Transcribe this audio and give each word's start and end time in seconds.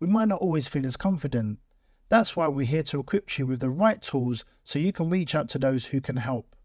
we 0.00 0.06
might 0.06 0.28
not 0.28 0.40
always 0.40 0.66
feel 0.66 0.86
as 0.86 0.96
confident. 0.96 1.58
That's 2.08 2.34
why 2.34 2.48
we're 2.48 2.66
here 2.66 2.82
to 2.84 3.00
equip 3.00 3.38
you 3.38 3.46
with 3.46 3.60
the 3.60 3.70
right 3.70 4.00
tools 4.00 4.44
so 4.64 4.78
you 4.78 4.92
can 4.92 5.10
reach 5.10 5.34
out 5.34 5.48
to 5.50 5.58
those 5.58 5.86
who 5.86 6.00
can 6.00 6.16
help. 6.16 6.56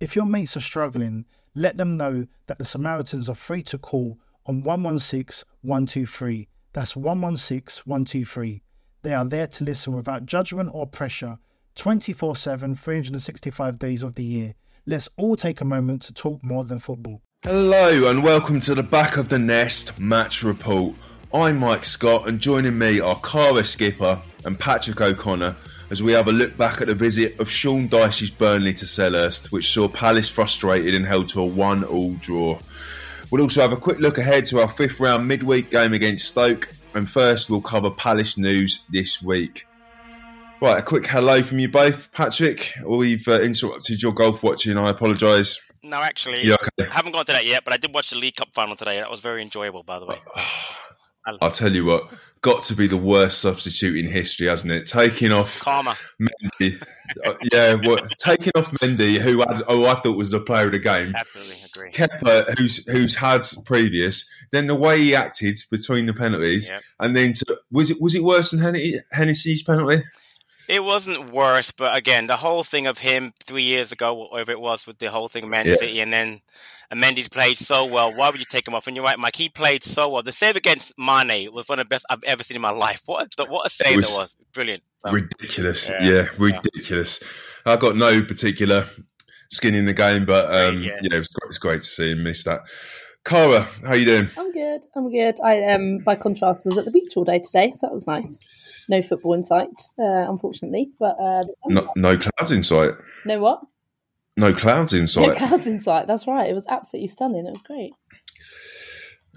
If 0.00 0.16
your 0.16 0.24
mates 0.24 0.56
are 0.56 0.60
struggling, 0.60 1.26
let 1.54 1.76
them 1.76 1.96
know 1.96 2.26
that 2.46 2.58
the 2.58 2.64
Samaritans 2.64 3.28
are 3.28 3.34
free 3.34 3.62
to 3.62 3.78
call 3.78 4.18
on 4.46 4.62
116 4.62 5.44
123. 5.62 6.48
That's 6.72 6.96
116 6.96 7.82
123. 7.84 8.62
They 9.02 9.12
are 9.12 9.24
there 9.24 9.46
to 9.48 9.64
listen 9.64 9.94
without 9.94 10.24
judgment 10.24 10.70
or 10.72 10.86
pressure 10.86 11.38
24 11.74 12.36
7, 12.36 12.76
365 12.76 13.78
days 13.78 14.02
of 14.02 14.14
the 14.14 14.24
year. 14.24 14.54
Let's 14.86 15.08
all 15.16 15.36
take 15.36 15.60
a 15.60 15.64
moment 15.64 16.02
to 16.02 16.14
talk 16.14 16.42
more 16.44 16.64
than 16.64 16.78
football. 16.78 17.22
Hello, 17.42 18.08
and 18.08 18.22
welcome 18.22 18.60
to 18.60 18.74
the 18.74 18.82
Back 18.82 19.16
of 19.16 19.28
the 19.28 19.38
Nest 19.38 19.98
match 19.98 20.42
report. 20.42 20.94
I'm 21.34 21.58
Mike 21.58 21.84
Scott, 21.84 22.28
and 22.28 22.38
joining 22.38 22.78
me 22.78 23.00
are 23.00 23.18
Cara 23.18 23.64
Skipper 23.64 24.22
and 24.44 24.56
Patrick 24.56 25.00
O'Connor 25.00 25.56
as 25.90 26.00
we 26.00 26.12
have 26.12 26.28
a 26.28 26.32
look 26.32 26.56
back 26.56 26.80
at 26.80 26.86
the 26.86 26.94
visit 26.94 27.40
of 27.40 27.50
Sean 27.50 27.88
Dyche's 27.88 28.30
Burnley 28.30 28.72
to 28.74 28.84
Selhurst, 28.84 29.50
which 29.50 29.72
saw 29.72 29.88
Palace 29.88 30.28
frustrated 30.28 30.94
and 30.94 31.04
held 31.04 31.28
to 31.30 31.40
a 31.40 31.44
one-all 31.44 32.12
draw. 32.20 32.60
We'll 33.32 33.42
also 33.42 33.62
have 33.62 33.72
a 33.72 33.76
quick 33.76 33.98
look 33.98 34.16
ahead 34.16 34.46
to 34.46 34.60
our 34.60 34.70
fifth 34.70 35.00
round 35.00 35.26
midweek 35.26 35.72
game 35.72 35.92
against 35.92 36.28
Stoke, 36.28 36.68
and 36.94 37.10
first 37.10 37.50
we'll 37.50 37.60
cover 37.60 37.90
Palace 37.90 38.38
news 38.38 38.84
this 38.88 39.20
week. 39.20 39.66
Right, 40.60 40.78
a 40.78 40.82
quick 40.82 41.04
hello 41.04 41.42
from 41.42 41.58
you 41.58 41.68
both, 41.68 42.12
Patrick. 42.12 42.74
We've 42.86 43.26
uh, 43.26 43.40
interrupted 43.40 44.00
your 44.00 44.14
golf 44.14 44.44
watching. 44.44 44.78
I 44.78 44.90
apologise. 44.90 45.58
No, 45.82 45.96
actually, 45.96 46.52
okay? 46.52 46.88
I 46.88 46.94
haven't 46.94 47.10
got 47.10 47.26
to 47.26 47.32
that 47.32 47.44
yet, 47.44 47.64
but 47.64 47.74
I 47.74 47.76
did 47.76 47.92
watch 47.92 48.10
the 48.10 48.18
League 48.18 48.36
Cup 48.36 48.50
final 48.52 48.76
today. 48.76 49.00
That 49.00 49.10
was 49.10 49.18
very 49.18 49.42
enjoyable, 49.42 49.82
by 49.82 49.98
the 49.98 50.06
way. 50.06 50.18
I'll 51.26 51.50
tell 51.50 51.72
you 51.72 51.84
what, 51.86 52.12
got 52.42 52.62
to 52.64 52.74
be 52.74 52.86
the 52.86 52.96
worst 52.98 53.38
substitute 53.40 53.96
in 53.96 54.06
history, 54.10 54.46
hasn't 54.46 54.72
it? 54.72 54.86
Taking 54.86 55.32
off 55.32 55.60
Karma. 55.60 55.96
Mendy. 56.20 56.82
Uh, 57.24 57.34
yeah, 57.52 57.74
what, 57.74 58.10
taking 58.18 58.50
off 58.56 58.70
Mendy, 58.72 59.16
who 59.18 59.38
had, 59.40 59.62
oh, 59.68 59.86
I 59.86 59.94
thought 59.94 60.16
was 60.16 60.30
the 60.30 60.40
player 60.40 60.66
of 60.66 60.72
the 60.72 60.78
game. 60.78 61.14
Absolutely 61.16 61.56
agree. 61.64 61.90
Kepa, 61.92 62.58
who's 62.58 62.86
who's 62.90 63.14
had 63.14 63.42
previous, 63.64 64.26
then 64.52 64.66
the 64.66 64.74
way 64.74 64.98
he 64.98 65.14
acted 65.14 65.58
between 65.70 66.06
the 66.06 66.14
penalties, 66.14 66.68
Yep. 66.68 66.82
and 67.00 67.16
then 67.16 67.32
to, 67.34 67.58
was 67.70 67.90
it 67.90 68.00
was 68.00 68.14
it 68.14 68.22
worse 68.24 68.50
than 68.50 68.60
Henne- 68.60 69.02
Hennessy's 69.12 69.62
penalty? 69.62 70.02
It 70.66 70.82
wasn't 70.82 71.30
worse, 71.30 71.72
but 71.72 71.94
again, 71.96 72.26
the 72.26 72.36
whole 72.36 72.64
thing 72.64 72.86
of 72.86 72.98
him 72.98 73.34
three 73.44 73.62
years 73.64 73.92
ago, 73.92 74.14
whatever 74.14 74.50
it 74.52 74.60
was, 74.60 74.86
with 74.86 74.96
the 74.98 75.10
whole 75.10 75.28
thing 75.28 75.44
of 75.44 75.50
Man 75.50 75.66
Yeah. 75.66 75.74
City, 75.76 76.00
and 76.00 76.10
then 76.10 76.40
Mendy's 76.94 77.28
played 77.28 77.58
so 77.58 77.84
well. 77.86 78.14
Why 78.14 78.30
would 78.30 78.38
you 78.40 78.46
take 78.48 78.66
him 78.66 78.74
off? 78.74 78.86
And 78.86 78.96
you're 78.96 79.04
right, 79.04 79.18
Mike. 79.18 79.36
He 79.36 79.48
played 79.48 79.82
so 79.82 80.08
well. 80.08 80.22
The 80.22 80.32
save 80.32 80.56
against 80.56 80.92
Mane 80.98 81.52
was 81.52 81.68
one 81.68 81.78
of 81.78 81.84
the 81.86 81.88
best 81.88 82.04
I've 82.10 82.22
ever 82.24 82.42
seen 82.42 82.56
in 82.56 82.62
my 82.62 82.70
life. 82.70 83.02
What 83.06 83.28
a, 83.38 83.44
what 83.50 83.66
a 83.66 83.70
save 83.70 83.96
was 83.96 84.14
that 84.14 84.20
was! 84.22 84.36
Brilliant. 84.52 84.82
So, 85.04 85.12
ridiculous, 85.12 85.88
yeah, 85.90 86.02
yeah, 86.02 86.10
yeah. 86.12 86.26
ridiculous. 86.38 87.20
I 87.66 87.76
got 87.76 87.96
no 87.96 88.22
particular 88.22 88.86
skin 89.50 89.74
in 89.74 89.84
the 89.86 89.92
game, 89.92 90.24
but 90.24 90.46
um, 90.54 90.82
Yeah. 90.82 90.92
yeah, 91.02 91.16
it 91.16 91.18
was, 91.18 91.28
great- 91.28 91.44
it 91.44 91.48
was 91.48 91.58
great 91.58 91.80
to 91.82 91.86
see 91.86 92.10
him 92.12 92.22
miss 92.22 92.44
that. 92.44 92.62
Cara, 93.24 93.66
how 93.86 93.94
you 93.94 94.04
doing? 94.04 94.28
I'm 94.36 94.52
good. 94.52 94.82
I'm 94.94 95.10
good. 95.10 95.40
I 95.42 95.72
um 95.72 95.96
by 96.04 96.14
contrast 96.14 96.66
was 96.66 96.76
at 96.76 96.84
the 96.84 96.90
beach 96.90 97.12
all 97.16 97.24
day 97.24 97.38
today, 97.38 97.72
so 97.72 97.86
that 97.86 97.94
was 97.94 98.06
nice. 98.06 98.38
No 98.86 99.00
football 99.00 99.32
in 99.32 99.42
sight, 99.42 99.70
uh, 99.98 100.28
unfortunately. 100.30 100.90
But 101.00 101.16
uh, 101.18 101.44
No, 101.68 101.88
no 101.96 102.18
clouds 102.18 102.50
in 102.50 102.62
sight. 102.62 102.90
no 103.24 103.38
what? 103.38 103.64
No 104.36 104.52
clouds 104.52 104.92
in 104.92 105.06
sight. 105.06 105.28
No 105.28 105.34
clouds 105.34 105.66
in 105.66 105.78
sight. 105.78 106.06
That's 106.06 106.26
right. 106.26 106.50
It 106.50 106.54
was 106.54 106.66
absolutely 106.68 107.06
stunning. 107.06 107.46
It 107.46 107.52
was 107.52 107.62
great. 107.62 107.92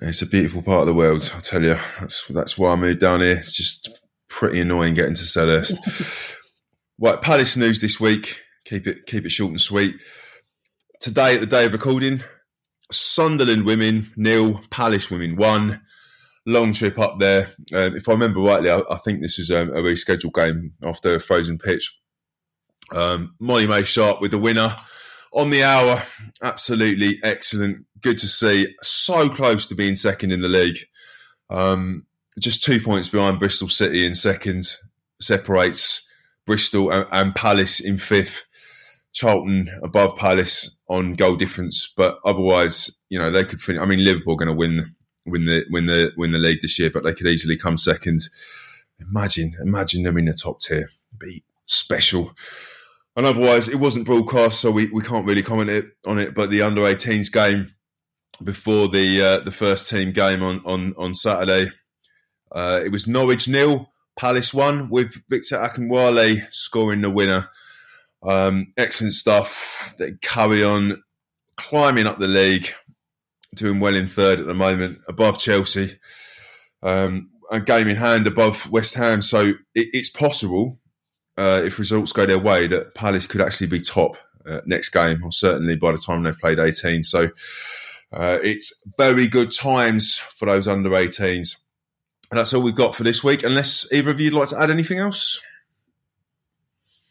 It's 0.01 0.21
a 0.21 0.27
beautiful 0.27 0.61
part 0.61 0.81
of 0.81 0.87
the 0.87 0.93
world, 0.93 1.31
I 1.35 1.39
tell 1.39 1.63
you. 1.63 1.75
That's 1.99 2.25
that's 2.27 2.57
why 2.57 2.71
I 2.71 2.75
moved 2.75 2.99
down 2.99 3.21
here. 3.21 3.37
It's 3.37 3.51
just 3.51 3.89
pretty 4.29 4.59
annoying 4.59 4.93
getting 4.93 5.15
to 5.15 5.23
Selhurst. 5.23 5.75
right, 6.99 7.21
Palace 7.21 7.57
news 7.57 7.81
this 7.81 7.99
week. 7.99 8.39
Keep 8.65 8.87
it 8.87 9.05
keep 9.05 9.25
it 9.25 9.31
short 9.31 9.51
and 9.51 9.61
sweet. 9.61 9.95
Today, 10.99 11.35
at 11.35 11.41
the 11.41 11.47
day 11.47 11.65
of 11.65 11.73
recording, 11.73 12.23
Sunderland 12.91 13.65
women 13.65 14.11
nil, 14.15 14.61
Palace 14.69 15.09
women 15.09 15.35
one. 15.35 15.81
Long 16.45 16.71
trip 16.73 16.97
up 16.97 17.19
there. 17.19 17.51
Um, 17.73 17.95
if 17.97 18.07
I 18.07 18.13
remember 18.13 18.39
rightly, 18.39 18.69
I, 18.69 18.81
I 18.89 18.97
think 18.97 19.21
this 19.21 19.37
is 19.37 19.51
um, 19.51 19.69
a 19.69 19.81
rescheduled 19.81 20.33
game 20.33 20.73
after 20.81 21.15
a 21.15 21.19
frozen 21.19 21.57
pitch. 21.57 21.93
Um, 22.93 23.35
Molly-Mae 23.39 23.83
Sharpe 23.83 24.21
with 24.21 24.31
the 24.31 24.37
winner 24.37 24.75
on 25.31 25.49
the 25.49 25.63
hour. 25.63 26.03
Absolutely 26.41 27.19
excellent. 27.23 27.85
Good 28.01 28.17
to 28.19 28.27
see. 28.27 28.73
So 28.81 29.29
close 29.29 29.65
to 29.67 29.75
being 29.75 29.95
second 29.95 30.31
in 30.31 30.41
the 30.41 30.47
league. 30.47 30.77
Um, 31.49 32.05
just 32.39 32.63
two 32.63 32.79
points 32.79 33.09
behind 33.09 33.39
Bristol 33.39 33.69
City 33.69 34.05
in 34.05 34.15
second. 34.15 34.75
Separates 35.19 36.07
Bristol 36.45 36.91
and, 36.91 37.07
and 37.11 37.35
Palace 37.35 37.79
in 37.79 37.97
fifth. 37.97 38.43
Charlton 39.13 39.67
above 39.81 40.15
Palace 40.15 40.69
on 40.89 41.15
goal 41.15 41.35
difference, 41.35 41.91
but 41.97 42.19
otherwise, 42.23 42.91
you 43.09 43.17
know, 43.17 43.31
they 43.31 43.43
could 43.43 43.59
finish. 43.59 43.81
I 43.81 43.85
mean, 43.85 44.03
Liverpool 44.03 44.33
are 44.33 44.37
going 44.37 44.47
to 44.47 44.53
win 44.53 44.95
win 45.25 45.45
the 45.45 45.65
win 45.71 45.87
the 45.87 46.13
win 46.17 46.31
the 46.31 46.37
league 46.37 46.61
this 46.61 46.77
year, 46.77 46.91
but 46.91 47.03
they 47.03 47.15
could 47.15 47.25
easily 47.25 47.57
come 47.57 47.77
second. 47.77 48.21
Imagine, 48.99 49.53
imagine 49.61 50.03
them 50.03 50.19
in 50.19 50.25
the 50.25 50.33
top 50.33 50.59
tier. 50.59 50.89
Be 51.17 51.43
special. 51.65 52.31
And 53.17 53.25
otherwise, 53.25 53.67
it 53.67 53.79
wasn't 53.79 54.05
broadcast, 54.05 54.61
so 54.61 54.69
we, 54.69 54.91
we 54.91 55.01
can't 55.01 55.25
really 55.25 55.41
comment 55.41 55.71
it, 55.71 55.87
on 56.05 56.19
it. 56.19 56.35
But 56.35 56.51
the 56.51 56.61
under 56.61 56.83
18s 56.83 57.31
game 57.31 57.73
before 58.43 58.87
the 58.87 59.21
uh, 59.21 59.39
the 59.39 59.51
first 59.51 59.89
team 59.89 60.11
game 60.11 60.43
on 60.43 60.61
on 60.65 60.93
on 60.97 61.15
Saturday, 61.15 61.71
uh, 62.51 62.79
it 62.85 62.91
was 62.91 63.07
Norwich 63.07 63.47
nil, 63.47 63.91
Palace 64.19 64.53
one 64.53 64.89
with 64.89 65.19
Victor 65.29 65.57
Akinwale 65.57 66.45
scoring 66.51 67.01
the 67.01 67.09
winner. 67.09 67.49
Um, 68.21 68.71
excellent 68.77 69.13
stuff. 69.13 69.95
They 69.97 70.11
carry 70.21 70.63
on 70.63 71.01
climbing 71.55 72.05
up 72.05 72.19
the 72.19 72.27
league, 72.27 72.71
doing 73.55 73.79
well 73.79 73.95
in 73.95 74.07
third 74.07 74.39
at 74.39 74.45
the 74.45 74.53
moment, 74.53 74.99
above 75.07 75.39
Chelsea, 75.39 75.99
um, 76.83 77.31
a 77.51 77.59
game 77.59 77.87
in 77.87 77.95
hand 77.95 78.27
above 78.27 78.69
West 78.69 78.93
Ham. 78.93 79.23
So 79.23 79.45
it, 79.45 79.57
it's 79.73 80.09
possible 80.09 80.77
uh, 81.37 81.61
if 81.63 81.79
results 81.79 82.11
go 82.11 82.25
their 82.25 82.39
way, 82.39 82.67
that 82.67 82.95
Palace 82.95 83.25
could 83.25 83.41
actually 83.41 83.67
be 83.67 83.79
top 83.79 84.17
uh, 84.45 84.61
next 84.65 84.89
game, 84.89 85.23
or 85.23 85.31
certainly 85.31 85.75
by 85.75 85.91
the 85.91 85.97
time 85.97 86.23
they've 86.23 86.37
played 86.37 86.59
18. 86.59 87.03
So 87.03 87.29
uh, 88.11 88.39
it's 88.43 88.73
very 88.97 89.27
good 89.27 89.51
times 89.51 90.17
for 90.17 90.45
those 90.45 90.67
under 90.67 90.89
18s. 90.89 91.57
And 92.29 92.39
that's 92.39 92.53
all 92.53 92.61
we've 92.61 92.75
got 92.75 92.95
for 92.95 93.03
this 93.03 93.23
week, 93.23 93.43
unless 93.43 93.91
either 93.91 94.09
of 94.09 94.19
you'd 94.19 94.33
like 94.33 94.49
to 94.49 94.59
add 94.59 94.71
anything 94.71 94.99
else. 94.99 95.39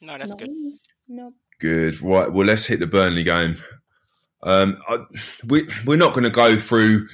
no, 0.00 0.18
that's 0.18 0.30
no, 0.30 0.36
good. 0.36 0.50
No. 1.08 1.32
Good. 1.58 2.02
Right. 2.02 2.30
Well, 2.30 2.46
let's 2.46 2.66
hit 2.66 2.80
the 2.80 2.86
Burnley 2.86 3.24
game. 3.24 3.56
Um, 4.42 4.76
I, 4.88 4.98
we, 5.46 5.68
we're 5.86 5.96
not 5.96 6.12
going 6.12 6.24
to 6.24 6.30
go 6.30 6.56
through. 6.56 7.08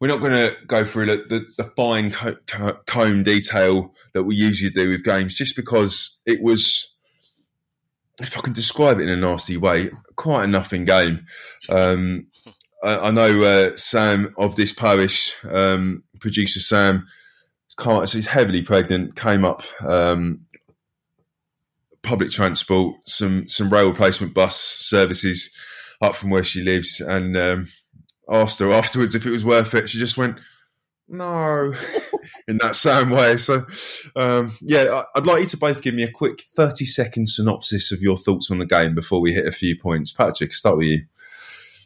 We're 0.00 0.08
not 0.08 0.20
going 0.20 0.32
to 0.32 0.56
go 0.66 0.84
through 0.84 1.06
the, 1.06 1.16
the, 1.28 1.46
the 1.56 1.70
fine 1.76 2.12
co- 2.12 2.36
co- 2.46 2.78
comb 2.86 3.24
detail 3.24 3.94
that 4.14 4.24
we 4.24 4.36
usually 4.36 4.70
do 4.70 4.88
with 4.88 5.04
games, 5.04 5.34
just 5.34 5.56
because 5.56 6.18
it 6.24 6.40
was, 6.42 6.94
if 8.20 8.36
I 8.38 8.40
can 8.40 8.52
describe 8.52 9.00
it 9.00 9.04
in 9.04 9.08
a 9.08 9.16
nasty 9.16 9.56
way, 9.56 9.90
quite 10.16 10.44
a 10.44 10.46
nothing 10.46 10.84
game. 10.84 11.26
Um, 11.68 12.28
I, 12.84 13.08
I 13.08 13.10
know 13.10 13.42
uh, 13.42 13.76
Sam 13.76 14.34
of 14.38 14.54
this 14.54 14.72
parish, 14.72 15.34
um, 15.50 16.04
producer 16.20 16.60
Sam, 16.60 17.06
so 17.80 18.04
he's 18.06 18.26
heavily 18.26 18.62
pregnant. 18.62 19.16
Came 19.16 19.44
up 19.44 19.62
um, 19.84 20.40
public 22.02 22.30
transport, 22.30 22.96
some 23.06 23.46
some 23.48 23.70
rail 23.70 23.88
replacement 23.88 24.34
bus 24.34 24.56
services 24.56 25.50
up 26.00 26.16
from 26.16 26.30
where 26.30 26.44
she 26.44 26.62
lives, 26.62 27.00
and 27.00 27.36
um, 27.36 27.68
asked 28.28 28.58
her 28.60 28.70
afterwards 28.70 29.14
if 29.14 29.26
it 29.26 29.30
was 29.30 29.44
worth 29.44 29.74
it. 29.74 29.88
She 29.88 29.98
just 29.98 30.16
went, 30.16 30.38
"No," 31.08 31.72
in 32.48 32.58
that 32.58 32.76
same 32.76 33.10
way. 33.10 33.36
So, 33.36 33.66
um, 34.16 34.56
yeah, 34.60 35.02
I'd 35.14 35.26
like 35.26 35.42
you 35.42 35.48
to 35.48 35.56
both 35.56 35.82
give 35.82 35.94
me 35.94 36.02
a 36.02 36.10
quick 36.10 36.42
thirty 36.54 36.84
second 36.84 37.28
synopsis 37.28 37.92
of 37.92 38.00
your 38.00 38.16
thoughts 38.16 38.50
on 38.50 38.58
the 38.58 38.66
game 38.66 38.94
before 38.94 39.20
we 39.20 39.34
hit 39.34 39.46
a 39.46 39.52
few 39.52 39.78
points. 39.78 40.10
Patrick, 40.10 40.52
start 40.52 40.78
with 40.78 40.86
you. 40.86 41.04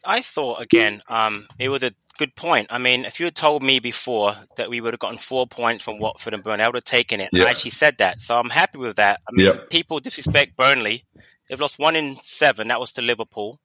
I 0.05 0.21
thought 0.21 0.61
again, 0.61 1.00
um, 1.09 1.47
it 1.59 1.69
was 1.69 1.83
a 1.83 1.93
good 2.19 2.35
point. 2.35 2.69
I 2.71 2.79
mean, 2.79 3.05
if 3.05 3.21
you 3.21 3.27
had 3.27 3.35
told 3.35 3.62
me 3.62 3.79
before 3.81 4.35
that 4.56 4.69
we 4.69 4.81
would 4.81 4.93
have 4.93 5.00
gotten 5.00 5.19
four 5.19 5.47
points 5.47 5.85
from 5.85 5.99
Watford 5.99 6.35
and 6.35 6.43
Burnley, 6.43 6.65
I 6.65 6.69
would 6.69 6.77
have 6.77 6.85
taken 6.85 7.21
it. 7.21 7.31
Yeah. 7.33 7.45
I 7.45 7.50
actually 7.50 7.71
said 7.71 7.99
that, 7.99 8.23
so 8.23 8.38
I'm 8.38 8.50
happy 8.50 8.79
with 8.79 8.97
that. 8.97 9.21
I 9.29 9.33
mean, 9.33 9.47
yep. 9.47 9.71
people 9.71 10.00
disrespect 10.00 10.56
Burnley. 10.56 11.05
They've 11.49 11.61
lost 11.61 11.79
one 11.79 11.97
in 11.97 12.17
seven. 12.17 12.69
That 12.69 12.81
was 12.81 12.93
to 12.95 13.03
Liverpool. 13.03 13.61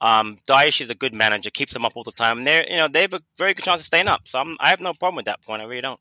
Um, 0.00 0.38
Dyche 0.48 0.80
is 0.80 0.90
a 0.90 0.94
good 0.94 1.14
manager, 1.14 1.50
keeps 1.50 1.72
them 1.72 1.84
up 1.84 1.92
all 1.94 2.02
the 2.02 2.12
time. 2.12 2.44
They're, 2.44 2.68
you 2.68 2.76
know, 2.76 2.88
they 2.88 3.02
have 3.02 3.14
a 3.14 3.20
very 3.36 3.54
good 3.54 3.64
chance 3.64 3.82
of 3.82 3.86
staying 3.86 4.08
up. 4.08 4.26
So 4.26 4.38
I'm, 4.38 4.56
I 4.60 4.70
have 4.70 4.80
no 4.80 4.94
problem 4.94 5.16
with 5.16 5.26
that 5.26 5.42
point. 5.42 5.60
I 5.60 5.66
really 5.66 5.82
don't. 5.82 6.00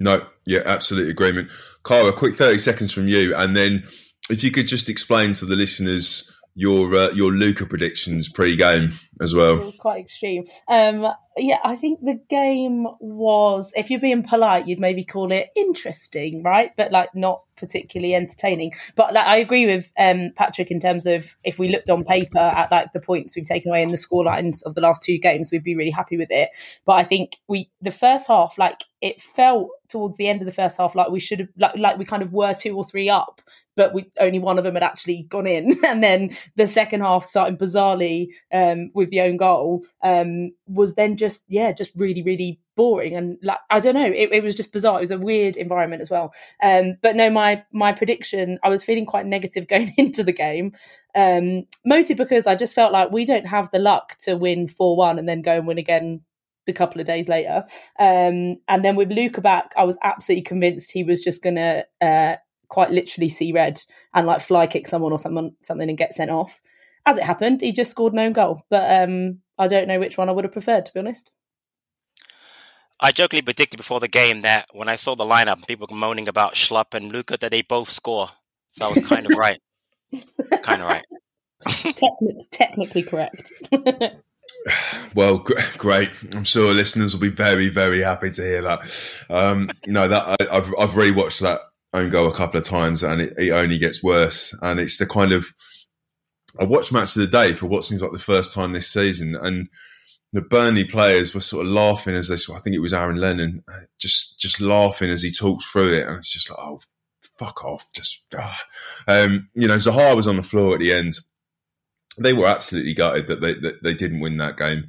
No, 0.00 0.26
yeah, 0.46 0.60
absolute 0.66 1.08
agreement. 1.08 1.50
Carl, 1.84 2.08
a 2.08 2.12
quick 2.12 2.36
30 2.36 2.58
seconds 2.58 2.92
from 2.92 3.08
you. 3.08 3.34
And 3.36 3.56
then 3.56 3.84
if 4.28 4.42
you 4.42 4.50
could 4.50 4.66
just 4.66 4.88
explain 4.88 5.32
to 5.34 5.46
the 5.46 5.56
listeners 5.56 6.30
your 6.54 6.94
uh, 6.94 7.10
your 7.10 7.32
Luka 7.32 7.66
predictions 7.66 8.28
pre-game 8.28 8.98
as 9.20 9.34
well. 9.34 9.58
It 9.58 9.64
was 9.64 9.76
quite 9.76 10.00
extreme. 10.00 10.44
Um, 10.68 11.08
yeah, 11.36 11.58
I 11.64 11.76
think 11.76 12.00
the 12.00 12.20
game 12.28 12.86
was, 13.00 13.72
if 13.74 13.90
you're 13.90 14.00
being 14.00 14.22
polite, 14.22 14.66
you'd 14.66 14.80
maybe 14.80 15.04
call 15.04 15.32
it 15.32 15.48
interesting, 15.56 16.42
right? 16.42 16.72
But 16.76 16.92
like 16.92 17.14
not 17.14 17.42
particularly 17.56 18.14
entertaining. 18.14 18.72
But 18.96 19.14
like, 19.14 19.26
I 19.26 19.36
agree 19.36 19.64
with 19.64 19.90
um, 19.98 20.32
Patrick 20.36 20.70
in 20.70 20.80
terms 20.80 21.06
of 21.06 21.36
if 21.44 21.58
we 21.58 21.68
looked 21.68 21.88
on 21.88 22.04
paper 22.04 22.38
at 22.38 22.70
like 22.70 22.92
the 22.92 23.00
points 23.00 23.34
we've 23.34 23.46
taken 23.46 23.70
away 23.70 23.82
in 23.82 23.90
the 23.90 23.96
score 23.96 24.24
lines 24.24 24.62
of 24.62 24.74
the 24.74 24.80
last 24.82 25.02
two 25.02 25.18
games, 25.18 25.50
we'd 25.50 25.62
be 25.62 25.76
really 25.76 25.90
happy 25.90 26.16
with 26.16 26.30
it. 26.30 26.50
But 26.84 26.94
I 26.94 27.04
think 27.04 27.36
we 27.48 27.70
the 27.80 27.90
first 27.90 28.28
half, 28.28 28.58
like 28.58 28.84
it 29.00 29.20
felt 29.20 29.70
towards 29.88 30.16
the 30.16 30.28
end 30.28 30.40
of 30.40 30.46
the 30.46 30.52
first 30.52 30.78
half 30.78 30.94
like 30.94 31.10
we 31.10 31.20
should 31.20 31.40
have 31.40 31.48
like 31.58 31.76
like 31.76 31.98
we 31.98 32.04
kind 32.04 32.22
of 32.22 32.32
were 32.32 32.54
two 32.54 32.74
or 32.74 32.84
three 32.84 33.10
up 33.10 33.42
but 33.76 33.94
we 33.94 34.10
only 34.20 34.38
one 34.38 34.58
of 34.58 34.64
them 34.64 34.74
had 34.74 34.82
actually 34.82 35.24
gone 35.28 35.46
in. 35.46 35.78
And 35.92 36.02
then 36.02 36.30
the 36.56 36.66
second 36.66 37.02
half, 37.02 37.24
starting 37.24 37.58
bizarrely 37.58 38.28
um, 38.52 38.90
with 38.94 39.10
the 39.10 39.20
own 39.20 39.36
goal, 39.36 39.84
um, 40.02 40.52
was 40.66 40.94
then 40.94 41.16
just 41.16 41.44
yeah, 41.48 41.72
just 41.72 41.92
really 41.96 42.22
really 42.22 42.60
boring 42.74 43.14
and 43.14 43.36
like 43.42 43.58
I 43.68 43.80
don't 43.80 43.94
know, 43.94 44.06
it, 44.06 44.32
it 44.32 44.42
was 44.42 44.54
just 44.54 44.72
bizarre. 44.72 44.98
It 44.98 45.02
was 45.02 45.10
a 45.10 45.18
weird 45.18 45.56
environment 45.56 46.00
as 46.00 46.10
well. 46.10 46.32
Um, 46.62 46.96
but 47.02 47.16
no, 47.16 47.28
my 47.28 47.62
my 47.72 47.92
prediction, 47.92 48.58
I 48.62 48.68
was 48.68 48.84
feeling 48.84 49.06
quite 49.06 49.26
negative 49.26 49.68
going 49.72 49.92
into 49.98 50.24
the 50.24 50.32
game, 50.32 50.72
um, 51.14 51.64
mostly 51.84 52.14
because 52.14 52.46
I 52.46 52.54
just 52.54 52.74
felt 52.74 52.92
like 52.92 53.10
we 53.10 53.24
don't 53.24 53.46
have 53.46 53.70
the 53.70 53.78
luck 53.78 54.16
to 54.20 54.36
win 54.36 54.66
four 54.66 54.96
one 54.96 55.18
and 55.18 55.28
then 55.28 55.42
go 55.42 55.52
and 55.52 55.66
win 55.66 55.78
again 55.78 56.22
the 56.66 56.72
couple 56.72 57.00
of 57.00 57.06
days 57.06 57.28
later. 57.28 57.64
Um, 57.98 58.56
and 58.68 58.84
then 58.84 58.96
with 58.96 59.10
Luka 59.10 59.40
back, 59.40 59.72
I 59.76 59.84
was 59.84 59.98
absolutely 60.02 60.42
convinced 60.42 60.92
he 60.92 61.04
was 61.04 61.20
just 61.20 61.42
going 61.42 61.56
to 61.56 61.84
uh, 62.00 62.36
quite 62.72 62.90
literally 62.90 63.28
see 63.28 63.52
red 63.52 63.78
and 64.14 64.26
like 64.26 64.40
fly 64.40 64.66
kick 64.66 64.86
someone 64.88 65.12
or 65.12 65.18
someone 65.18 65.52
something 65.62 65.88
and 65.88 65.98
get 65.98 66.14
sent 66.14 66.30
off. 66.30 66.62
As 67.04 67.18
it 67.18 67.24
happened, 67.24 67.60
he 67.60 67.70
just 67.70 67.90
scored 67.90 68.14
no 68.14 68.32
goal. 68.32 68.62
But 68.70 69.02
um, 69.02 69.40
I 69.58 69.68
don't 69.68 69.86
know 69.86 70.00
which 70.00 70.16
one 70.16 70.30
I 70.30 70.32
would 70.32 70.44
have 70.44 70.52
preferred, 70.52 70.86
to 70.86 70.92
be 70.94 71.00
honest. 71.00 71.30
I 72.98 73.12
jokingly 73.12 73.42
predicted 73.42 73.76
before 73.76 74.00
the 74.00 74.08
game 74.08 74.40
that 74.40 74.68
when 74.72 74.88
I 74.88 74.96
saw 74.96 75.14
the 75.14 75.24
lineup, 75.24 75.66
people 75.66 75.86
were 75.90 75.96
moaning 75.96 76.28
about 76.28 76.54
Schlupp 76.54 76.94
and 76.94 77.12
Luka 77.12 77.36
that 77.36 77.50
they 77.50 77.60
both 77.60 77.90
score. 77.90 78.28
So 78.72 78.86
I 78.86 78.92
was 78.92 79.06
kind 79.06 79.26
of 79.30 79.36
right. 79.36 79.60
kind 80.62 80.80
of 80.80 80.88
right. 80.88 81.04
Techni- 81.66 82.48
technically 82.52 83.02
correct. 83.02 83.52
well, 85.14 85.44
great. 85.76 86.10
I'm 86.32 86.44
sure 86.44 86.72
listeners 86.72 87.12
will 87.12 87.20
be 87.20 87.28
very, 87.28 87.68
very 87.68 88.00
happy 88.00 88.30
to 88.30 88.42
hear 88.42 88.62
that. 88.62 88.80
Um, 89.28 89.70
no, 89.86 90.08
that 90.08 90.40
I, 90.40 90.54
have 90.54 90.72
I've 90.78 90.92
rewatched 90.92 91.40
that 91.40 91.60
own 91.94 92.10
goal 92.10 92.28
a 92.28 92.34
couple 92.34 92.58
of 92.58 92.64
times, 92.64 93.02
and 93.02 93.20
it, 93.20 93.34
it 93.38 93.50
only 93.50 93.78
gets 93.78 94.02
worse. 94.02 94.54
And 94.62 94.80
it's 94.80 94.98
the 94.98 95.06
kind 95.06 95.32
of 95.32 95.52
I 96.58 96.64
watched 96.64 96.92
match 96.92 97.16
of 97.16 97.22
the 97.22 97.26
day 97.26 97.54
for 97.54 97.66
what 97.66 97.84
seems 97.84 98.02
like 98.02 98.12
the 98.12 98.18
first 98.18 98.52
time 98.52 98.72
this 98.72 98.88
season, 98.88 99.34
and 99.34 99.68
the 100.32 100.40
Burnley 100.40 100.84
players 100.84 101.34
were 101.34 101.40
sort 101.40 101.66
of 101.66 101.72
laughing 101.72 102.14
as 102.14 102.28
they. 102.28 102.34
I 102.34 102.60
think 102.60 102.76
it 102.76 102.80
was 102.80 102.94
Aaron 102.94 103.16
Lennon, 103.16 103.62
uh, 103.68 103.80
just 103.98 104.38
just 104.40 104.60
laughing 104.60 105.10
as 105.10 105.22
he 105.22 105.30
talked 105.30 105.64
through 105.64 105.94
it, 105.94 106.06
and 106.06 106.18
it's 106.18 106.32
just 106.32 106.50
like, 106.50 106.58
oh, 106.58 106.80
fuck 107.38 107.64
off, 107.64 107.86
just. 107.94 108.20
Ah. 108.36 108.60
Um, 109.08 109.48
you 109.54 109.68
know, 109.68 109.76
Zaha 109.76 110.16
was 110.16 110.26
on 110.26 110.36
the 110.36 110.42
floor 110.42 110.74
at 110.74 110.80
the 110.80 110.92
end. 110.92 111.14
They 112.18 112.34
were 112.34 112.46
absolutely 112.46 112.94
gutted 112.94 113.26
that 113.28 113.40
they 113.40 113.54
that 113.54 113.82
they 113.82 113.94
didn't 113.94 114.20
win 114.20 114.36
that 114.38 114.56
game. 114.56 114.84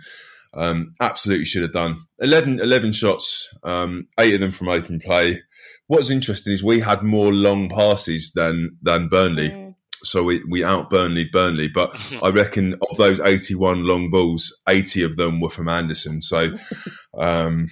Um, 0.55 0.93
absolutely 1.01 1.45
should 1.45 1.63
have 1.63 1.73
done 1.73 2.05
11, 2.19 2.59
11 2.59 2.93
shots, 2.93 3.49
um, 3.63 4.07
eight 4.19 4.35
of 4.35 4.39
them 4.39 4.51
from 4.51 4.69
open 4.69 4.99
play 4.99 5.41
what's 5.87 6.09
interesting 6.09 6.53
is 6.53 6.63
we 6.63 6.79
had 6.79 7.03
more 7.03 7.33
long 7.33 7.69
passes 7.69 8.31
than 8.33 8.77
than 8.81 9.09
Burnley. 9.09 9.49
Mm. 9.49 9.75
So 10.05 10.21
we, 10.21 10.43
we 10.49 10.65
out 10.65 10.89
Burnley 10.89 11.29
Burnley, 11.31 11.69
but 11.69 11.95
I 12.21 12.29
reckon 12.29 12.75
of 12.89 12.97
those 12.97 13.21
81 13.21 13.85
long 13.85 14.11
balls, 14.11 14.53
80 14.67 15.03
of 15.03 15.15
them 15.15 15.39
were 15.39 15.49
from 15.49 15.69
Andersen. 15.69 16.21
So, 16.21 16.51
um, 17.17 17.69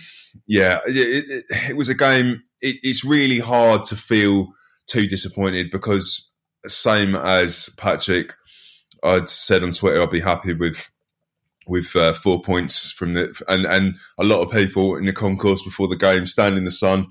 yeah, 0.47 0.79
it, 0.85 1.25
it, 1.29 1.45
it, 1.69 1.75
was 1.75 1.89
a 1.89 1.93
game. 1.93 2.41
It, 2.61 2.77
it's 2.83 3.03
really 3.03 3.39
hard 3.39 3.83
to 3.85 3.97
feel 3.97 4.47
too 4.87 5.07
disappointed 5.07 5.71
because, 5.71 6.33
same 6.67 7.15
as 7.15 7.69
Patrick, 7.77 8.33
I'd 9.03 9.27
said 9.27 9.63
on 9.63 9.73
Twitter, 9.73 10.01
I'd 10.01 10.09
be 10.09 10.21
happy 10.21 10.53
with 10.53 10.87
with 11.67 11.95
uh, 11.95 12.13
four 12.13 12.41
points 12.41 12.91
from 12.91 13.13
the 13.13 13.33
and 13.47 13.65
and 13.65 13.95
a 14.17 14.23
lot 14.23 14.41
of 14.41 14.51
people 14.51 14.95
in 14.95 15.05
the 15.05 15.13
concourse 15.13 15.63
before 15.63 15.87
the 15.87 15.95
game 15.95 16.25
stand 16.25 16.57
in 16.57 16.65
the 16.65 16.71
sun 16.71 17.07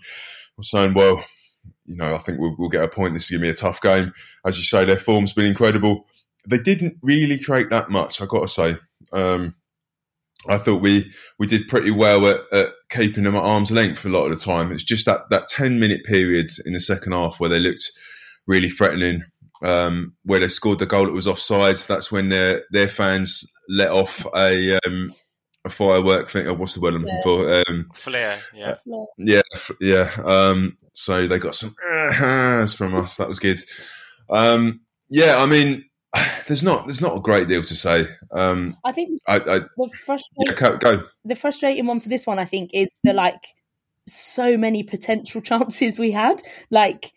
was 0.61 0.71
saying, 0.71 0.95
well, 0.95 1.25
you 1.85 1.97
know, 1.97 2.15
I 2.15 2.19
think 2.19 2.39
we'll, 2.39 2.55
we'll 2.59 2.69
get 2.69 2.85
a 2.85 2.89
point. 2.89 3.15
This 3.15 3.25
is 3.25 3.31
going 3.31 3.41
to 3.41 3.47
be 3.47 3.51
a 3.51 3.55
tough 3.55 3.81
game. 3.81 4.13
As 4.47 4.59
you 4.59 4.65
say, 4.65 4.85
their 4.85 4.97
form's 4.97 5.33
been 5.33 5.47
incredible. 5.47 6.07
They 6.49 6.59
didn't 6.59 6.97
really 7.03 7.39
create 7.39 7.71
that 7.71 7.91
much, 7.91 8.21
I 8.21 8.27
got 8.27 8.43
to 8.43 8.49
say. 8.49 8.77
Um, 9.13 9.55
I 10.49 10.57
thought 10.57 10.81
we 10.81 11.13
we 11.39 11.47
did 11.47 11.69
pretty 11.69 11.91
well 11.91 12.27
at, 12.27 12.41
at, 12.53 12.73
keeping 12.91 13.25
them 13.25 13.37
at 13.37 13.43
arm's 13.43 13.71
length 13.71 14.07
a 14.07 14.09
lot 14.09 14.31
of 14.31 14.39
the 14.39 14.43
time. 14.43 14.73
It's 14.73 14.83
just 14.83 15.05
that 15.07 15.29
that 15.31 15.49
ten 15.49 15.79
minute 15.79 16.05
period 16.05 16.49
in 16.65 16.73
the 16.73 16.81
second 16.81 17.13
half 17.13 17.39
where 17.39 17.51
they 17.51 17.61
looked 17.61 17.91
really 18.47 18.71
threatening, 18.71 19.23
um, 19.63 20.15
where 20.25 20.41
they 20.41 20.49
scored 20.49 20.79
the 20.79 20.87
goal 20.87 21.05
that 21.05 21.13
was 21.13 21.29
offside. 21.29 21.77
That's 21.77 22.11
when 22.11 22.31
their 22.31 22.65
their 22.71 22.89
fans 22.89 23.45
let 23.69 23.91
off 23.91 24.27
a 24.35 24.79
um, 24.87 25.13
a 25.65 25.71
firework 25.71 26.29
thing. 26.29 26.47
Oh, 26.47 26.55
what's 26.55 26.75
the 26.75 26.81
word 26.81 26.95
I'm 26.95 27.03
looking 27.03 27.23
for? 27.23 27.63
Um, 27.69 27.89
Flare, 27.93 28.39
yeah, 28.55 28.77
yeah, 29.19 29.43
yeah. 29.81 30.11
Um, 30.25 30.79
so 30.93 31.27
they 31.27 31.39
got 31.39 31.55
some 31.55 31.75
ahs 31.85 32.75
from 32.75 32.95
us. 32.95 33.17
That 33.17 33.29
was 33.29 33.39
good. 33.39 33.59
Um, 34.31 34.81
yeah, 35.11 35.37
I 35.39 35.47
mean, 35.47 35.85
there's 36.47 36.63
not 36.63 36.87
there's 36.87 37.01
not 37.01 37.17
a 37.17 37.21
great 37.21 37.49
deal 37.49 37.63
to 37.63 37.75
say. 37.75 38.07
Um, 38.33 38.77
I 38.85 38.93
think 38.93 39.19
I, 39.29 39.37
I, 39.37 39.59
the 39.61 39.91
frustrating 40.05 40.57
yeah, 40.61 40.77
go. 40.79 41.05
The 41.25 41.35
frustrating 41.35 41.87
one 41.87 42.01
for 42.01 42.09
this 42.09 42.27
one, 42.27 42.39
I 42.39 42.45
think, 42.45 42.71
is 42.73 42.93
the 43.05 43.13
like 43.13 43.55
so 44.07 44.57
many 44.57 44.83
potential 44.83 45.41
chances 45.43 45.99
we 45.99 46.11
had. 46.11 46.43
Like 46.71 47.13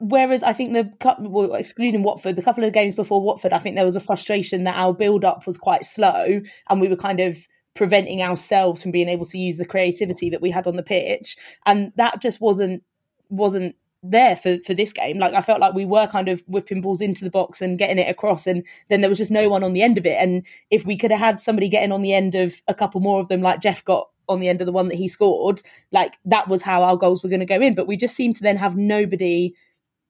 Whereas 0.00 0.44
I 0.44 0.52
think 0.52 0.74
the 0.74 1.16
well, 1.18 1.54
excluding 1.54 2.04
Watford, 2.04 2.36
the 2.36 2.42
couple 2.42 2.62
of 2.62 2.72
games 2.72 2.94
before 2.94 3.20
Watford, 3.20 3.52
I 3.52 3.58
think 3.58 3.74
there 3.74 3.84
was 3.84 3.96
a 3.96 4.00
frustration 4.00 4.64
that 4.64 4.76
our 4.76 4.94
build 4.94 5.24
up 5.24 5.44
was 5.44 5.56
quite 5.56 5.84
slow, 5.84 6.40
and 6.70 6.80
we 6.80 6.88
were 6.88 6.96
kind 6.96 7.18
of 7.18 7.36
preventing 7.74 8.22
ourselves 8.22 8.82
from 8.82 8.92
being 8.92 9.08
able 9.08 9.24
to 9.24 9.38
use 9.38 9.56
the 9.56 9.64
creativity 9.64 10.30
that 10.30 10.40
we 10.40 10.50
had 10.50 10.68
on 10.68 10.76
the 10.76 10.84
pitch, 10.84 11.36
and 11.66 11.92
that 11.96 12.22
just 12.22 12.40
wasn't 12.40 12.82
wasn't 13.28 13.74
there 14.04 14.36
for 14.36 14.58
for 14.58 14.72
this 14.72 14.92
game. 14.92 15.18
Like 15.18 15.34
I 15.34 15.40
felt 15.40 15.58
like 15.58 15.74
we 15.74 15.84
were 15.84 16.06
kind 16.06 16.28
of 16.28 16.42
whipping 16.46 16.80
balls 16.80 17.00
into 17.00 17.24
the 17.24 17.30
box 17.30 17.60
and 17.60 17.76
getting 17.76 17.98
it 17.98 18.08
across, 18.08 18.46
and 18.46 18.64
then 18.88 19.00
there 19.00 19.10
was 19.10 19.18
just 19.18 19.32
no 19.32 19.48
one 19.48 19.64
on 19.64 19.72
the 19.72 19.82
end 19.82 19.98
of 19.98 20.06
it. 20.06 20.16
And 20.20 20.46
if 20.70 20.86
we 20.86 20.96
could 20.96 21.10
have 21.10 21.20
had 21.20 21.40
somebody 21.40 21.68
getting 21.68 21.90
on 21.90 22.02
the 22.02 22.14
end 22.14 22.36
of 22.36 22.62
a 22.68 22.74
couple 22.74 23.00
more 23.00 23.20
of 23.20 23.26
them, 23.26 23.42
like 23.42 23.60
Jeff 23.60 23.84
got 23.84 24.08
on 24.28 24.38
the 24.38 24.48
end 24.48 24.60
of 24.60 24.66
the 24.66 24.72
one 24.72 24.88
that 24.88 24.96
he 24.96 25.08
scored, 25.08 25.60
like 25.90 26.18
that 26.24 26.46
was 26.46 26.62
how 26.62 26.84
our 26.84 26.96
goals 26.96 27.24
were 27.24 27.30
going 27.30 27.40
to 27.40 27.46
go 27.46 27.60
in. 27.60 27.74
But 27.74 27.88
we 27.88 27.96
just 27.96 28.14
seemed 28.14 28.36
to 28.36 28.42
then 28.42 28.56
have 28.56 28.76
nobody 28.76 29.54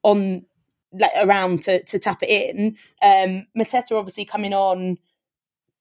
on 0.03 0.45
like 0.93 1.13
around 1.17 1.63
to 1.63 1.83
to 1.85 1.99
tap 1.99 2.23
it 2.23 2.31
in. 2.31 2.77
Um, 3.03 3.47
Mateta 3.57 3.93
obviously 3.93 4.25
coming 4.25 4.55
on 4.55 4.99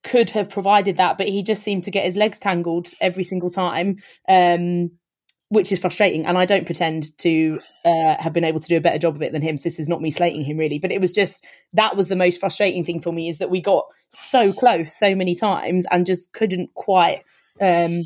could 0.04 0.30
have 0.32 0.50
provided 0.50 0.98
that, 0.98 1.18
but 1.18 1.28
he 1.28 1.44
just 1.44 1.64
seemed 1.64 1.84
to 1.84 1.92
get 1.92 2.06
his 2.06 2.16
legs 2.16 2.40
tangled 2.40 2.88
every 3.02 3.24
single 3.24 3.50
time, 3.50 3.98
um, 4.30 4.92
which 5.50 5.72
is 5.72 5.80
frustrating. 5.80 6.26
And 6.26 6.38
I 6.38 6.46
don't 6.46 6.66
pretend 6.66 7.18
to 7.20 7.60
uh, 7.84 8.16
have 8.20 8.34
been 8.34 8.44
able 8.44 8.60
to 8.60 8.68
do 8.68 8.78
a 8.78 8.82
better 8.82 9.00
job 9.00 9.16
of 9.16 9.22
it 9.22 9.34
than 9.34 9.42
him. 9.42 9.58
So 9.58 9.64
this 9.64 9.80
is 9.80 9.90
not 9.90 10.02
me 10.02 10.12
slating 10.12 10.44
him 10.44 10.58
really, 10.58 10.80
but 10.80 10.92
it 10.92 11.02
was 11.02 11.12
just 11.12 11.46
that 11.74 11.96
was 11.96 12.08
the 12.08 12.16
most 12.16 12.40
frustrating 12.40 12.84
thing 12.84 13.02
for 13.02 13.12
me 13.12 13.28
is 13.28 13.40
that 13.40 13.50
we 13.50 13.62
got 13.62 13.86
so 14.10 14.54
close 14.54 14.98
so 14.98 15.16
many 15.16 15.36
times 15.36 15.86
and 15.92 16.06
just 16.06 16.32
couldn't 16.32 16.74
quite 16.74 17.24
um, 17.60 18.04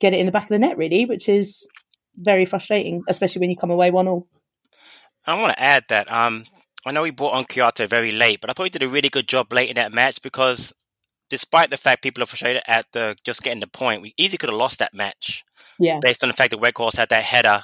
get 0.00 0.12
it 0.12 0.20
in 0.20 0.26
the 0.26 0.32
back 0.32 0.44
of 0.44 0.48
the 0.48 0.58
net 0.58 0.76
really, 0.76 1.04
which 1.04 1.28
is 1.28 1.68
very 2.16 2.44
frustrating, 2.44 3.02
especially 3.08 3.40
when 3.40 3.50
you 3.50 3.56
come 3.56 3.70
away 3.70 3.90
one 3.90 4.08
all. 4.08 4.26
I 5.28 5.40
want 5.40 5.52
to 5.56 5.62
add 5.62 5.84
that 5.88 6.10
um, 6.10 6.44
I 6.86 6.92
know 6.92 7.02
we 7.02 7.10
brought 7.10 7.34
on 7.34 7.44
Kouyaté 7.44 7.88
very 7.88 8.12
late, 8.12 8.40
but 8.40 8.50
I 8.50 8.52
thought 8.52 8.64
he 8.64 8.70
did 8.70 8.82
a 8.82 8.88
really 8.88 9.08
good 9.08 9.28
job 9.28 9.52
late 9.52 9.68
in 9.68 9.76
that 9.76 9.92
match 9.92 10.22
because 10.22 10.72
despite 11.28 11.70
the 11.70 11.76
fact 11.76 12.02
people 12.02 12.22
are 12.22 12.26
frustrated 12.26 12.62
at 12.66 12.86
the 12.92 13.16
just 13.24 13.42
getting 13.42 13.60
the 13.60 13.66
point, 13.66 14.02
we 14.02 14.14
easily 14.16 14.38
could 14.38 14.48
have 14.48 14.58
lost 14.58 14.78
that 14.78 14.94
match. 14.94 15.44
Yeah. 15.78 15.98
Based 16.00 16.22
on 16.22 16.28
the 16.28 16.34
fact 16.34 16.50
that 16.52 16.60
Weghorst 16.60 16.96
had 16.96 17.10
that 17.10 17.24
header 17.24 17.62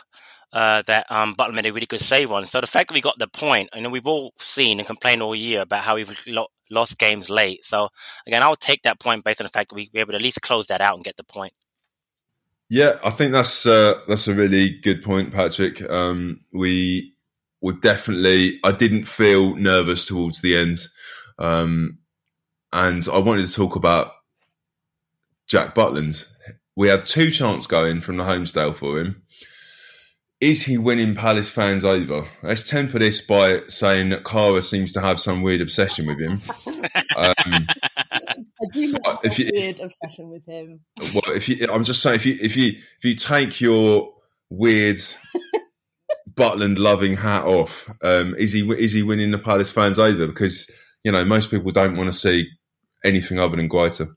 uh, 0.52 0.83
that 0.87 1.11
um, 1.11 1.35
Butland 1.35 1.54
made 1.54 1.66
a 1.66 1.73
really 1.73 1.87
good 1.87 2.00
save 2.00 2.30
on. 2.30 2.47
So 2.47 2.61
the 2.61 2.66
fact 2.66 2.88
that 2.88 2.94
we 2.94 3.00
got 3.00 3.18
the 3.18 3.26
point, 3.26 3.71
and 3.75 3.90
we've 3.90 4.06
all 4.06 4.33
seen 4.38 4.78
and 4.78 4.87
complained 4.87 5.21
all 5.21 5.35
year 5.35 5.62
about 5.62 5.83
how 5.83 5.97
we've 5.97 6.16
lo- 6.28 6.47
lost 6.71 6.99
games 6.99 7.28
late. 7.28 7.64
So 7.64 7.88
again, 8.26 8.42
I'll 8.42 8.56
take 8.56 8.83
that 8.83 9.00
point 9.00 9.25
based 9.25 9.40
on 9.40 9.47
the 9.47 9.50
fact 9.50 9.71
that 9.71 9.75
we 9.75 9.90
were 9.92 10.00
able 10.00 10.12
to 10.12 10.16
at 10.16 10.23
least 10.23 10.42
close 10.42 10.68
that 10.68 10.80
out 10.80 10.94
and 10.94 11.04
get 11.04 11.16
the 11.16 11.25
point. 11.25 11.52
Yeah, 12.71 12.99
I 13.04 13.11
think 13.11 13.33
that's 13.33 13.66
uh, 13.66 14.00
that's 14.09 14.26
a 14.26 14.35
really 14.35 14.78
good 14.80 15.02
point, 15.02 15.33
Patrick. 15.33 15.83
Um, 15.90 16.40
we 16.52 17.13
we 17.64 17.80
definitely. 17.80 18.61
I 18.62 18.73
didn't 18.73 19.04
feel 19.04 19.56
nervous 19.56 20.04
towards 20.04 20.40
the 20.40 20.56
end, 20.56 20.78
um, 21.38 21.99
and 22.73 23.06
I 23.12 23.18
wanted 23.18 23.47
to 23.47 23.52
talk 23.52 23.75
about 23.76 24.12
Jack 25.49 25.75
Butland. 25.75 26.26
We 26.76 26.88
had 26.88 27.06
two 27.06 27.30
chances 27.30 27.66
going 27.66 28.00
from 28.00 28.16
the 28.16 28.25
Holmesdale 28.25 28.75
for 28.75 28.99
him 28.99 29.25
is 30.44 30.62
he 30.62 30.76
winning 30.76 31.14
Palace 31.14 31.49
fans 31.49 31.87
over? 31.87 32.28
Let's 32.42 32.68
temper 32.68 32.99
this 32.99 33.23
by 33.23 33.62
saying 33.68 34.11
that 34.11 34.25
Kara 34.25 34.61
seems 34.61 34.92
to 34.92 35.00
have 35.00 35.18
some 35.18 35.40
weird 35.40 35.62
obsession 35.62 36.06
with 36.06 36.21
him. 36.21 36.42
Um, 37.16 37.35
I 37.47 38.66
do 38.73 38.92
have 39.04 39.18
a 39.25 39.35
you, 39.35 39.50
weird 39.54 39.80
obsession 39.80 40.30
with 40.30 40.44
him. 40.47 40.80
Well, 41.14 41.35
if 41.35 41.49
you, 41.49 41.66
I'm 41.73 41.85
just 41.85 42.02
saying, 42.02 42.16
if 42.16 42.26
you 42.26 42.37
if 42.40 42.56
you 42.56 42.73
if 42.99 43.04
you 43.04 43.14
take 43.14 43.61
your 43.61 44.12
weird 44.50 44.99
Butland 46.36 46.78
loving 46.78 47.16
hat 47.16 47.44
off, 47.44 47.88
um, 48.02 48.34
is 48.36 48.52
he 48.52 48.68
is 48.72 48.92
he 48.92 49.02
winning 49.02 49.30
the 49.30 49.38
Palace 49.38 49.70
fans 49.70 49.98
over? 49.98 50.26
Because 50.26 50.70
you 51.02 51.12
know 51.12 51.24
most 51.24 51.50
people 51.50 51.70
don't 51.70 51.96
want 51.96 52.12
to 52.12 52.18
see 52.18 52.48
anything 53.04 53.38
other 53.38 53.56
than 53.56 53.68
Guaita. 53.68 54.08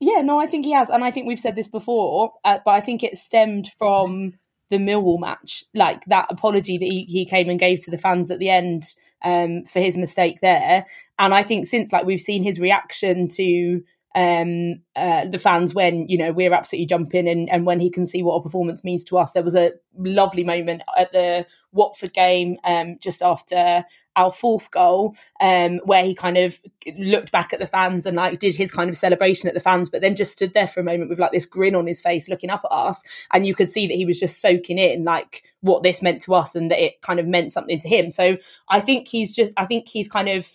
Yeah, 0.00 0.22
no, 0.22 0.40
I 0.40 0.46
think 0.46 0.64
he 0.64 0.72
has, 0.72 0.90
and 0.90 1.04
I 1.04 1.10
think 1.10 1.26
we've 1.26 1.38
said 1.38 1.54
this 1.54 1.68
before, 1.68 2.32
uh, 2.44 2.58
but 2.64 2.72
I 2.72 2.80
think 2.80 3.02
it 3.02 3.16
stemmed 3.16 3.70
from 3.78 4.32
the 4.70 4.76
Millwall 4.76 5.20
match, 5.20 5.64
like 5.74 6.04
that 6.06 6.26
apology 6.30 6.78
that 6.78 6.84
he, 6.84 7.04
he 7.04 7.24
came 7.24 7.48
and 7.48 7.60
gave 7.60 7.80
to 7.84 7.90
the 7.90 7.98
fans 7.98 8.30
at 8.30 8.38
the 8.38 8.50
end 8.50 8.84
um, 9.22 9.64
for 9.64 9.80
his 9.80 9.96
mistake 9.96 10.40
there. 10.40 10.86
And 11.18 11.32
I 11.32 11.42
think 11.42 11.66
since 11.66 11.92
like 11.92 12.04
we've 12.04 12.20
seen 12.20 12.42
his 12.42 12.58
reaction 12.58 13.28
to 13.28 13.82
um, 14.14 14.80
uh, 14.94 15.24
the 15.24 15.38
fans 15.38 15.74
when 15.74 16.08
you 16.08 16.16
know 16.16 16.32
we're 16.32 16.54
absolutely 16.54 16.86
jumping 16.86 17.28
and, 17.28 17.50
and 17.50 17.66
when 17.66 17.80
he 17.80 17.90
can 17.90 18.06
see 18.06 18.22
what 18.22 18.36
a 18.36 18.42
performance 18.42 18.84
means 18.84 19.02
to 19.04 19.18
us. 19.18 19.32
There 19.32 19.42
was 19.42 19.56
a 19.56 19.72
lovely 19.96 20.44
moment 20.44 20.82
at 20.96 21.12
the 21.12 21.46
Watford 21.72 22.12
game 22.12 22.56
um, 22.64 22.96
just 23.00 23.22
after 23.22 23.84
our 24.16 24.30
fourth 24.30 24.70
goal 24.70 25.16
um, 25.40 25.80
where 25.84 26.04
he 26.04 26.14
kind 26.14 26.36
of 26.36 26.60
looked 26.96 27.32
back 27.32 27.52
at 27.52 27.58
the 27.58 27.66
fans 27.66 28.06
and 28.06 28.16
like 28.16 28.38
did 28.38 28.54
his 28.54 28.70
kind 28.70 28.88
of 28.88 28.96
celebration 28.96 29.48
at 29.48 29.54
the 29.54 29.60
fans, 29.60 29.90
but 29.90 30.00
then 30.00 30.14
just 30.14 30.32
stood 30.32 30.54
there 30.54 30.68
for 30.68 30.78
a 30.78 30.84
moment 30.84 31.10
with 31.10 31.18
like 31.18 31.32
this 31.32 31.46
grin 31.46 31.74
on 31.74 31.86
his 31.86 32.00
face, 32.00 32.28
looking 32.28 32.50
up 32.50 32.62
at 32.64 32.74
us, 32.74 33.02
and 33.32 33.44
you 33.44 33.54
could 33.54 33.68
see 33.68 33.88
that 33.88 33.94
he 33.94 34.06
was 34.06 34.20
just 34.20 34.40
soaking 34.40 34.78
in 34.78 35.04
like 35.04 35.42
what 35.60 35.82
this 35.82 36.02
meant 36.02 36.20
to 36.20 36.34
us 36.34 36.54
and 36.54 36.70
that 36.70 36.78
it 36.78 37.00
kind 37.02 37.18
of 37.18 37.26
meant 37.26 37.50
something 37.50 37.80
to 37.80 37.88
him. 37.88 38.10
So 38.10 38.36
I 38.68 38.80
think 38.80 39.08
he's 39.08 39.32
just, 39.32 39.52
I 39.56 39.66
think 39.66 39.88
he's 39.88 40.08
kind 40.08 40.28
of 40.28 40.46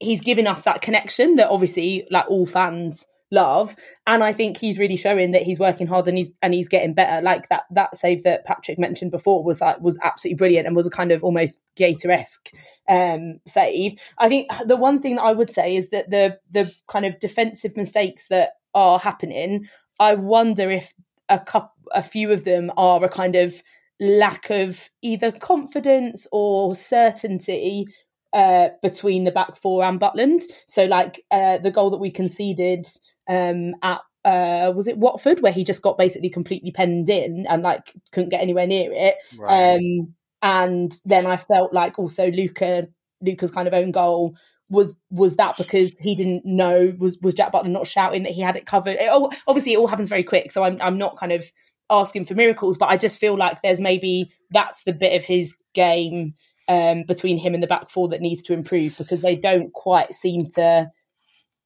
he's 0.00 0.20
given 0.20 0.46
us 0.46 0.62
that 0.62 0.80
connection 0.82 1.36
that 1.36 1.48
obviously 1.48 2.06
like 2.10 2.28
all 2.28 2.46
fans 2.46 3.06
love. 3.30 3.76
And 4.06 4.24
i 4.24 4.32
think 4.32 4.56
he's 4.56 4.78
really 4.78 4.96
showing 4.96 5.30
that 5.30 5.42
he's 5.42 5.60
working 5.60 5.86
hard 5.86 6.08
and 6.08 6.18
he's 6.18 6.32
and 6.42 6.52
he's 6.52 6.68
getting 6.68 6.94
better. 6.94 7.22
Like 7.22 7.48
that 7.48 7.62
that 7.70 7.94
save 7.94 8.24
that 8.24 8.44
patrick 8.44 8.78
mentioned 8.78 9.12
before 9.12 9.44
was 9.44 9.60
like 9.60 9.80
was 9.80 9.98
absolutely 10.02 10.36
brilliant 10.36 10.66
and 10.66 10.74
was 10.74 10.86
a 10.86 10.90
kind 10.90 11.12
of 11.12 11.22
almost 11.22 11.62
Guaita-esque 11.76 12.50
um 12.88 13.38
save. 13.46 13.92
I 14.18 14.28
think 14.28 14.48
the 14.66 14.76
one 14.76 15.00
thing 15.00 15.16
that 15.16 15.22
i 15.22 15.32
would 15.32 15.50
say 15.50 15.76
is 15.76 15.90
that 15.90 16.10
the 16.10 16.38
the 16.50 16.72
kind 16.88 17.06
of 17.06 17.20
defensive 17.20 17.76
mistakes 17.76 18.28
that 18.28 18.54
are 18.74 18.98
happening 18.98 19.68
i 19.98 20.14
wonder 20.14 20.70
if 20.70 20.92
a 21.28 21.38
couple 21.38 21.72
a 21.92 22.02
few 22.02 22.30
of 22.30 22.44
them 22.44 22.70
are 22.76 23.04
a 23.04 23.08
kind 23.08 23.34
of 23.34 23.62
lack 24.00 24.48
of 24.50 24.88
either 25.02 25.30
confidence 25.30 26.26
or 26.32 26.74
certainty 26.74 27.84
uh, 28.32 28.68
between 28.82 29.24
the 29.24 29.32
back 29.32 29.56
four 29.56 29.84
and 29.84 30.00
Butland. 30.00 30.42
So, 30.66 30.84
like 30.84 31.24
uh, 31.30 31.58
the 31.58 31.70
goal 31.70 31.90
that 31.90 31.98
we 31.98 32.10
conceded 32.10 32.86
um, 33.28 33.74
at 33.82 34.00
uh, 34.24 34.72
was 34.74 34.88
it 34.88 34.98
Watford, 34.98 35.40
where 35.40 35.52
he 35.52 35.64
just 35.64 35.82
got 35.82 35.98
basically 35.98 36.30
completely 36.30 36.70
penned 36.70 37.08
in 37.08 37.46
and 37.48 37.62
like 37.62 37.94
couldn't 38.12 38.30
get 38.30 38.42
anywhere 38.42 38.66
near 38.66 38.90
it. 38.92 39.16
Right. 39.38 39.74
Um, 39.74 40.14
and 40.42 40.94
then 41.04 41.26
I 41.26 41.36
felt 41.36 41.72
like 41.72 41.98
also 41.98 42.30
Luka 42.30 42.88
Luka's 43.20 43.50
kind 43.50 43.68
of 43.68 43.74
own 43.74 43.90
goal 43.90 44.36
was 44.68 44.94
was 45.10 45.36
that 45.36 45.56
because 45.58 45.98
he 45.98 46.14
didn't 46.14 46.44
know 46.44 46.94
was 46.98 47.18
was 47.20 47.34
Jack 47.34 47.52
Butland 47.52 47.70
not 47.70 47.86
shouting 47.86 48.22
that 48.22 48.32
he 48.32 48.40
had 48.40 48.56
it 48.56 48.66
covered. 48.66 48.96
It, 48.96 49.08
oh, 49.10 49.30
obviously, 49.46 49.72
it 49.72 49.78
all 49.78 49.88
happens 49.88 50.08
very 50.08 50.22
quick, 50.24 50.52
so 50.52 50.62
I'm 50.62 50.80
I'm 50.80 50.96
not 50.96 51.16
kind 51.16 51.32
of 51.32 51.50
asking 51.90 52.24
for 52.24 52.34
miracles, 52.34 52.78
but 52.78 52.88
I 52.88 52.96
just 52.96 53.18
feel 53.18 53.36
like 53.36 53.60
there's 53.62 53.80
maybe 53.80 54.30
that's 54.50 54.84
the 54.84 54.92
bit 54.92 55.18
of 55.18 55.24
his 55.24 55.56
game 55.74 56.34
um, 56.70 57.02
between 57.02 57.36
him 57.36 57.52
and 57.52 57.62
the 57.62 57.66
back 57.66 57.90
four 57.90 58.08
that 58.08 58.20
needs 58.20 58.42
to 58.42 58.52
improve 58.52 58.96
because 58.96 59.22
they 59.22 59.34
don't 59.34 59.72
quite 59.72 60.12
seem 60.12 60.46
to 60.46 60.88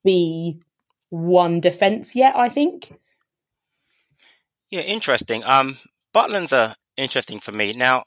be 0.03 0.59
one 1.09 1.59
defence 1.59 2.15
yet. 2.15 2.35
I 2.35 2.49
think. 2.49 2.91
Yeah, 4.71 4.81
interesting. 4.81 5.43
Um, 5.43 5.77
Butland's 6.11 6.51
are 6.51 6.75
interesting 6.97 7.39
for 7.39 7.51
me 7.51 7.73
now. 7.73 8.05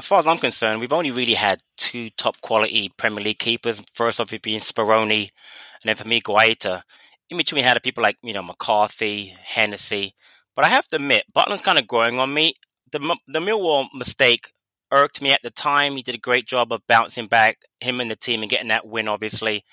As 0.00 0.06
far 0.06 0.18
as 0.18 0.26
I'm 0.26 0.38
concerned, 0.38 0.80
we've 0.80 0.92
only 0.92 1.12
really 1.12 1.34
had 1.34 1.60
two 1.76 2.10
top 2.10 2.40
quality 2.40 2.90
Premier 2.96 3.22
League 3.22 3.38
keepers. 3.38 3.80
First 3.94 4.18
off, 4.18 4.32
it 4.32 4.42
being 4.42 4.60
Speroni, 4.60 5.28
and 5.28 5.84
then 5.84 5.96
for 5.96 6.08
me, 6.08 6.20
Guaita. 6.20 6.82
In 7.30 7.36
between, 7.36 7.60
we 7.60 7.62
had 7.62 7.80
people 7.84 8.02
like 8.02 8.16
you 8.20 8.32
know 8.32 8.42
McCarthy, 8.42 9.36
Hennessy. 9.44 10.14
But 10.56 10.64
I 10.64 10.68
have 10.68 10.88
to 10.88 10.96
admit, 10.96 11.24
Butland's 11.32 11.62
kind 11.62 11.78
of 11.78 11.86
growing 11.86 12.18
on 12.18 12.34
me. 12.34 12.54
The 12.90 12.98
the 13.28 13.38
Millwall 13.38 13.86
mistake 13.94 14.48
irked 14.92 15.20
me 15.20 15.32
at 15.32 15.42
the 15.42 15.50
time. 15.50 15.96
He 15.96 16.02
did 16.02 16.14
a 16.14 16.18
great 16.18 16.46
job 16.46 16.72
of 16.72 16.86
bouncing 16.86 17.26
back, 17.26 17.58
him 17.80 18.00
and 18.00 18.10
the 18.10 18.16
team, 18.16 18.42
and 18.42 18.50
getting 18.50 18.68
that 18.68 18.86
win, 18.86 19.08
obviously. 19.08 19.64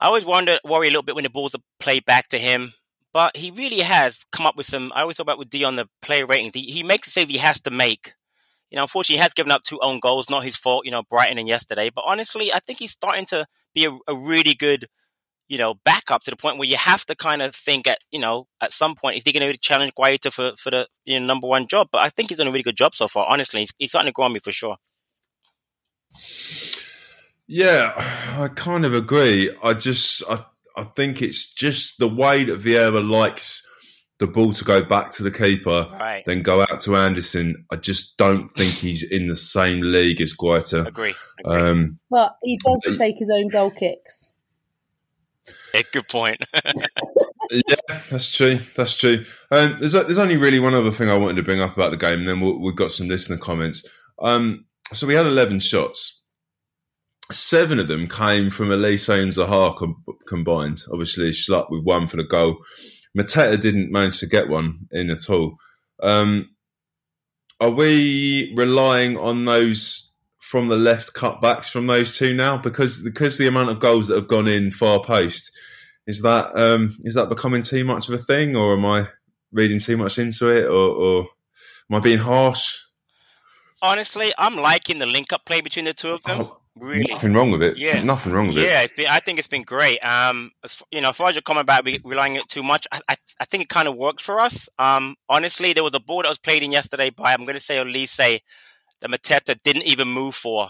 I 0.00 0.06
always 0.06 0.24
wonder, 0.24 0.58
worry 0.64 0.86
a 0.86 0.90
little 0.90 1.02
bit 1.02 1.16
when 1.16 1.24
the 1.24 1.30
balls 1.30 1.54
are 1.54 1.62
played 1.80 2.04
back 2.04 2.28
to 2.28 2.38
him, 2.38 2.72
but 3.12 3.36
he 3.36 3.50
really 3.50 3.80
has 3.80 4.24
come 4.30 4.46
up 4.46 4.56
with 4.56 4.66
some. 4.66 4.92
I 4.94 5.02
always 5.02 5.16
talk 5.16 5.24
about 5.24 5.38
with 5.38 5.50
D 5.50 5.64
on 5.64 5.76
the 5.76 5.88
player 6.00 6.24
ratings. 6.24 6.54
He, 6.54 6.70
he 6.70 6.82
makes 6.82 7.08
the 7.08 7.10
saves 7.10 7.30
he 7.30 7.38
has 7.38 7.60
to 7.62 7.70
make. 7.70 8.14
You 8.70 8.76
know, 8.76 8.82
unfortunately, 8.82 9.16
he 9.16 9.22
has 9.22 9.34
given 9.34 9.50
up 9.50 9.62
two 9.62 9.80
own 9.82 9.98
goals, 9.98 10.30
not 10.30 10.44
his 10.44 10.56
fault, 10.56 10.84
you 10.84 10.90
know, 10.90 11.02
Brighton 11.02 11.38
and 11.38 11.48
yesterday. 11.48 11.90
But 11.92 12.04
honestly, 12.06 12.52
I 12.52 12.60
think 12.60 12.78
he's 12.78 12.92
starting 12.92 13.24
to 13.26 13.46
be 13.74 13.86
a, 13.86 13.92
a 14.06 14.14
really 14.14 14.54
good 14.54 14.86
you 15.48 15.58
know, 15.58 15.74
back 15.84 16.10
up 16.10 16.22
to 16.22 16.30
the 16.30 16.36
point 16.36 16.58
where 16.58 16.68
you 16.68 16.76
have 16.76 17.04
to 17.06 17.16
kind 17.16 17.42
of 17.42 17.54
think 17.54 17.86
at, 17.86 17.98
you 18.10 18.20
know, 18.20 18.46
at 18.60 18.72
some 18.72 18.94
point, 18.94 19.16
is 19.16 19.22
he 19.24 19.32
going 19.32 19.50
to 19.50 19.58
challenge 19.58 19.92
Guaita 19.98 20.32
for, 20.32 20.52
for 20.56 20.70
the 20.70 20.86
you 21.04 21.18
know, 21.18 21.26
number 21.26 21.48
one 21.48 21.66
job? 21.66 21.88
But 21.90 22.02
I 22.02 22.10
think 22.10 22.28
he's 22.28 22.38
done 22.38 22.48
a 22.48 22.50
really 22.50 22.62
good 22.62 22.76
job 22.76 22.94
so 22.94 23.08
far, 23.08 23.26
honestly. 23.28 23.60
He's, 23.60 23.72
he's 23.78 23.90
starting 23.90 24.08
to 24.08 24.12
grow 24.12 24.26
on 24.26 24.32
me 24.34 24.40
for 24.40 24.52
sure. 24.52 24.76
Yeah, 27.46 27.92
I 28.38 28.48
kind 28.48 28.84
of 28.84 28.94
agree. 28.94 29.50
I 29.64 29.72
just, 29.72 30.22
I, 30.28 30.44
I 30.76 30.84
think 30.84 31.22
it's 31.22 31.50
just 31.52 31.98
the 31.98 32.08
way 32.08 32.44
that 32.44 32.60
Vieira 32.60 33.06
likes 33.08 33.64
the 34.18 34.26
ball 34.26 34.52
to 34.52 34.64
go 34.64 34.82
back 34.82 35.10
to 35.12 35.22
the 35.22 35.30
keeper, 35.30 35.86
right. 35.92 36.24
then 36.26 36.42
go 36.42 36.60
out 36.60 36.80
to 36.80 36.96
Andersen. 36.96 37.64
I 37.70 37.76
just 37.76 38.16
don't 38.16 38.48
think 38.48 38.72
he's 38.72 39.02
in 39.02 39.28
the 39.28 39.36
same 39.36 39.80
league 39.80 40.20
as 40.20 40.34
Guaita. 40.34 40.86
Agree. 40.86 41.14
agree. 41.38 41.60
Um, 41.70 41.98
but 42.10 42.36
he 42.42 42.58
does 42.62 42.98
take 42.98 43.16
his 43.16 43.30
own 43.30 43.48
goal 43.48 43.70
kicks. 43.70 44.32
Good 45.92 46.08
point. 46.08 46.38
yeah, 47.50 48.00
that's 48.10 48.30
true. 48.30 48.58
That's 48.76 48.96
true. 48.96 49.24
Um, 49.50 49.76
there's 49.80 49.94
a, 49.94 50.04
there's 50.04 50.18
only 50.18 50.36
really 50.36 50.60
one 50.60 50.74
other 50.74 50.90
thing 50.90 51.08
I 51.08 51.16
wanted 51.16 51.36
to 51.36 51.42
bring 51.42 51.60
up 51.60 51.76
about 51.76 51.90
the 51.90 51.96
game, 51.96 52.20
and 52.20 52.28
then 52.28 52.40
we 52.40 52.52
we 52.52 52.68
have 52.68 52.76
got 52.76 52.92
some 52.92 53.08
listener 53.08 53.36
comments. 53.36 53.86
Um, 54.20 54.66
so 54.92 55.06
we 55.06 55.14
had 55.14 55.26
11 55.26 55.60
shots. 55.60 56.22
Seven 57.30 57.78
of 57.78 57.88
them 57.88 58.08
came 58.08 58.50
from 58.50 58.68
Olise 58.68 59.08
and 59.08 59.30
Zaha 59.30 59.76
com- 59.76 60.02
combined. 60.26 60.82
Obviously, 60.90 61.30
Schlupp 61.30 61.70
with 61.70 61.84
one 61.84 62.08
for 62.08 62.16
the 62.16 62.24
goal. 62.24 62.58
Mateta 63.16 63.60
didn't 63.60 63.92
manage 63.92 64.18
to 64.20 64.26
get 64.26 64.48
one 64.48 64.86
in 64.90 65.10
at 65.10 65.28
all. 65.28 65.56
Um, 66.02 66.50
are 67.60 67.70
we 67.70 68.54
relying 68.56 69.16
on 69.18 69.44
those 69.44 70.07
from 70.48 70.68
the 70.68 70.76
left 70.76 71.12
cutbacks 71.12 71.68
from 71.68 71.86
those 71.86 72.16
two 72.16 72.32
now 72.32 72.56
because 72.56 73.02
because 73.02 73.36
the 73.36 73.46
amount 73.46 73.68
of 73.68 73.78
goals 73.78 74.08
that 74.08 74.14
have 74.14 74.28
gone 74.28 74.48
in 74.48 74.72
far 74.72 74.98
post 75.04 75.52
is 76.06 76.22
that 76.22 76.56
um, 76.56 76.96
is 77.04 77.12
that 77.12 77.28
becoming 77.28 77.60
too 77.60 77.84
much 77.84 78.08
of 78.08 78.14
a 78.14 78.18
thing 78.18 78.56
or 78.56 78.72
am 78.72 78.86
I 78.86 79.08
reading 79.52 79.78
too 79.78 79.98
much 79.98 80.18
into 80.18 80.48
it 80.48 80.64
or, 80.64 80.70
or 80.70 81.26
am 81.90 81.96
I 81.96 82.00
being 82.00 82.18
harsh? 82.18 82.74
Honestly, 83.82 84.32
I'm 84.38 84.56
liking 84.56 84.98
the 84.98 85.04
link 85.04 85.34
up 85.34 85.44
play 85.44 85.60
between 85.60 85.84
the 85.84 85.92
two 85.92 86.12
of 86.12 86.22
them. 86.22 86.40
Oh, 86.40 86.60
really 86.76 87.12
nothing 87.12 87.34
wrong 87.34 87.50
with 87.50 87.62
it. 87.62 87.76
Yeah, 87.76 88.02
nothing 88.02 88.32
wrong 88.32 88.46
with 88.46 88.56
yeah, 88.56 88.84
it. 88.84 88.92
Yeah, 88.96 89.12
I 89.12 89.20
think 89.20 89.38
it's 89.38 89.48
been 89.48 89.64
great. 89.64 89.98
Um, 89.98 90.50
as, 90.64 90.82
you 90.90 91.02
know, 91.02 91.10
as 91.10 91.16
far 91.16 91.28
as 91.28 91.34
your 91.34 91.42
comment 91.42 91.64
about 91.64 91.84
relying 91.84 92.36
it 92.36 92.48
too 92.48 92.62
much, 92.62 92.86
I, 92.90 93.00
I, 93.06 93.16
I 93.40 93.44
think 93.44 93.64
it 93.64 93.68
kind 93.68 93.86
of 93.86 93.96
works 93.96 94.22
for 94.22 94.40
us. 94.40 94.70
Um, 94.78 95.14
honestly, 95.28 95.74
there 95.74 95.84
was 95.84 95.94
a 95.94 96.00
ball 96.00 96.22
that 96.22 96.30
was 96.30 96.38
played 96.38 96.62
in 96.62 96.72
yesterday 96.72 97.10
by 97.10 97.34
I'm 97.34 97.44
going 97.44 97.52
to 97.52 97.60
say 97.60 98.06
say 98.06 98.40
that 99.00 99.10
Mateta 99.10 99.58
didn't 99.62 99.84
even 99.84 100.08
move 100.08 100.34
for, 100.34 100.68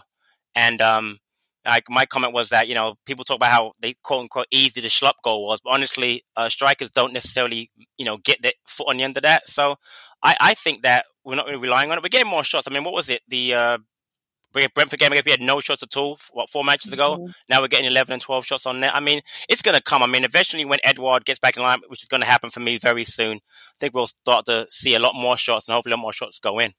and 0.54 0.80
um, 0.80 1.18
like 1.66 1.84
my 1.88 2.06
comment 2.06 2.32
was 2.32 2.48
that 2.50 2.68
you 2.68 2.74
know 2.74 2.94
people 3.06 3.24
talk 3.24 3.36
about 3.36 3.52
how 3.52 3.72
they 3.80 3.94
quote 4.02 4.22
unquote 4.22 4.46
easy 4.50 4.80
the 4.80 4.88
Schlupp 4.88 5.14
goal 5.22 5.46
was, 5.46 5.60
but 5.62 5.70
honestly, 5.70 6.24
uh, 6.36 6.48
strikers 6.48 6.90
don't 6.90 7.12
necessarily 7.12 7.70
you 7.96 8.04
know 8.04 8.18
get 8.18 8.42
their 8.42 8.52
foot 8.66 8.88
on 8.88 8.96
the 8.96 9.04
end 9.04 9.16
of 9.16 9.22
that. 9.22 9.48
So 9.48 9.76
I, 10.22 10.36
I 10.40 10.54
think 10.54 10.82
that 10.82 11.04
we're 11.24 11.36
not 11.36 11.46
really 11.46 11.58
relying 11.58 11.90
on 11.90 11.98
it. 11.98 12.02
We're 12.02 12.08
getting 12.08 12.30
more 12.30 12.44
shots. 12.44 12.66
I 12.68 12.72
mean, 12.72 12.84
what 12.84 12.94
was 12.94 13.10
it? 13.10 13.22
The 13.28 13.54
uh, 13.54 13.78
Brentford 14.52 14.98
game, 14.98 15.12
we 15.12 15.30
had 15.30 15.40
no 15.40 15.60
shots 15.60 15.82
at 15.82 15.96
all, 15.96 16.18
what, 16.32 16.48
four 16.48 16.64
matches 16.64 16.92
ago. 16.92 17.16
Mm-hmm. 17.16 17.32
Now 17.50 17.60
we're 17.60 17.68
getting 17.68 17.86
11 17.86 18.14
and 18.14 18.22
12 18.22 18.46
shots 18.46 18.66
on 18.66 18.80
net. 18.80 18.94
I 18.94 19.00
mean, 19.00 19.20
it's 19.48 19.62
going 19.62 19.76
to 19.76 19.82
come. 19.82 20.02
I 20.02 20.06
mean, 20.06 20.24
eventually 20.24 20.64
when 20.64 20.78
Edouard 20.84 21.24
gets 21.24 21.38
back 21.38 21.56
in 21.56 21.62
line, 21.62 21.80
which 21.88 22.02
is 22.02 22.08
going 22.08 22.22
to 22.22 22.26
happen 22.26 22.50
for 22.50 22.60
me 22.60 22.78
very 22.78 23.04
soon, 23.04 23.36
I 23.36 23.76
think 23.78 23.94
we'll 23.94 24.06
start 24.06 24.46
to 24.46 24.66
see 24.70 24.94
a 24.94 24.98
lot 24.98 25.14
more 25.14 25.36
shots 25.36 25.68
and 25.68 25.74
hopefully 25.74 25.92
a 25.92 25.96
lot 25.96 26.02
more 26.02 26.12
shots 26.12 26.38
go 26.38 26.58
in. 26.58 26.72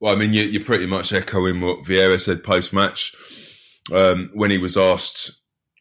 Well, 0.00 0.14
I 0.14 0.18
mean, 0.18 0.32
you, 0.32 0.60
are 0.60 0.64
pretty 0.64 0.86
much 0.86 1.12
echoing 1.12 1.60
what 1.60 1.84
Vieira 1.84 2.20
said 2.20 2.44
post 2.44 2.72
match 2.72 3.14
um, 3.94 4.30
when 4.34 4.50
he 4.50 4.58
was 4.58 4.76
asked 4.76 5.30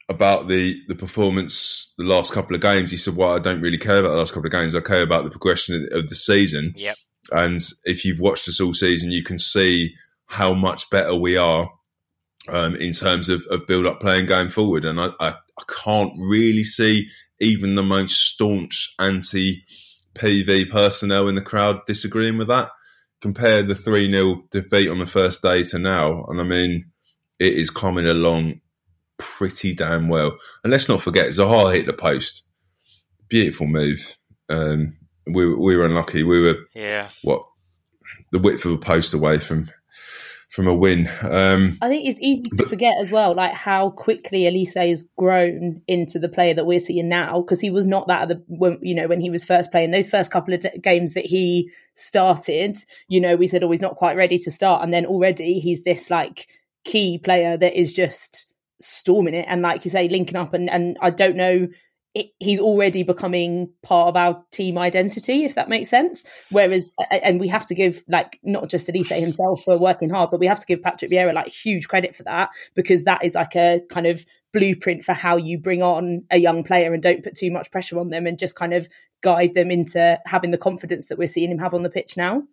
about 0.08 0.48
the 0.48 0.80
the 0.88 0.96
performance 0.96 1.94
the 1.98 2.06
last 2.06 2.32
couple 2.32 2.56
of 2.56 2.62
games. 2.62 2.92
He 2.92 2.98
said, 2.98 3.16
"Well, 3.16 3.36
I 3.36 3.40
don't 3.40 3.62
really 3.62 3.78
care 3.78 4.00
about 4.00 4.10
the 4.10 4.18
last 4.18 4.34
couple 4.34 4.48
of 4.48 4.52
games. 4.52 4.76
I 4.76 4.82
care 4.82 5.04
about 5.04 5.24
the 5.24 5.32
progression 5.32 5.76
of, 5.76 6.00
of 6.00 6.10
the 6.10 6.16
season." 6.16 6.74
Yep. 6.76 6.96
And 7.32 7.60
if 7.86 8.06
you've 8.06 8.20
watched 8.20 8.48
us 8.48 8.62
all 8.62 8.74
season, 8.74 9.12
you 9.12 9.24
can 9.24 9.40
see 9.40 9.96
how 10.28 10.54
much 10.54 10.90
better 10.90 11.16
we 11.16 11.38
are 11.38 11.70
um, 12.50 12.76
in 12.76 12.94
terms 12.94 13.30
of, 13.30 13.46
of 13.50 13.68
build 13.68 13.86
up 13.86 14.00
playing 14.00 14.28
going 14.28 14.50
forward. 14.50 14.86
And 14.86 15.00
I, 15.00 15.10
I, 15.20 15.30
I 15.30 15.64
can't 15.68 16.14
really 16.18 16.64
see 16.64 17.10
even 17.40 17.76
the 17.76 17.84
most 17.84 18.34
staunch 18.34 18.94
anti 19.00 19.64
PV 20.14 20.70
personnel 20.70 21.28
in 21.28 21.36
the 21.36 21.42
crowd 21.42 21.86
disagreeing 21.86 22.38
with 22.38 22.48
that. 22.48 22.70
Compare 23.26 23.64
the 23.64 23.74
3 23.74 24.12
0 24.12 24.44
defeat 24.52 24.88
on 24.88 25.00
the 25.00 25.08
first 25.08 25.42
day 25.42 25.64
to 25.64 25.80
now. 25.80 26.26
And 26.26 26.40
I 26.40 26.44
mean, 26.44 26.86
it 27.40 27.54
is 27.54 27.72
coming 27.72 28.06
along 28.06 28.62
pretty 29.18 29.74
damn 29.74 30.10
well. 30.10 30.38
And 30.64 30.70
let's 30.70 30.88
not 30.88 31.02
forget, 31.02 31.30
Zaha 31.30 31.74
hit 31.74 31.88
the 31.88 31.94
post. 31.94 32.44
Beautiful 33.28 33.66
move. 33.66 34.16
Um, 34.48 34.98
we, 35.26 35.52
we 35.56 35.76
were 35.76 35.86
unlucky. 35.86 36.22
We 36.22 36.40
were, 36.40 36.56
yeah, 36.76 37.10
what, 37.24 37.44
the 38.32 38.38
width 38.38 38.64
of 38.64 38.74
a 38.74 38.78
post 38.78 39.12
away 39.16 39.40
from 39.40 39.72
from 40.50 40.68
a 40.68 40.74
win. 40.74 41.10
Um, 41.22 41.78
I 41.82 41.90
think 41.90 42.08
it's 42.08 42.20
easy 42.20 42.44
to 42.44 42.56
but, 42.58 42.70
forget 42.70 42.96
as 43.00 43.12
well, 43.12 43.36
like 43.36 43.54
how 43.54 43.90
quickly 43.92 44.44
Olise 44.44 44.90
has 44.90 45.04
grown 45.18 45.82
into 45.88 46.20
the 46.20 46.30
player 46.30 46.54
that 46.54 46.66
we're 46.66 46.80
seeing 46.80 47.10
now. 47.10 47.42
Because 47.42 47.60
he 47.60 47.70
was 47.70 47.88
not 47.88 48.08
that 48.08 48.24
at 48.24 48.28
the 48.30 48.44
when, 48.48 48.80
you 48.82 48.96
know 48.96 49.08
when 49.08 49.22
he 49.22 49.30
was 49.30 49.44
first 49.44 49.72
playing 49.72 49.92
those 49.92 50.10
first 50.10 50.32
couple 50.32 50.54
of 50.54 50.66
games 50.82 51.14
that 51.14 51.26
he 51.26 51.72
started. 51.94 52.78
You 53.08 53.22
know, 53.22 53.36
we 53.36 53.48
said, 53.48 53.64
oh, 53.64 53.72
he's 53.72 53.82
not 53.82 53.96
quite 53.96 54.16
ready 54.16 54.38
to 54.40 54.52
start, 54.52 54.84
and 54.84 54.94
then 54.94 55.06
already 55.06 55.60
he's 55.60 55.84
this 55.84 56.10
like 56.10 56.48
key 56.84 57.18
player 57.18 57.58
that 57.58 57.78
is 57.78 57.92
just 57.92 58.48
storming 58.82 59.34
it 59.34 59.46
and 59.48 59.62
like 59.62 59.86
you 59.86 59.90
say 59.90 60.08
linking 60.10 60.36
up 60.36 60.54
and 60.54 60.70
and 60.70 60.98
I 61.02 61.10
don't 61.10 61.38
know 61.38 61.68
it, 62.16 62.28
he's 62.40 62.60
already 62.60 63.04
becoming 63.04 63.70
part 63.84 64.08
of 64.08 64.16
our 64.16 64.42
team 64.52 64.78
identity, 64.78 65.44
if 65.44 65.56
that 65.56 65.68
makes 65.68 65.90
sense. 65.90 66.24
Whereas, 66.50 66.94
and 67.12 67.42
we 67.42 67.50
have 67.50 67.66
to 67.68 67.76
give 67.76 68.04
like 68.08 68.40
not 68.42 68.70
just 68.70 68.88
Olise 68.88 69.14
himself 69.20 69.62
for 69.66 69.78
working 69.78 70.10
hard, 70.10 70.32
but 70.32 70.40
we 70.40 70.48
have 70.48 70.60
to 70.60 70.66
give 70.66 70.82
Patrick 70.82 71.12
Vieira 71.12 71.34
like 71.34 71.50
huge 71.50 71.90
credit 71.90 72.16
for 72.16 72.24
that 72.24 72.50
because 72.74 73.04
that 73.04 73.24
is 73.24 73.36
like 73.36 73.56
a 73.58 73.82
kind 73.90 74.08
of 74.08 74.24
blueprint 74.54 75.04
for 75.04 75.12
how 75.12 75.36
you 75.36 75.60
bring 75.60 75.84
on 75.84 76.24
a 76.32 76.38
young 76.38 76.64
player 76.64 76.94
and 76.94 77.04
don't 77.04 77.24
put 77.24 77.36
too 77.36 77.52
much 77.52 77.70
pressure 77.70 78.00
on 78.00 78.10
them 78.10 78.26
and 78.26 78.40
just 78.40 78.56
kind 78.56 78.74
of 78.74 78.88
guide 79.22 79.54
them 79.54 79.70
into 79.70 80.18
having 80.26 80.52
the 80.52 80.58
confidence 80.58 81.08
that 81.08 81.18
we're 81.18 81.28
seeing 81.28 81.52
him 81.52 81.60
have 81.60 81.74
on 81.74 81.84
the 81.84 81.90
pitch 81.90 82.16
now. 82.16 82.44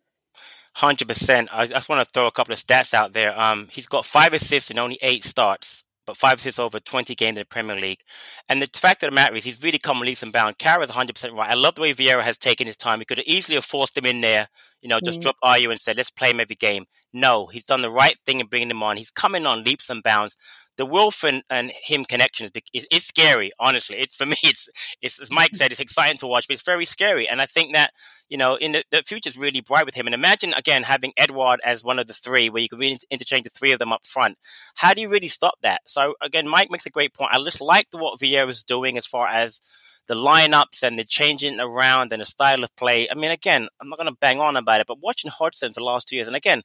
Hundred 0.75 1.07
percent. 1.07 1.51
I 1.53 1.67
just 1.67 1.89
want 1.89 2.01
to 2.01 2.13
throw 2.13 2.27
a 2.27 2.33
couple 2.33 2.53
of 2.53 2.59
stats 2.59 2.95
out 2.95 3.13
there. 3.13 3.39
Um, 3.41 3.69
he's 3.71 3.87
got 3.87 4.07
five 4.07 4.33
assists 4.33 4.73
in 4.73 4.79
only 4.79 4.99
eight 5.03 5.23
starts 5.23 5.85
but 6.07 6.17
five 6.17 6.39
assists 6.39 6.59
over 6.59 6.81
20 6.81 7.15
games 7.15 7.37
in 7.37 7.43
the 7.43 7.45
Premier 7.45 7.77
League. 7.77 8.01
And 8.49 8.61
the 8.61 8.69
fact 8.75 9.03
of 9.03 9.11
the 9.11 9.15
matter 9.15 9.35
is, 9.35 9.45
he's 9.45 9.63
really 9.63 9.79
come 9.79 10.01
leaps 10.01 10.23
and 10.23 10.33
bounds. 10.33 10.57
Is 10.61 10.91
100% 10.91 11.37
right. 11.37 11.51
I 11.51 11.55
love 11.55 11.75
the 11.75 11.83
way 11.83 11.93
Vieira 11.93 12.23
has 12.23 12.39
taken 12.39 12.67
his 12.67 12.77
time. 12.77 12.99
He 12.99 13.05
could 13.05 13.19
have 13.19 13.27
easily 13.27 13.57
have 13.57 13.65
forced 13.65 13.97
him 13.97 14.07
in 14.07 14.21
there, 14.21 14.49
you 14.81 14.89
know, 14.89 15.01
just 15.05 15.21
mm. 15.21 15.23
drop 15.23 15.37
Ayew 15.45 15.71
and 15.71 15.81
said, 15.81 15.97
let's 15.97 16.11
play 16.11 16.31
him 16.31 16.41
every 16.41 16.57
game. 16.57 16.85
No, 17.13 17.47
he's 17.47 17.65
done 17.65 17.83
the 17.83 17.91
right 17.91 18.17
thing 18.25 18.41
in 18.41 18.47
bringing 18.47 18.71
him 18.71 18.83
on. 18.83 18.97
He's 18.97 19.11
coming 19.11 19.47
on 19.47 19.63
leaps 19.63 19.91
and 19.91 20.03
bounds 20.03 20.37
the 20.77 20.87
Wilf 20.87 21.23
and, 21.23 21.43
and 21.51 21.71
him 21.85 22.05
connection 22.05 22.49
is, 22.73 22.87
is, 22.91 23.05
scary. 23.05 23.51
Honestly, 23.59 23.97
it's 23.97 24.15
for 24.15 24.27
me. 24.33 24.37
It's, 24.43 24.69
it's 25.01 25.21
as 25.21 25.31
Mike 25.31 25.55
said, 25.55 25.71
it's 25.71 25.81
exciting 25.81 26.19
to 26.19 26.27
watch, 26.27 26.49
but 26.49 26.55
it's 26.55 26.63
very 26.63 26.85
scary. 26.85 27.29
And 27.29 27.41
I 27.41 27.47
think 27.47 27.75
that 27.75 27.93
you 28.29 28.39
know, 28.39 28.57
in 28.57 28.73
the, 28.73 28.83
the 28.91 29.03
future 29.03 29.29
is 29.29 29.37
really 29.37 29.61
bright 29.61 29.85
with 29.85 29.95
him. 29.95 30.07
And 30.07 30.15
imagine 30.15 30.55
again 30.55 30.85
having 30.85 31.13
Edouard 31.19 31.61
as 31.65 31.85
one 31.85 31.99
of 31.99 32.07
the 32.07 32.15
three, 32.15 32.49
where 32.49 32.63
you 32.63 32.69
could 32.69 32.81
really 32.81 32.99
interchange 33.11 33.45
the 33.45 33.51
three 33.51 33.73
of 33.73 33.79
them 33.79 33.93
up 33.93 34.07
front. 34.07 34.39
How 34.77 34.95
do 34.95 35.03
you 35.03 35.09
really 35.11 35.29
stop 35.29 35.55
that? 35.63 35.83
So 35.87 36.15
again, 36.23 36.49
Mike 36.49 36.71
makes 36.71 36.87
a 36.87 36.91
great 36.91 37.13
point. 37.13 37.35
I 37.35 37.43
just 37.43 37.61
liked 37.61 37.95
what 37.95 38.19
Vieira 38.19 38.47
was 38.47 38.65
doing 38.65 38.97
as 38.97 39.07
far 39.07 39.29
as 39.29 39.61
the 40.09 40.15
lineups 40.15 40.83
and 40.83 40.99
the 40.99 41.05
changing 41.05 41.61
around 41.61 42.13
and 42.13 42.23
the 42.23 42.27
style 42.27 42.65
of 42.65 42.75
play. 42.77 43.09
I 43.11 43.15
mean, 43.15 43.31
again, 43.31 43.69
I'm 43.81 43.89
not 43.89 43.99
going 43.99 44.11
to 44.11 44.19
bang 44.21 44.41
on 44.41 44.57
about 44.57 44.81
it, 44.81 44.87
but 44.87 45.03
watching 45.03 45.31
Hodgson 45.31 45.73
for 45.73 45.81
the 45.81 45.85
last 45.85 46.09
two 46.09 46.17
years, 46.17 46.27
and 46.27 46.37
again, 46.37 46.63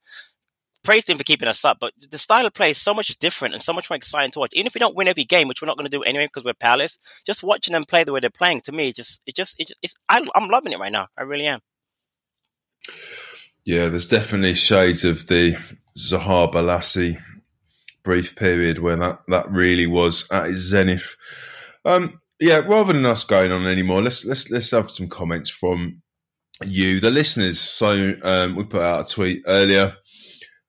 praised 0.83 1.09
him 1.09 1.17
for 1.17 1.23
keeping 1.23 1.47
us 1.47 1.65
up, 1.65 1.77
but 1.79 1.93
the 2.11 2.17
style 2.17 2.45
of 2.45 2.53
play 2.53 2.71
is 2.71 2.77
so 2.77 2.93
much 2.93 3.17
different 3.17 3.53
and 3.53 3.61
so 3.61 3.73
much 3.73 3.89
more 3.89 3.97
exciting 3.97 4.31
to 4.31 4.39
watch. 4.39 4.53
Even 4.53 4.67
if 4.67 4.73
we 4.73 4.79
don't 4.79 4.95
win 4.95 5.07
every 5.07 5.23
game, 5.23 5.47
which 5.47 5.61
we're 5.61 5.67
not 5.67 5.77
going 5.77 5.89
to 5.89 5.97
do 5.97 6.03
anyway 6.03 6.25
because 6.25 6.43
we're 6.43 6.53
Palace, 6.53 6.97
just 7.25 7.43
watching 7.43 7.73
them 7.73 7.83
play 7.83 8.03
the 8.03 8.13
way 8.13 8.19
they're 8.19 8.29
playing 8.29 8.61
to 8.61 8.71
me, 8.71 8.91
just 8.91 9.21
it 9.25 9.35
just 9.35 9.59
it 9.59 9.67
just, 9.67 9.79
it's 9.81 9.95
I, 10.09 10.23
I'm 10.35 10.49
loving 10.49 10.73
it 10.73 10.79
right 10.79 10.91
now. 10.91 11.07
I 11.17 11.23
really 11.23 11.45
am. 11.45 11.59
Yeah, 13.65 13.89
there's 13.89 14.07
definitely 14.07 14.53
shades 14.53 15.03
of 15.03 15.27
the 15.27 15.57
Zaha 15.97 16.53
Bolasie 16.53 17.21
brief 18.03 18.37
period 18.37 18.79
where 18.79 18.95
that 18.95 19.19
that 19.27 19.51
really 19.51 19.87
was 19.87 20.25
at 20.31 20.49
its 20.49 20.59
zenith. 20.59 21.15
Um, 21.83 22.21
yeah, 22.39 22.59
rather 22.59 22.93
than 22.93 23.05
us 23.05 23.25
going 23.25 23.51
on 23.51 23.67
anymore, 23.67 24.01
let's 24.01 24.23
let's 24.23 24.49
let's 24.49 24.71
have 24.71 24.89
some 24.89 25.09
comments 25.09 25.49
from 25.49 26.01
you, 26.65 26.99
the 26.99 27.11
listeners. 27.11 27.59
So 27.59 28.13
um, 28.23 28.55
we 28.55 28.63
put 28.63 28.81
out 28.81 29.09
a 29.09 29.13
tweet 29.13 29.43
earlier 29.47 29.97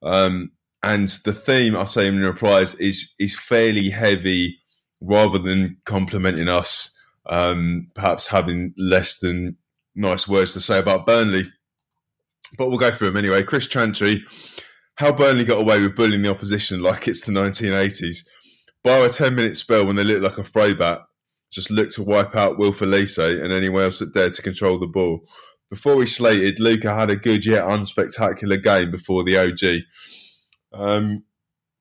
um, 0.03 0.53
and 0.83 1.09
the 1.25 1.33
theme 1.33 1.77
I 1.77 1.85
say 1.85 2.07
in 2.07 2.21
replies 2.21 2.75
is 2.75 3.13
is 3.19 3.39
fairly 3.39 3.91
heavy, 3.91 4.59
rather 5.01 5.39
than 5.39 5.79
complimenting 5.85 6.49
us, 6.49 6.91
um, 7.27 7.91
perhaps 7.95 8.29
having 8.29 8.75
less 8.77 9.19
than 9.19 9.57
nice 9.95 10.29
words 10.29 10.53
to 10.55 10.61
say 10.61 10.79
about 10.79 11.07
Burnley. 11.07 11.51
But 12.57 12.69
we'll 12.69 12.79
go 12.79 12.91
through 12.91 13.09
them 13.09 13.17
anyway. 13.17 13.43
Chris 13.43 13.67
Chantry, 13.67 14.25
how 14.95 15.13
Burnley 15.13 15.45
got 15.45 15.61
away 15.61 15.83
with 15.83 15.97
bullying 15.97 16.23
the 16.23 16.31
opposition 16.31 16.81
like 16.81 17.09
it's 17.09 17.23
the 17.23 17.33
1980s. 17.33 18.25
By 18.85 18.99
a 18.99 19.09
10 19.09 19.35
minute 19.35 19.57
spell 19.57 19.85
when 19.85 19.97
they 19.97 20.05
looked 20.05 20.23
like 20.23 20.39
a 20.39 20.45
throwback, 20.45 21.01
just 21.51 21.71
looked 21.71 21.95
to 21.95 22.03
wipe 22.03 22.37
out 22.37 22.59
Wilf 22.59 22.79
Olise 22.79 23.43
and 23.43 23.53
anyone 23.53 23.83
else 23.83 23.99
that 23.99 24.15
dared 24.15 24.35
to 24.35 24.43
control 24.43 24.79
the 24.79 24.87
ball 24.87 25.21
before 25.71 25.97
we 25.97 26.07
slated, 26.07 26.61
Luka 26.61 26.95
had 26.95 27.11
a 27.11 27.17
good 27.17 27.45
yet 27.45 27.65
unspectacular 27.65 28.63
game 28.63 28.91
before 28.91 29.25
the 29.25 29.37
OG. 29.37 29.83
Um, 30.73 31.25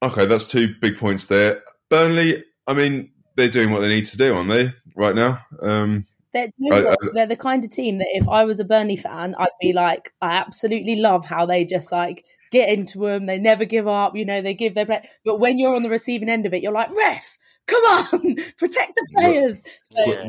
okay, 0.03 0.25
that's 0.25 0.47
two 0.47 0.75
big 0.79 0.97
points 0.97 1.27
there. 1.27 1.61
Burnley, 1.89 2.43
I 2.65 2.73
mean, 2.73 3.11
they're 3.35 3.47
doing 3.47 3.71
what 3.71 3.81
they 3.81 3.87
need 3.87 4.05
to 4.05 4.17
do, 4.17 4.35
aren't 4.35 4.49
they, 4.49 4.73
right 4.95 5.15
now? 5.15 5.39
Um, 5.61 6.05
they're, 6.33 6.49
I, 6.71 6.91
I, 6.91 6.95
they're 7.13 7.27
the 7.27 7.37
kind 7.37 7.63
of 7.63 7.71
team 7.71 7.99
that 7.99 8.09
if 8.11 8.27
I 8.27 8.43
was 8.43 8.59
a 8.59 8.65
Burnley 8.65 8.97
fan, 8.97 9.35
I'd 9.37 9.49
be 9.61 9.73
like, 9.73 10.13
I 10.21 10.33
absolutely 10.33 10.97
love 10.97 11.25
how 11.25 11.45
they 11.45 11.65
just 11.65 11.91
like 11.91 12.25
get 12.51 12.69
into 12.69 12.99
them. 12.99 13.25
They 13.25 13.37
never 13.37 13.65
give 13.65 13.87
up. 13.87 14.15
You 14.15 14.25
know, 14.25 14.41
they 14.41 14.53
give 14.53 14.75
their 14.75 14.85
play. 14.85 15.09
But 15.23 15.39
when 15.39 15.57
you're 15.57 15.75
on 15.75 15.83
the 15.83 15.89
receiving 15.89 16.29
end 16.29 16.45
of 16.45 16.53
it, 16.53 16.61
you're 16.61 16.73
like, 16.73 16.93
ref, 16.93 17.37
come 17.65 17.83
on, 17.83 18.35
protect 18.57 18.95
the 18.95 19.07
players. 19.15 19.63
So, 19.83 20.27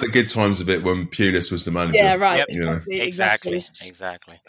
the 0.00 0.08
good 0.08 0.28
times 0.28 0.60
of 0.60 0.68
it 0.68 0.82
when 0.82 1.06
Pulis 1.06 1.52
was 1.52 1.64
the 1.64 1.70
manager. 1.70 1.96
Yeah, 1.96 2.14
right. 2.14 2.38
Yep. 2.38 2.46
You 2.50 2.64
know? 2.64 2.80
exactly, 2.88 3.64
exactly. 3.82 4.40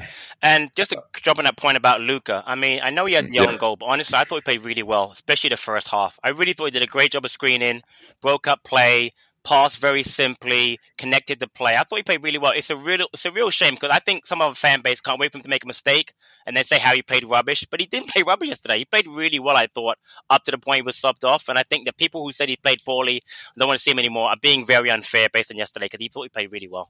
And 0.41 0.69
just 0.75 0.91
to 0.91 1.03
jump 1.21 1.39
on 1.39 1.45
that 1.45 1.57
point 1.57 1.77
about 1.77 2.01
Luka, 2.01 2.43
I 2.45 2.55
mean, 2.55 2.79
I 2.83 2.89
know 2.89 3.05
he 3.05 3.13
had 3.13 3.25
mm, 3.25 3.29
the 3.29 3.35
yeah. 3.35 3.45
own 3.45 3.57
goal, 3.57 3.75
but 3.75 3.85
honestly, 3.85 4.17
I 4.17 4.23
thought 4.23 4.37
he 4.37 4.41
played 4.41 4.61
really 4.61 4.83
well, 4.83 5.11
especially 5.11 5.49
the 5.49 5.57
first 5.57 5.89
half. 5.89 6.19
I 6.23 6.29
really 6.29 6.53
thought 6.53 6.65
he 6.65 6.71
did 6.71 6.81
a 6.81 6.87
great 6.87 7.11
job 7.11 7.25
of 7.25 7.31
screening, 7.31 7.83
broke 8.21 8.47
up 8.47 8.63
play, 8.63 9.11
passed 9.45 9.79
very 9.79 10.03
simply, 10.03 10.79
connected 10.97 11.39
the 11.39 11.47
play. 11.47 11.77
I 11.77 11.83
thought 11.83 11.97
he 11.97 12.03
played 12.03 12.23
really 12.23 12.39
well. 12.39 12.51
It's 12.53 12.69
a 12.69 12.75
real, 12.75 13.07
it's 13.13 13.25
a 13.25 13.31
real 13.31 13.51
shame 13.51 13.75
because 13.75 13.91
I 13.91 13.99
think 13.99 14.25
some 14.25 14.41
of 14.41 14.53
the 14.53 14.59
fan 14.59 14.81
base 14.81 14.99
can't 14.99 15.19
wait 15.19 15.31
for 15.31 15.37
him 15.37 15.43
to 15.43 15.49
make 15.49 15.63
a 15.63 15.67
mistake 15.67 16.13
and 16.45 16.57
then 16.57 16.63
say 16.65 16.79
how 16.79 16.93
he 16.93 17.01
played 17.01 17.23
rubbish. 17.23 17.65
But 17.69 17.79
he 17.79 17.85
didn't 17.85 18.09
play 18.13 18.23
rubbish 18.23 18.49
yesterday. 18.49 18.79
He 18.79 18.85
played 18.85 19.07
really 19.07 19.39
well, 19.39 19.55
I 19.55 19.67
thought, 19.67 19.97
up 20.29 20.43
to 20.43 20.51
the 20.51 20.57
point 20.57 20.77
he 20.77 20.81
was 20.81 20.97
subbed 20.97 21.23
off. 21.23 21.47
And 21.47 21.57
I 21.57 21.63
think 21.63 21.85
the 21.85 21.93
people 21.93 22.25
who 22.25 22.31
said 22.31 22.49
he 22.49 22.57
played 22.57 22.79
poorly, 22.85 23.21
don't 23.57 23.67
want 23.67 23.77
to 23.77 23.83
see 23.83 23.91
him 23.91 23.99
anymore, 23.99 24.29
are 24.29 24.37
being 24.41 24.65
very 24.65 24.89
unfair 24.89 25.29
based 25.31 25.51
on 25.51 25.57
yesterday 25.57 25.85
because 25.85 26.01
he 26.01 26.09
thought 26.09 26.23
he 26.23 26.29
played 26.29 26.51
really 26.51 26.67
well. 26.67 26.89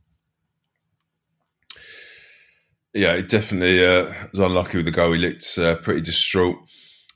Yeah, 2.93 3.17
he 3.17 3.23
definitely 3.23 3.85
uh, 3.85 4.05
was 4.31 4.39
unlucky 4.39 4.77
with 4.77 4.85
the 4.85 4.91
goal. 4.91 5.11
He 5.11 5.19
looked 5.19 5.57
uh, 5.57 5.75
pretty 5.75 5.99
distraught. 5.99 6.57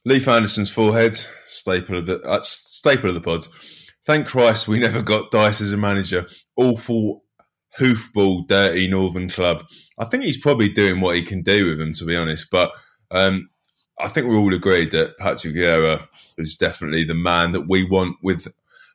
Leif 0.05 0.27
Andersen's 0.27 0.69
forehead, 0.69 1.15
staple 1.45 1.97
of 1.97 2.05
the 2.05 2.21
uh, 2.23 2.41
staple 2.41 3.09
of 3.09 3.15
the 3.15 3.21
pods. 3.21 3.47
Thank 4.09 4.25
Christ 4.25 4.67
we 4.67 4.79
never 4.79 5.03
got 5.03 5.29
Dyche 5.29 5.61
as 5.61 5.71
a 5.71 5.77
manager. 5.77 6.25
Awful 6.55 7.23
hoofball, 7.77 8.47
dirty 8.47 8.87
Northern 8.87 9.29
club. 9.29 9.65
I 9.99 10.05
think 10.05 10.23
he's 10.23 10.35
probably 10.35 10.67
doing 10.67 10.99
what 10.99 11.15
he 11.15 11.21
can 11.21 11.43
do 11.43 11.69
with 11.69 11.77
them, 11.77 11.93
to 11.93 12.05
be 12.05 12.15
honest. 12.15 12.47
But 12.51 12.71
um, 13.11 13.51
I 13.99 14.07
think 14.07 14.25
we're 14.25 14.37
all 14.37 14.51
agreed 14.51 14.89
that 14.93 15.15
Patrick 15.19 15.53
Vieira 15.53 16.07
is 16.39 16.57
definitely 16.57 17.03
the 17.03 17.13
man 17.13 17.51
that 17.51 17.69
we 17.69 17.83
want 17.83 18.15
with 18.23 18.47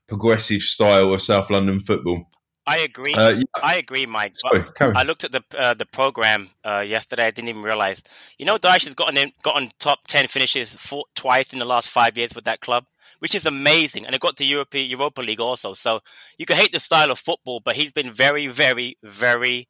progressive 0.08 0.62
style 0.62 1.14
of 1.14 1.22
South 1.22 1.48
London 1.48 1.80
football. 1.80 2.28
I 2.66 2.78
agree. 2.78 3.14
Uh, 3.14 3.34
yeah. 3.34 3.42
I 3.62 3.76
agree, 3.76 4.06
Mike. 4.06 4.34
Sorry, 4.34 4.64
I 4.80 5.04
looked 5.04 5.22
at 5.22 5.30
the 5.30 5.44
uh, 5.56 5.74
the 5.74 5.86
program 5.86 6.50
uh, 6.64 6.82
yesterday. 6.84 7.26
I 7.26 7.30
didn't 7.30 7.50
even 7.50 7.62
realize. 7.62 8.02
You 8.36 8.46
know, 8.46 8.56
Dyche 8.56 8.86
has 8.86 8.96
gotten 8.96 9.16
in, 9.16 9.32
gotten 9.44 9.70
top 9.78 10.08
ten 10.08 10.26
finishes 10.26 10.74
for, 10.74 11.04
twice 11.14 11.52
in 11.52 11.60
the 11.60 11.66
last 11.66 11.88
five 11.88 12.18
years 12.18 12.34
with 12.34 12.44
that 12.46 12.60
club, 12.60 12.86
which 13.24 13.34
is 13.34 13.46
amazing. 13.46 14.04
And 14.04 14.14
it 14.14 14.20
got 14.20 14.36
to 14.36 14.44
Europe, 14.44 14.74
Europa 14.74 15.22
League 15.22 15.40
also. 15.40 15.72
So 15.72 16.00
you 16.36 16.44
can 16.44 16.56
hate 16.56 16.72
the 16.72 16.78
style 16.78 17.10
of 17.10 17.18
football, 17.18 17.58
but 17.58 17.74
he's 17.74 17.90
been 17.90 18.12
very, 18.12 18.48
very, 18.48 18.98
very 19.02 19.64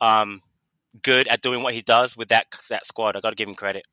um, 0.00 0.40
good 1.02 1.28
at 1.28 1.42
doing 1.42 1.62
what 1.62 1.74
he 1.74 1.82
does 1.82 2.16
with 2.16 2.28
that 2.28 2.46
that 2.70 2.86
squad. 2.86 3.14
I 3.14 3.20
got 3.20 3.28
to 3.28 3.36
give 3.36 3.46
him 3.46 3.54
credit. 3.54 3.84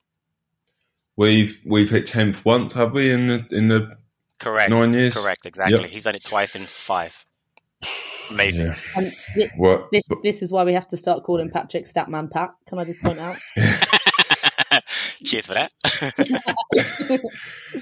We've 1.18 1.60
we've 1.66 1.90
hit 1.90 2.06
tenth 2.06 2.46
once, 2.46 2.72
have 2.72 2.94
we? 2.94 3.12
In 3.12 3.28
the 3.28 3.46
in 3.52 3.68
the 3.68 3.98
correct 4.40 4.70
nine 4.70 4.94
years. 4.94 5.18
Correct, 5.18 5.46
exactly. 5.46 5.82
Yep. 5.82 5.90
He's 5.90 6.04
done 6.04 6.16
it 6.16 6.24
twice 6.24 6.56
in 6.56 6.66
five. 6.66 7.26
Amazing. 8.30 8.74
Yeah. 8.96 9.12
th- 9.36 9.52
what? 9.58 9.92
This 9.92 10.08
this 10.24 10.42
is 10.42 10.54
why 10.54 10.64
we 10.64 10.72
have 10.72 10.88
to 10.88 10.96
start 10.96 11.24
calling 11.24 11.50
Patrick 11.50 11.84
Statman 11.84 12.32
Pat. 12.32 12.52
Can 12.66 12.80
I 12.80 12.86
just 12.86 13.02
point 13.02 13.20
out? 13.20 13.36
Cheers 15.26 15.48
for 15.48 15.56
that. 15.56 15.72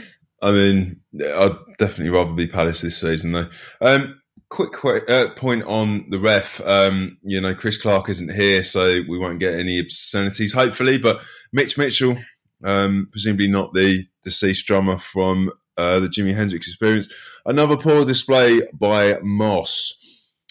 I 0.41 0.51
mean, 0.51 1.01
I'd 1.21 1.57
definitely 1.77 2.11
rather 2.11 2.33
be 2.33 2.47
Palace 2.47 2.81
this 2.81 2.99
season, 2.99 3.33
though. 3.33 3.49
Um, 3.81 4.21
quick, 4.49 5.09
uh, 5.09 5.29
point 5.35 5.63
on 5.63 6.09
the 6.09 6.19
ref. 6.19 6.61
Um, 6.65 7.17
you 7.23 7.39
know, 7.41 7.53
Chris 7.53 7.77
Clark 7.77 8.09
isn't 8.09 8.33
here, 8.33 8.63
so 8.63 9.01
we 9.07 9.17
won't 9.17 9.39
get 9.39 9.59
any 9.59 9.79
obscenities, 9.79 10.53
hopefully. 10.53 10.97
But 10.97 11.21
Mitch 11.51 11.77
Mitchell, 11.77 12.17
um, 12.63 13.07
presumably 13.11 13.47
not 13.47 13.73
the 13.73 14.05
deceased 14.23 14.65
drummer 14.65 14.97
from 14.97 15.51
uh, 15.77 15.99
the 15.99 16.07
Jimi 16.07 16.33
Hendrix 16.33 16.67
experience. 16.67 17.09
Another 17.45 17.77
poor 17.77 18.05
display 18.05 18.61
by 18.73 19.17
Moss. 19.21 19.95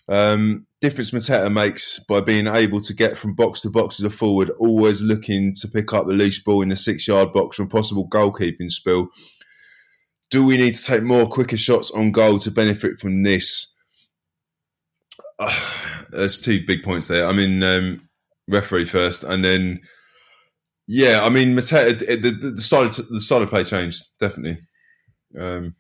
Um, 0.09 0.67
difference 0.81 1.11
Mateta 1.11 1.53
makes 1.53 1.99
by 1.99 2.21
being 2.21 2.47
able 2.47 2.81
to 2.81 2.95
get 2.95 3.17
from 3.17 3.35
box 3.35 3.61
to 3.61 3.71
box 3.71 4.01
as 4.01 4.05
a 4.05 4.11
forward, 4.11 4.51
always 4.59 5.03
looking 5.03 5.55
to 5.61 5.69
pick 5.69 5.93
up 5.93 6.07
the 6.07 6.15
loose 6.15 6.39
ball 6.39 6.63
in 6.63 6.69
the 6.71 6.77
six 6.77 7.07
yard 7.07 7.33
box 7.33 7.57
from 7.57 7.69
possible 7.69 8.09
goalkeeping 8.09 8.71
spill. 8.71 9.09
Do 10.31 10.45
we 10.45 10.57
need 10.57 10.75
to 10.75 10.85
take 10.85 11.03
more 11.03 11.27
quicker 11.27 11.57
shots 11.57 11.91
on 11.91 12.13
goal 12.13 12.39
to 12.41 12.51
benefit 12.51 12.99
from 12.99 13.23
this? 13.23 13.75
Uh, 15.39 15.55
there's 16.11 16.39
two 16.39 16.65
big 16.67 16.83
points 16.83 17.07
there. 17.07 17.27
I 17.27 17.33
mean, 17.33 17.63
um, 17.63 18.09
referee 18.49 18.85
first, 18.85 19.25
and 19.25 19.45
then 19.45 19.81
yeah, 20.89 21.23
I 21.23 21.29
mean, 21.29 21.55
Mateta, 21.55 21.99
the, 21.99 22.31
the, 22.31 22.51
the 22.51 22.61
style 22.61 22.85
of, 22.85 22.97
the 22.97 23.21
style 23.21 23.43
of 23.43 23.51
play 23.51 23.63
changed 23.63 24.05
definitely. 24.19 24.59
Um, 25.39 25.75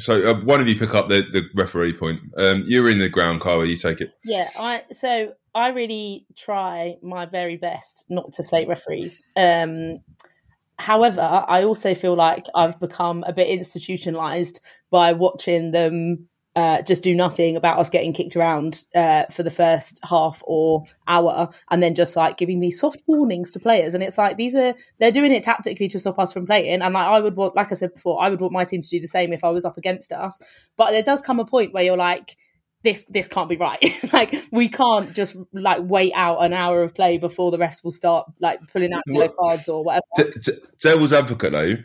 so 0.00 0.24
uh, 0.24 0.40
one 0.44 0.60
of 0.60 0.68
you 0.68 0.76
pick 0.76 0.94
up 0.94 1.08
the, 1.08 1.22
the 1.32 1.44
referee 1.54 1.92
point. 1.92 2.20
Um, 2.36 2.64
you're 2.66 2.88
in 2.88 2.98
the 2.98 3.08
ground, 3.08 3.40
Carl. 3.40 3.64
You 3.64 3.76
take 3.76 4.00
it. 4.00 4.10
Yeah, 4.24 4.48
I 4.58 4.82
so 4.90 5.32
I 5.54 5.68
really 5.68 6.26
try 6.36 6.96
my 7.02 7.26
very 7.26 7.56
best 7.56 8.04
not 8.08 8.32
to 8.32 8.42
slate 8.42 8.68
referees. 8.68 9.22
Um, 9.36 9.98
however, 10.78 11.20
I 11.20 11.64
also 11.64 11.94
feel 11.94 12.14
like 12.14 12.46
I've 12.54 12.78
become 12.80 13.24
a 13.26 13.32
bit 13.32 13.48
institutionalized 13.48 14.60
by 14.90 15.12
watching 15.12 15.72
them 15.72 16.28
uh, 16.58 16.82
just 16.82 17.04
do 17.04 17.14
nothing 17.14 17.56
about 17.56 17.78
us 17.78 17.88
getting 17.88 18.12
kicked 18.12 18.34
around 18.34 18.84
uh, 18.92 19.24
for 19.30 19.44
the 19.44 19.50
first 19.50 20.00
half 20.02 20.42
or 20.44 20.82
hour, 21.06 21.48
and 21.70 21.80
then 21.80 21.94
just 21.94 22.16
like 22.16 22.36
giving 22.36 22.58
me 22.58 22.68
soft 22.68 23.00
warnings 23.06 23.52
to 23.52 23.60
players. 23.60 23.94
And 23.94 24.02
it's 24.02 24.18
like 24.18 24.36
these 24.36 24.56
are 24.56 24.74
they're 24.98 25.12
doing 25.12 25.30
it 25.30 25.44
tactically 25.44 25.86
to 25.86 26.00
stop 26.00 26.18
us 26.18 26.32
from 26.32 26.46
playing. 26.46 26.82
And 26.82 26.94
like 26.94 27.06
I 27.06 27.20
would 27.20 27.36
want, 27.36 27.54
like 27.54 27.70
I 27.70 27.76
said 27.76 27.94
before, 27.94 28.20
I 28.20 28.28
would 28.28 28.40
want 28.40 28.52
my 28.52 28.64
team 28.64 28.80
to 28.80 28.88
do 28.88 28.98
the 28.98 29.06
same 29.06 29.32
if 29.32 29.44
I 29.44 29.50
was 29.50 29.64
up 29.64 29.78
against 29.78 30.10
us. 30.10 30.36
But 30.76 30.90
there 30.90 31.02
does 31.02 31.20
come 31.20 31.38
a 31.38 31.44
point 31.44 31.72
where 31.72 31.84
you're 31.84 31.96
like. 31.96 32.36
This 32.82 33.04
this 33.04 33.28
can't 33.28 33.48
be 33.48 33.56
right. 33.56 33.82
like 34.12 34.34
we 34.52 34.68
can't 34.68 35.14
just 35.14 35.36
like 35.52 35.80
wait 35.82 36.12
out 36.14 36.38
an 36.38 36.52
hour 36.52 36.82
of 36.82 36.94
play 36.94 37.18
before 37.18 37.50
the 37.50 37.58
rest 37.58 37.82
will 37.82 37.90
start 37.90 38.26
like 38.40 38.60
pulling 38.72 38.92
out 38.92 39.02
yellow 39.06 39.28
cards 39.28 39.68
or 39.68 39.82
whatever. 39.84 40.02
T- 40.16 40.30
t- 40.40 40.52
devil's 40.80 41.12
advocate 41.12 41.52
though, 41.52 41.76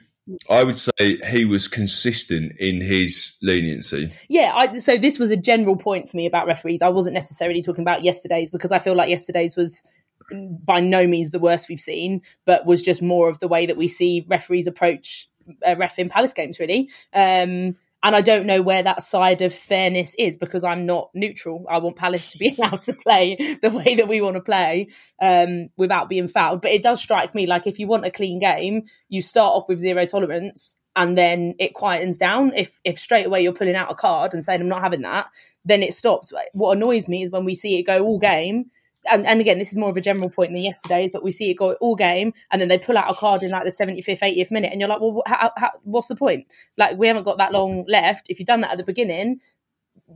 I 0.50 0.64
would 0.64 0.78
say 0.78 1.18
he 1.30 1.46
was 1.46 1.68
consistent 1.68 2.54
in 2.58 2.82
his 2.82 3.38
leniency. 3.42 4.14
Yeah, 4.30 4.54
I, 4.56 4.78
so 4.78 4.98
this 4.98 5.20
was 5.20 5.32
a 5.32 5.36
general 5.36 5.76
point 5.76 6.10
for 6.10 6.16
me 6.16 6.26
about 6.26 6.48
referees. 6.48 6.82
I 6.82 6.90
wasn't 6.90 7.14
necessarily 7.14 7.62
talking 7.62 7.82
about 7.82 8.04
yesterday's 8.04 8.50
because 8.50 8.72
I 8.72 8.80
feel 8.80 8.96
like 8.96 9.10
yesterday's 9.10 9.56
was 9.56 9.84
by 10.32 10.80
no 10.80 11.06
means 11.06 11.32
the 11.32 11.40
worst 11.40 11.68
we've 11.68 11.80
seen, 11.80 12.22
but 12.46 12.66
was 12.66 12.82
just 12.82 13.02
more 13.02 13.28
of 13.28 13.40
the 13.40 13.50
way 13.50 13.66
that 13.66 13.76
we 13.76 13.90
see 13.90 14.26
referees 14.30 14.68
approach 14.68 15.28
uh, 15.68 15.76
ref 15.76 16.00
in 16.00 16.08
Palace 16.08 16.32
games, 16.32 16.58
really. 16.58 16.90
Um, 17.14 17.76
and 18.04 18.16
I 18.16 18.22
don't 18.22 18.46
know 18.46 18.62
where 18.62 18.84
that 18.84 19.02
side 19.02 19.42
of 19.42 19.54
fairness 19.54 20.14
is 20.20 20.36
because 20.36 20.66
I'm 20.66 20.86
not 20.86 21.10
neutral. 21.14 21.66
I 21.70 21.78
want 21.78 21.96
Palace 21.96 22.34
to 22.34 22.38
be 22.38 22.50
allowed 22.58 22.82
to 22.84 22.94
play 22.94 23.38
the 23.62 23.70
way 23.70 23.96
that 23.96 24.10
we 24.10 24.20
want 24.20 24.36
to 24.36 24.42
play 24.42 24.90
um, 25.22 25.70
without 25.78 26.10
being 26.10 26.28
fouled. 26.28 26.62
But 26.62 26.72
it 26.72 26.84
does 26.84 27.02
strike 27.02 27.34
me 27.34 27.48
like 27.48 27.66
if 27.66 27.80
you 27.80 27.88
want 27.88 28.06
a 28.06 28.12
clean 28.12 28.40
game, 28.40 28.84
you 29.08 29.22
start 29.22 29.54
off 29.54 29.70
with 29.70 29.80
zero 29.80 30.06
tolerance 30.06 30.76
and 30.98 31.18
then 31.18 31.56
it 31.60 31.74
quietens 31.74 32.18
down. 32.18 32.52
If 32.54 32.78
if 32.84 33.00
straight 33.00 33.26
away 33.26 33.42
you're 33.42 33.54
pulling 33.54 33.76
out 33.76 33.92
a 33.92 33.96
card 33.96 34.34
and 34.34 34.44
saying 34.44 34.60
I'm 34.60 34.68
not 34.68 34.82
having 34.84 35.02
that, 35.04 35.28
then 35.64 35.82
it 35.82 35.94
stops. 35.94 36.34
What 36.52 36.78
annoys 36.78 37.08
me 37.08 37.24
is 37.24 37.32
when 37.32 37.46
we 37.46 37.56
see 37.56 37.80
it 37.80 37.84
go 37.84 38.04
all 38.04 38.20
game 38.20 38.66
and, 39.10 39.26
and 39.26 39.42
again, 39.42 39.60
this 39.60 39.72
is 39.72 39.78
more 39.78 39.90
of 39.90 39.98
a 39.98 40.02
general 40.02 40.30
point 40.30 40.52
than 40.52 40.62
yesterday's, 40.62 41.12
but 41.12 41.24
we 41.24 41.32
see 41.32 41.50
it 41.50 41.56
go 41.56 41.74
all 41.74 41.96
game, 41.96 42.34
and 42.52 42.62
then 42.62 42.70
they 42.70 42.78
pull 42.78 42.98
out 42.98 43.10
a 43.10 43.16
card 43.16 43.44
in 43.44 43.52
like 43.52 43.64
the 43.64 43.72
75th, 43.72 44.20
80th 44.20 44.52
minute, 44.52 44.72
and 44.72 44.80
you're 44.80 44.90
like, 44.90 45.02
well, 45.02 45.24
how, 45.26 45.52
how, 45.58 45.72
what's 45.84 46.08
the 46.08 46.16
point? 46.16 46.48
Like, 46.78 46.98
we 46.98 47.08
haven't 47.08 47.24
got 47.24 47.38
that 47.38 47.52
long 47.52 47.86
left. 47.88 48.28
If 48.30 48.40
you've 48.40 48.48
done 48.48 48.62
that 48.62 48.72
at 48.72 48.78
the 48.78 48.84
beginning, 48.84 49.40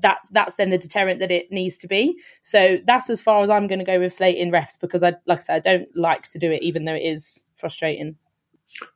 that 0.01 0.19
that's 0.31 0.55
then 0.55 0.69
the 0.69 0.77
deterrent 0.77 1.19
that 1.19 1.31
it 1.31 1.51
needs 1.51 1.77
to 1.77 1.87
be. 1.87 2.19
So 2.41 2.77
that's 2.85 3.09
as 3.09 3.21
far 3.21 3.41
as 3.41 3.49
I'm 3.49 3.67
going 3.67 3.79
to 3.79 3.85
go 3.85 3.99
with 3.99 4.13
slating 4.13 4.51
refs 4.51 4.79
because 4.79 5.03
I, 5.03 5.15
like 5.25 5.39
I 5.39 5.41
said, 5.41 5.55
I 5.55 5.59
don't 5.59 5.89
like 5.95 6.27
to 6.29 6.39
do 6.39 6.51
it, 6.51 6.61
even 6.61 6.85
though 6.85 6.95
it 6.95 7.03
is 7.03 7.45
frustrating. 7.55 8.15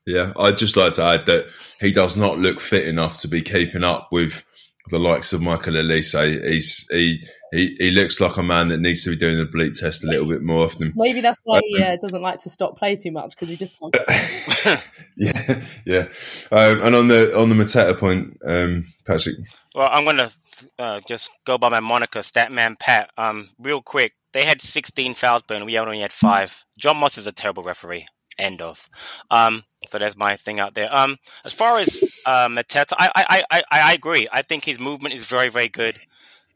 Yeah, 0.06 0.34
I'd 0.38 0.58
just 0.58 0.76
like 0.78 0.94
to 0.94 1.04
add 1.04 1.26
that 1.26 1.48
he 1.80 1.92
does 1.92 2.16
not 2.16 2.38
look 2.38 2.60
fit 2.60 2.88
enough 2.88 3.22
to 3.22 3.28
be 3.28 3.42
keeping 3.42 3.84
up 3.84 4.10
with 4.12 4.46
the 4.90 5.00
likes 5.00 5.34
of 5.34 5.42
Michael 5.42 5.74
Olise. 5.74 6.46
He's 6.48 6.86
he 6.92 7.26
he, 7.52 7.76
he 7.80 7.92
looks 7.92 8.22
like 8.22 8.38
a 8.38 8.44
man 8.44 8.70
that 8.70 8.80
needs 8.80 9.04
to 9.04 9.10
be 9.10 9.16
doing 9.16 9.38
the 9.38 9.46
bleep 9.46 9.78
test 9.78 10.04
a 10.04 10.08
little 10.08 10.28
bit 10.28 10.42
more 10.42 10.66
often. 10.66 10.94
Maybe 10.96 11.20
that's 11.20 11.42
why 11.44 11.58
um, 11.58 11.64
he 11.66 11.84
uh, 11.84 11.98
doesn't 11.98 12.22
like 12.22 12.40
to 12.40 12.50
stop 12.50 12.78
play 12.78 12.96
too 12.96 13.12
much 13.12 13.32
because 13.32 13.50
he 13.50 13.58
just. 13.58 13.74
yeah, 15.18 15.62
yeah. 15.86 16.08
Um, 16.52 16.82
and 16.82 16.96
on 16.96 17.08
the 17.08 17.38
on 17.38 17.50
the 17.50 17.56
Mateta 17.56 17.98
point, 17.98 18.38
um, 18.46 18.88
Patrick. 19.06 19.36
Well, 19.76 19.90
I'm 19.92 20.06
going 20.06 20.18
to 20.18 20.32
uh, 20.80 21.02
just 21.08 21.30
go 21.46 21.58
by 21.58 21.70
my 21.70 21.82
moniker, 21.82 22.20
Statman 22.20 22.80
Pat. 22.80 23.12
Um, 23.18 23.50
real 23.60 23.82
quick, 23.82 24.14
they 24.34 24.46
had 24.46 24.62
16 24.62 25.14
fouls, 25.16 25.44
but 25.46 25.66
we 25.66 25.78
only 25.78 26.00
had 26.00 26.14
five. 26.14 26.66
Jon 26.78 26.98
Moss 26.98 27.18
is 27.18 27.28
a 27.28 27.32
terrible 27.32 27.64
referee. 27.64 28.08
End 28.38 28.62
of. 28.62 28.90
Um, 29.30 29.64
so 29.88 30.00
that's 30.00 30.16
my 30.16 30.36
thing 30.36 30.60
out 30.60 30.74
there. 30.74 30.94
Um, 30.96 31.18
as 31.44 31.54
far 31.54 31.80
as 31.80 32.02
uh, 32.26 32.48
Mateta, 32.48 32.94
I, 32.98 33.12
I, 33.16 33.44
I, 33.52 33.64
I 33.72 33.94
agree. 33.94 34.28
I 34.32 34.42
think 34.42 34.64
his 34.64 34.80
movement 34.80 35.14
is 35.14 35.26
very, 35.26 35.50
very 35.50 35.68
good 35.68 36.00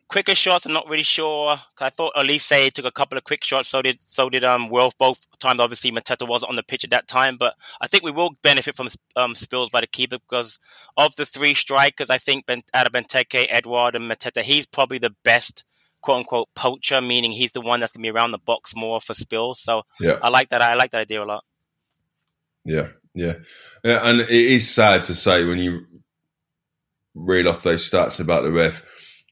quicker 0.07 0.35
shots, 0.35 0.65
I'm 0.65 0.73
not 0.73 0.87
really 0.87 1.03
sure. 1.03 1.57
I 1.79 1.89
thought 1.89 2.13
Olise 2.15 2.71
took 2.71 2.85
a 2.85 2.91
couple 2.91 3.17
of 3.17 3.23
quick 3.23 3.43
shots. 3.43 3.69
So 3.69 3.81
did 3.81 3.99
so 4.05 4.29
did 4.29 4.43
um 4.43 4.69
Wilf 4.69 4.97
both 4.97 5.25
times. 5.39 5.59
Obviously, 5.59 5.91
Mateta 5.91 6.27
wasn't 6.27 6.49
on 6.49 6.55
the 6.55 6.63
pitch 6.63 6.83
at 6.83 6.89
that 6.91 7.07
time, 7.07 7.37
but 7.37 7.55
I 7.81 7.87
think 7.87 8.03
we 8.03 8.11
will 8.11 8.31
benefit 8.41 8.75
from 8.75 8.89
um, 9.15 9.35
spills 9.35 9.69
by 9.69 9.81
the 9.81 9.87
keeper 9.87 10.17
because 10.19 10.59
of 10.97 11.15
the 11.15 11.25
three 11.25 11.53
strikers. 11.53 12.09
I 12.09 12.17
think 12.17 12.45
ben, 12.45 12.63
out 12.73 12.87
of 12.87 12.93
Benteke, 12.93 13.47
Edouard, 13.49 13.95
and 13.95 14.09
Mateta, 14.09 14.41
he's 14.41 14.65
probably 14.65 14.97
the 14.97 15.15
best 15.23 15.63
quote 16.01 16.19
unquote 16.19 16.49
poacher, 16.55 17.01
meaning 17.01 17.31
he's 17.31 17.51
the 17.51 17.61
one 17.61 17.79
that's 17.79 17.93
gonna 17.93 18.03
be 18.03 18.11
around 18.11 18.31
the 18.31 18.37
box 18.37 18.75
more 18.75 19.01
for 19.01 19.13
spills. 19.13 19.59
So 19.59 19.83
yeah. 19.99 20.17
I 20.21 20.29
like 20.29 20.49
that. 20.49 20.61
I 20.61 20.75
like 20.75 20.91
that 20.91 21.01
idea 21.01 21.23
a 21.23 21.25
lot. 21.25 21.43
Yeah, 22.63 22.89
yeah, 23.13 23.35
yeah, 23.83 23.99
and 24.03 24.21
it 24.21 24.29
is 24.29 24.69
sad 24.69 25.03
to 25.03 25.15
say 25.15 25.45
when 25.45 25.59
you 25.59 25.85
reel 27.13 27.47
off 27.47 27.63
those 27.63 27.89
stats 27.89 28.19
about 28.19 28.43
the 28.43 28.51
ref 28.51 28.83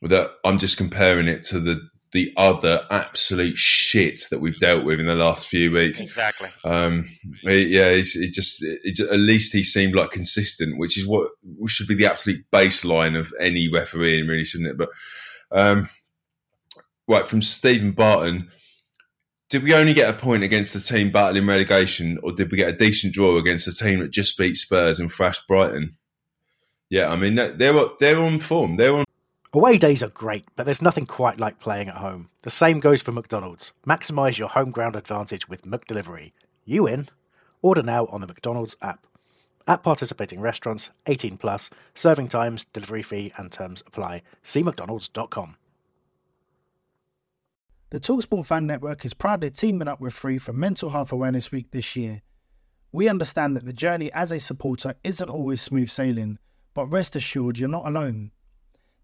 that 0.10 0.32
I'm 0.44 0.60
just 0.60 0.78
comparing 0.78 1.28
it 1.28 1.44
to 1.44 1.60
the 1.60 1.82
the 2.14 2.32
other 2.38 2.86
absolute 2.92 3.58
shit 3.58 4.22
that 4.30 4.40
we've 4.40 4.60
dealt 4.60 4.86
with 4.86 5.00
in 5.00 5.08
the 5.08 5.16
last 5.16 5.48
few 5.48 5.72
weeks. 5.72 6.00
Exactly. 6.00 6.50
Um, 6.64 7.10
it, 7.42 7.70
yeah, 7.70 7.88
it's, 7.88 8.16
it 8.16 8.34
just 8.34 8.64
it, 8.64 9.00
at 9.00 9.20
least 9.20 9.52
he 9.52 9.64
seemed 9.64 9.96
like 9.96 10.12
consistent, 10.12 10.78
which 10.78 10.96
is 10.98 11.08
what 11.08 11.32
should 11.68 11.88
be 11.88 11.96
the 11.96 12.06
absolute 12.06 12.46
baseline 12.52 13.18
of 13.18 13.34
any 13.40 13.68
refereeing, 13.68 14.28
really, 14.28 14.46
shouldn't 14.46 14.70
it? 14.70 14.78
But 14.78 14.90
um, 15.52 15.90
right 17.08 17.26
from 17.26 17.42
Stephen 17.42 17.94
Barton, 17.94 18.52
did 19.50 19.64
we 19.64 19.74
only 19.74 19.94
get 19.94 20.14
a 20.14 20.18
point 20.18 20.44
against 20.44 20.74
the 20.74 20.80
team 20.80 21.12
battling 21.12 21.48
relegation, 21.48 22.20
or 22.24 22.32
did 22.32 22.52
we 22.52 22.58
get 22.58 22.74
a 22.74 22.78
decent 22.78 23.14
draw 23.14 23.38
against 23.38 23.66
the 23.66 23.72
team 23.72 24.00
that 24.00 24.12
just 24.12 24.38
beat 24.38 24.56
Spurs 24.56 25.00
and 25.00 25.12
thrashed 25.12 25.48
Brighton? 25.48 25.96
Yeah, 26.90 27.10
I 27.10 27.16
mean 27.18 27.36
they're 27.36 27.54
they're 28.00 28.22
on 28.22 28.40
form. 28.40 28.78
They're 28.78 28.96
on. 28.96 29.06
Away 29.56 29.78
days 29.78 30.02
are 30.02 30.10
great, 30.10 30.46
but 30.56 30.66
there's 30.66 30.82
nothing 30.82 31.06
quite 31.06 31.40
like 31.40 31.60
playing 31.60 31.88
at 31.88 31.98
home. 31.98 32.30
The 32.42 32.50
same 32.50 32.80
goes 32.80 33.04
for 33.04 33.12
McDonald's. 33.12 33.72
Maximise 33.88 34.40
your 34.40 34.48
home 34.48 34.72
ground 34.72 34.96
advantage 34.96 35.48
with 35.48 35.62
McDelivery. 35.62 36.32
You 36.66 36.88
in? 36.88 37.08
Order 37.62 37.84
now 37.84 38.08
on 38.08 38.22
the 38.22 38.26
McDonald's 38.26 38.76
app. 38.82 39.06
At 39.68 39.84
participating 39.84 40.42
restaurants, 40.42 40.90
18 41.06 41.38
plus, 41.38 41.70
serving 41.94 42.30
times, 42.30 42.66
delivery 42.74 43.04
fee, 43.04 43.32
and 43.38 43.52
terms 43.52 43.84
apply. 43.86 44.24
See 44.42 44.64
McDonald's.com. 44.64 45.56
The 47.92 48.00
Talksport 48.00 48.48
Fan 48.48 48.66
Network 48.66 49.06
is 49.06 49.14
proudly 49.14 49.52
teaming 49.52 49.88
up 49.88 50.02
with 50.02 50.14
Free 50.14 50.40
for 50.40 50.52
Mental 50.52 50.90
Health 50.90 51.12
Awareness 51.12 51.52
Week 51.52 51.70
this 51.70 51.96
year. 51.96 52.24
We 52.92 53.08
understand 53.08 53.56
that 53.56 53.66
the 53.66 53.72
journey 53.72 54.12
as 54.14 54.32
a 54.32 54.40
supporter 54.40 54.96
isn't 55.04 55.30
always 55.30 55.62
smooth 55.62 55.92
sailing, 55.92 56.40
but 56.74 56.88
rest 56.88 57.16
assured 57.16 57.60
you're 57.60 57.70
not 57.70 57.86
alone. 57.86 58.32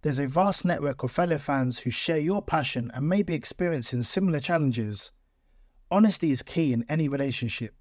There's 0.02 0.20
a 0.20 0.28
vast 0.28 0.64
network 0.64 1.04
of 1.04 1.12
fellow 1.12 1.38
fans 1.38 1.80
who 1.80 1.90
share 1.90 2.20
your 2.20 2.42
passion 2.42 2.90
and 2.94 3.10
may 3.10 3.22
be 3.22 3.34
experiencing 3.34 4.04
similar 4.04 4.40
challenges. 4.40 5.12
Honesty 5.92 6.32
is 6.32 6.42
key 6.42 6.72
in 6.72 6.86
any 6.88 7.10
relationship. 7.10 7.74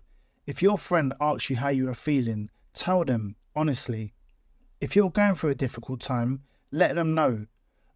If 0.45 0.61
your 0.61 0.77
friend 0.77 1.15
asks 1.21 1.49
you 1.49 1.57
how 1.57 1.69
you 1.69 1.89
are 1.89 1.95
feeling, 1.95 2.51
tell 2.75 3.05
them 3.05 3.37
honestly. 3.55 4.15
If 4.81 4.97
you're 4.97 5.11
going 5.11 5.37
through 5.37 5.51
a 5.51 5.55
difficult 5.55 6.01
time, 6.01 6.43
let 6.73 6.97
them 6.97 7.15
know. 7.15 7.47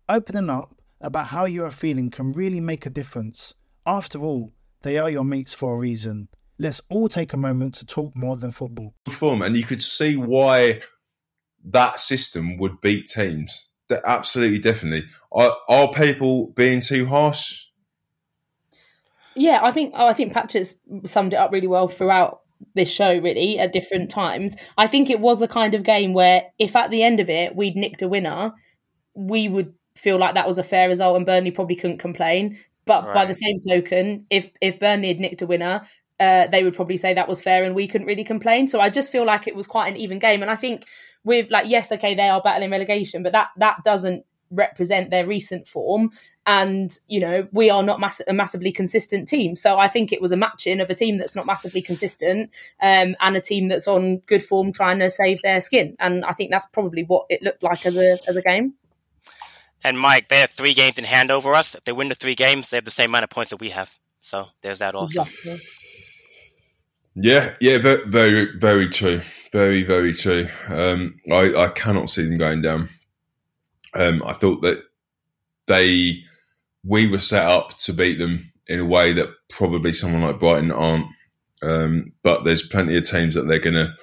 Opening 0.09 0.51
up 0.51 0.81
about 1.01 1.27
how 1.27 1.47
you 1.47 1.65
are 1.65 1.71
feeling 1.71 2.09
can 2.09 2.33
really 2.33 2.61
make 2.61 2.87
a 2.87 2.91
difference. 2.91 3.55
After 3.85 4.21
all, 4.21 4.53
they 4.83 4.99
are 4.99 5.11
your 5.11 5.25
mates 5.25 5.53
for 5.53 5.75
a 5.75 5.79
reason. 5.79 6.29
Let's 6.61 6.81
all 6.89 7.09
take 7.09 7.33
a 7.33 7.37
moment 7.37 7.75
to 7.77 7.87
talk 7.87 8.15
more 8.15 8.37
than 8.37 8.53
football. 8.53 8.95
Form, 9.11 9.43
and 9.43 9.57
you 9.57 9.65
could 9.65 9.83
see 9.83 10.17
why 10.17 10.81
that 11.65 11.99
system 11.99 12.57
would 12.59 12.81
beat 12.81 13.09
teams. 13.09 13.65
That 13.93 14.03
absolutely, 14.07 14.59
definitely. 14.59 15.05
Are, 15.31 15.55
are 15.69 15.93
people 15.93 16.47
being 16.49 16.81
too 16.81 17.05
harsh? 17.05 17.65
Yeah, 19.35 19.61
I 19.63 19.71
think 19.71 19.93
oh, 19.95 20.07
I 20.07 20.15
think 20.15 20.33
Patrick's 20.33 20.75
summed 21.05 21.35
it 21.35 21.37
up 21.37 21.53
really 21.53 21.67
well 21.67 21.89
throughout 21.89 22.41
this 22.75 22.91
show. 22.91 23.19
Really, 23.19 23.59
at 23.59 23.75
different 23.75 24.11
times, 24.11 24.57
I 24.79 24.87
think 24.87 25.11
it 25.11 25.21
was 25.21 25.43
a 25.43 25.49
kind 25.49 25.75
of 25.75 25.83
game 25.83 26.15
where 26.15 26.45
if 26.59 26.75
at 26.75 26.91
the 26.91 27.03
end 27.03 27.21
of 27.21 27.29
it 27.29 27.55
we'd 27.55 27.77
nicked 27.77 28.01
a 28.01 28.09
winner, 28.09 28.53
we 29.15 29.47
would 29.47 29.75
feel 29.95 30.17
like 30.17 30.35
that 30.37 30.47
was 30.47 30.57
a 30.57 30.63
fair 30.63 30.89
result, 30.89 31.19
and 31.19 31.27
Burnley 31.27 31.51
probably 31.51 31.77
couldn't 31.77 31.99
complain. 31.99 32.59
But 32.87 33.05
right. 33.05 33.15
by 33.15 33.27
the 33.27 33.35
same 33.35 33.59
token, 33.69 34.25
if 34.31 34.51
if 34.63 34.81
Burnley 34.81 35.09
had 35.09 35.21
nicked 35.21 35.43
a 35.43 35.47
winner, 35.47 35.83
uh, 36.19 36.47
they 36.47 36.65
would 36.65 36.75
probably 36.75 36.97
say 36.97 37.13
that 37.13 37.29
was 37.29 37.43
fair, 37.43 37.63
and 37.63 37.75
we 37.75 37.87
couldn't 37.87 38.07
really 38.07 38.25
complain. 38.25 38.69
So 38.69 38.81
I 38.81 38.89
just 38.89 39.13
feel 39.13 39.27
like 39.27 39.47
it 39.47 39.55
was 39.55 39.67
quite 39.67 39.89
an 39.89 39.99
even 39.99 40.19
game, 40.19 40.41
and 40.41 40.51
I 40.51 40.57
think 40.57 40.87
with 41.25 41.51
like 41.51 41.69
yes, 41.69 41.93
okay, 41.93 42.15
they 42.15 42.29
are 42.29 42.41
battling 42.43 42.71
relegation, 42.71 43.23
but 43.23 43.33
that 43.33 43.49
that 43.57 43.85
doesn't 43.85 44.25
represent 44.51 45.11
their 45.11 45.27
recent 45.27 45.67
form. 45.67 46.11
And 46.47 46.97
you 47.09 47.21
know, 47.21 47.49
we 47.53 47.71
are 47.71 47.83
not 47.83 48.01
mass- 48.01 48.21
a 48.27 48.33
massively 48.33 48.73
consistent 48.73 49.29
team. 49.29 49.57
So 49.57 49.79
I 49.79 49.89
think 49.89 50.13
it 50.13 50.21
was 50.21 50.33
a 50.33 50.37
matching 50.37 50.81
of 50.81 50.91
a 50.91 50.95
team 50.95 51.19
that's 51.19 51.37
not 51.37 51.47
massively 51.47 51.83
consistent 51.83 52.51
um, 52.83 53.17
and 53.21 53.37
a 53.37 53.41
team 53.41 53.69
that's 53.69 53.89
on 53.89 54.19
good 54.27 54.43
form, 54.43 54.73
trying 54.73 54.99
to 54.99 55.11
save 55.11 55.41
their 55.43 55.61
skin. 55.61 55.97
And 55.99 56.25
I 56.25 56.33
think 56.33 56.51
that's 56.51 56.67
probably 56.67 57.05
what 57.05 57.27
it 57.31 57.43
looked 57.43 57.63
like 57.63 57.87
as 57.87 57.97
a 57.97 58.19
as 58.29 58.37
a 58.37 58.43
game. 58.43 58.75
And 59.85 59.99
Mike, 59.99 60.29
they 60.29 60.41
have 60.41 60.51
three 60.51 60.75
games 60.75 60.99
in 60.99 61.05
hand 61.05 61.31
over 61.31 61.55
us. 61.55 61.75
If 61.75 61.85
they 61.85 61.93
win 61.93 62.09
the 62.09 62.15
three 62.15 62.37
games, 62.37 62.71
they 62.71 62.77
have 62.77 62.85
the 62.85 62.91
same 62.91 63.11
amount 63.11 63.25
of 63.25 63.31
points 63.31 63.51
that 63.51 63.61
we 63.61 63.71
have. 63.71 63.99
So 64.21 64.49
there's 64.61 64.79
that 64.79 64.95
also. 64.95 65.23
Exactly. 65.23 65.61
Yeah, 67.15 67.55
yeah, 67.61 67.79
very, 67.79 68.59
very, 68.59 68.89
true. 68.89 69.21
Very, 69.53 69.83
very 69.83 70.13
true. 70.15 70.47
Um, 70.69 71.21
I, 71.31 71.55
I 71.55 71.69
cannot 71.69 72.09
see 72.09 72.25
them 72.25 72.39
going 72.39 72.63
down. 72.63 72.89
Um, 73.95 74.23
I 74.25 74.33
thought 74.33 74.63
that 74.63 74.83
they, 75.67 76.25
we 76.85 77.07
were 77.07 77.19
set 77.19 77.45
up 77.45 77.77
to 77.79 77.93
beat 77.93 78.19
them 78.19 78.53
in 78.67 78.81
a 78.81 78.87
way 78.87 79.13
that 79.13 79.29
probably 79.51 79.93
someone 79.93 80.23
like 80.23 80.41
Brighton 80.41 80.73
aren't. 80.73 81.07
Um, 81.63 82.13
but 82.23 82.45
there's 82.45 82.67
plenty 82.67 82.97
of 82.97 83.09
teams 83.09 83.35
that 83.35 83.47
they're 83.47 83.59
gonna 83.61 83.95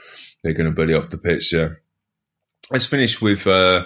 they're 0.44 0.54
gonna 0.54 0.72
bully 0.72 0.94
off 0.94 1.10
the 1.10 1.18
pitch. 1.18 1.52
Yeah. 1.52 1.70
Let's 2.72 2.86
finish 2.86 3.22
with 3.22 3.48
uh, 3.48 3.86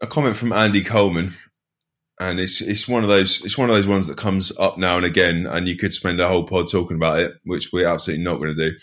a 0.00 0.06
comment 0.06 0.36
from 0.36 0.52
Andy 0.52 0.84
Coleman, 0.84 1.34
and 2.20 2.40
it's 2.40 2.60
it's 2.60 2.88
one 2.88 3.02
of 3.02 3.08
those 3.08 3.44
it's 3.44 3.58
one 3.58 3.68
of 3.68 3.76
those 3.76 3.86
ones 3.86 4.06
that 4.06 4.16
comes 4.16 4.52
up 4.58 4.78
now 4.78 4.96
and 4.96 5.04
again, 5.04 5.46
and 5.46 5.68
you 5.68 5.76
could 5.76 5.92
spend 5.92 6.20
a 6.20 6.28
whole 6.28 6.44
pod 6.44 6.68
talking 6.70 6.96
about 6.96 7.20
it, 7.20 7.34
which 7.44 7.72
we're 7.72 7.86
absolutely 7.86 8.24
not 8.24 8.38
going 8.38 8.56
to 8.56 8.70
do. 8.70 8.76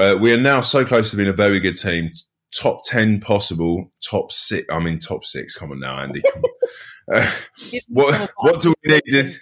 Uh, 0.00 0.16
we 0.18 0.32
are 0.32 0.40
now 0.40 0.60
so 0.60 0.84
close 0.84 1.10
to 1.10 1.16
being 1.16 1.28
a 1.28 1.34
very 1.34 1.60
good 1.60 1.78
team, 1.78 2.10
top 2.54 2.80
ten 2.84 3.20
possible, 3.20 3.92
top 4.02 4.32
six. 4.32 4.66
I 4.70 4.78
mean, 4.78 4.98
top 4.98 5.24
six. 5.24 5.56
Come 5.56 5.72
on 5.72 5.80
now, 5.80 6.00
Andy. 6.00 6.22
uh, 7.12 7.30
what 7.88 8.30
what 8.36 8.60
do 8.60 8.74
we 8.84 8.92
need? 8.92 9.12
In, 9.12 9.32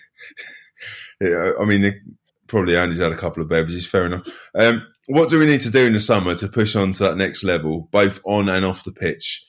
yeah, 1.20 1.52
I 1.60 1.64
mean, 1.66 2.16
probably 2.46 2.76
Andy's 2.76 3.00
had 3.00 3.12
a 3.12 3.16
couple 3.16 3.42
of 3.42 3.48
beverages. 3.48 3.86
Fair 3.86 4.06
enough. 4.06 4.26
Um, 4.54 4.86
what 5.06 5.28
do 5.28 5.38
we 5.38 5.46
need 5.46 5.60
to 5.62 5.70
do 5.70 5.84
in 5.84 5.92
the 5.92 6.00
summer 6.00 6.34
to 6.36 6.48
push 6.48 6.76
on 6.76 6.92
to 6.92 7.02
that 7.02 7.16
next 7.16 7.42
level, 7.42 7.88
both 7.90 8.20
on 8.24 8.48
and 8.48 8.64
off 8.64 8.84
the 8.84 8.92
pitch? 8.92 9.44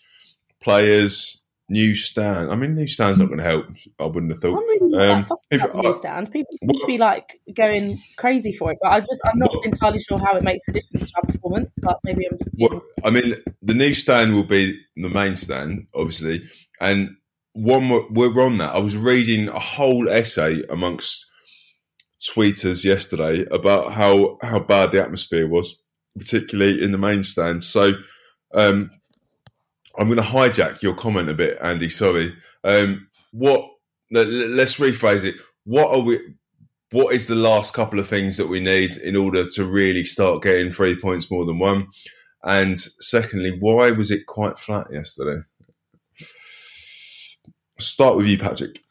Players, 0.60 1.41
new 1.72 1.96
stand. 1.96 2.52
I 2.52 2.56
mean, 2.56 2.76
new 2.76 2.88
stand's 2.88 3.18
not 3.18 3.28
going 3.28 3.40
to 3.40 3.44
help. 3.44 3.66
I 3.98 4.06
wouldn't 4.06 4.32
have 4.32 4.42
thought. 4.42 4.58
I'm 4.58 4.68
really 4.68 4.90
not 4.90 5.10
um, 5.10 5.24
fussed 5.24 5.48
about 5.52 5.72
the 5.72 5.82
new 5.82 5.94
stand. 5.94 6.32
People 6.32 6.52
seem 6.60 6.70
to 6.70 6.86
be 6.86 6.98
like 6.98 7.40
going 7.56 8.02
crazy 8.18 8.52
for 8.52 8.72
it, 8.72 8.78
but 8.82 8.92
I 8.92 9.00
just 9.00 9.22
I'm 9.26 9.40
not 9.40 9.54
entirely 9.64 10.02
sure 10.02 10.20
how 10.20 10.36
it 10.36 10.44
makes 10.44 10.68
a 10.68 10.74
difference 10.74 11.10
to 11.10 11.14
our 11.16 11.32
performance. 11.32 11.74
But 11.78 11.98
maybe 12.04 12.28
I'm 12.30 12.38
just. 12.38 12.52
Well, 12.60 12.82
I 13.06 13.10
mean, 13.10 13.36
the 13.62 13.74
new 13.74 13.94
stand 13.94 14.36
will 14.36 14.44
be 14.44 14.78
the 14.98 15.10
main 15.10 15.36
stand, 15.36 15.88
obviously, 15.96 16.44
and 16.82 17.16
one 17.54 17.90
we're 18.12 18.44
on 18.44 18.58
that. 18.58 18.76
I 18.76 18.80
was 18.80 18.98
reading 18.98 19.48
a 19.48 19.60
whole 19.60 20.10
essay 20.10 20.64
amongst 20.70 21.26
tweeters 22.22 22.84
yesterday 22.84 23.46
about 23.50 23.94
how 23.94 24.38
how 24.42 24.60
bad 24.60 24.92
the 24.92 25.02
atmosphere 25.02 25.48
was, 25.48 25.76
particularly 26.18 26.84
in 26.84 26.92
the 26.92 26.98
main 26.98 27.24
stand. 27.24 27.64
So. 27.64 27.94
Um, 28.54 28.92
I'm 29.98 30.08
going 30.08 30.18
to 30.18 30.24
hijack 30.24 30.82
your 30.82 30.94
comment 30.94 31.30
a 31.30 31.34
bit, 31.34 31.58
Andy. 31.62 31.90
Sorry. 31.90 32.34
Um, 32.64 33.08
what? 33.32 33.68
Let's 34.12 34.76
rephrase 34.76 35.24
it. 35.24 35.36
What 35.66 35.94
are 35.94 36.02
we? 36.02 36.20
What 36.92 37.14
is 37.14 37.28
the 37.28 37.36
last 37.36 37.74
couple 37.74 38.00
of 38.00 38.08
things 38.08 38.36
that 38.38 38.48
we 38.48 38.60
need 38.60 38.98
in 38.98 39.16
order 39.16 39.48
to 39.48 39.66
really 39.66 40.04
start 40.04 40.44
getting 40.44 40.72
three 40.72 41.00
points 41.00 41.32
more 41.32 41.46
than 41.46 41.60
one? 41.60 41.88
And 42.44 42.78
secondly, 42.80 43.58
why 43.60 43.92
was 43.92 44.12
it 44.12 44.26
quite 44.26 44.60
flat 44.60 44.88
yesterday? 44.92 45.42
Start 47.80 48.18
with 48.18 48.28
you, 48.28 48.38
Patrick. 48.38 48.82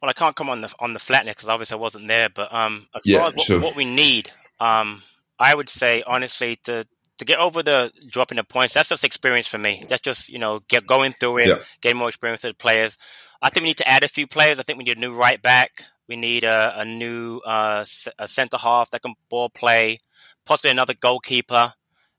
Well, 0.00 0.08
I 0.10 0.14
can't 0.14 0.34
come 0.34 0.50
on 0.50 0.62
the 0.62 0.74
on 0.80 0.94
the 0.94 0.98
flatness 0.98 1.36
because 1.36 1.48
obviously 1.48 1.76
I 1.76 1.80
wasn't 1.80 2.08
there. 2.08 2.28
But 2.28 2.52
um, 2.52 2.86
as 2.94 3.06
yeah, 3.06 3.18
far 3.18 3.28
as 3.28 3.34
what, 3.34 3.46
sure. 3.46 3.60
what 3.60 3.76
we 3.76 3.84
need, 3.84 4.30
um, 4.58 5.02
I 5.38 5.54
would 5.54 5.68
say 5.68 6.02
honestly 6.06 6.56
to 6.64 6.84
to 7.22 7.32
get 7.32 7.38
over 7.38 7.62
the 7.62 7.92
dropping 8.08 8.36
the 8.36 8.44
points, 8.44 8.74
that's 8.74 8.88
just 8.88 9.04
experience 9.04 9.46
for 9.46 9.58
me. 9.58 9.84
That's 9.88 10.02
just 10.02 10.28
you 10.28 10.38
know 10.38 10.60
get 10.68 10.86
going 10.86 11.12
through 11.12 11.38
it, 11.38 11.48
yeah. 11.48 11.58
getting 11.80 11.98
more 11.98 12.08
experience 12.08 12.42
with 12.42 12.52
the 12.56 12.62
players. 12.62 12.98
I 13.40 13.50
think 13.50 13.62
we 13.62 13.70
need 13.70 13.78
to 13.78 13.88
add 13.88 14.04
a 14.04 14.08
few 14.08 14.26
players. 14.26 14.58
I 14.58 14.62
think 14.62 14.78
we 14.78 14.84
need 14.84 14.96
a 14.96 15.00
new 15.00 15.14
right 15.14 15.40
back. 15.40 15.82
We 16.08 16.16
need 16.16 16.44
a, 16.44 16.74
a 16.80 16.84
new 16.84 17.38
uh, 17.46 17.84
a 18.18 18.28
centre 18.28 18.58
half 18.58 18.90
that 18.90 19.02
can 19.02 19.14
ball 19.30 19.50
play, 19.50 19.98
possibly 20.44 20.70
another 20.70 20.94
goalkeeper, 21.00 21.72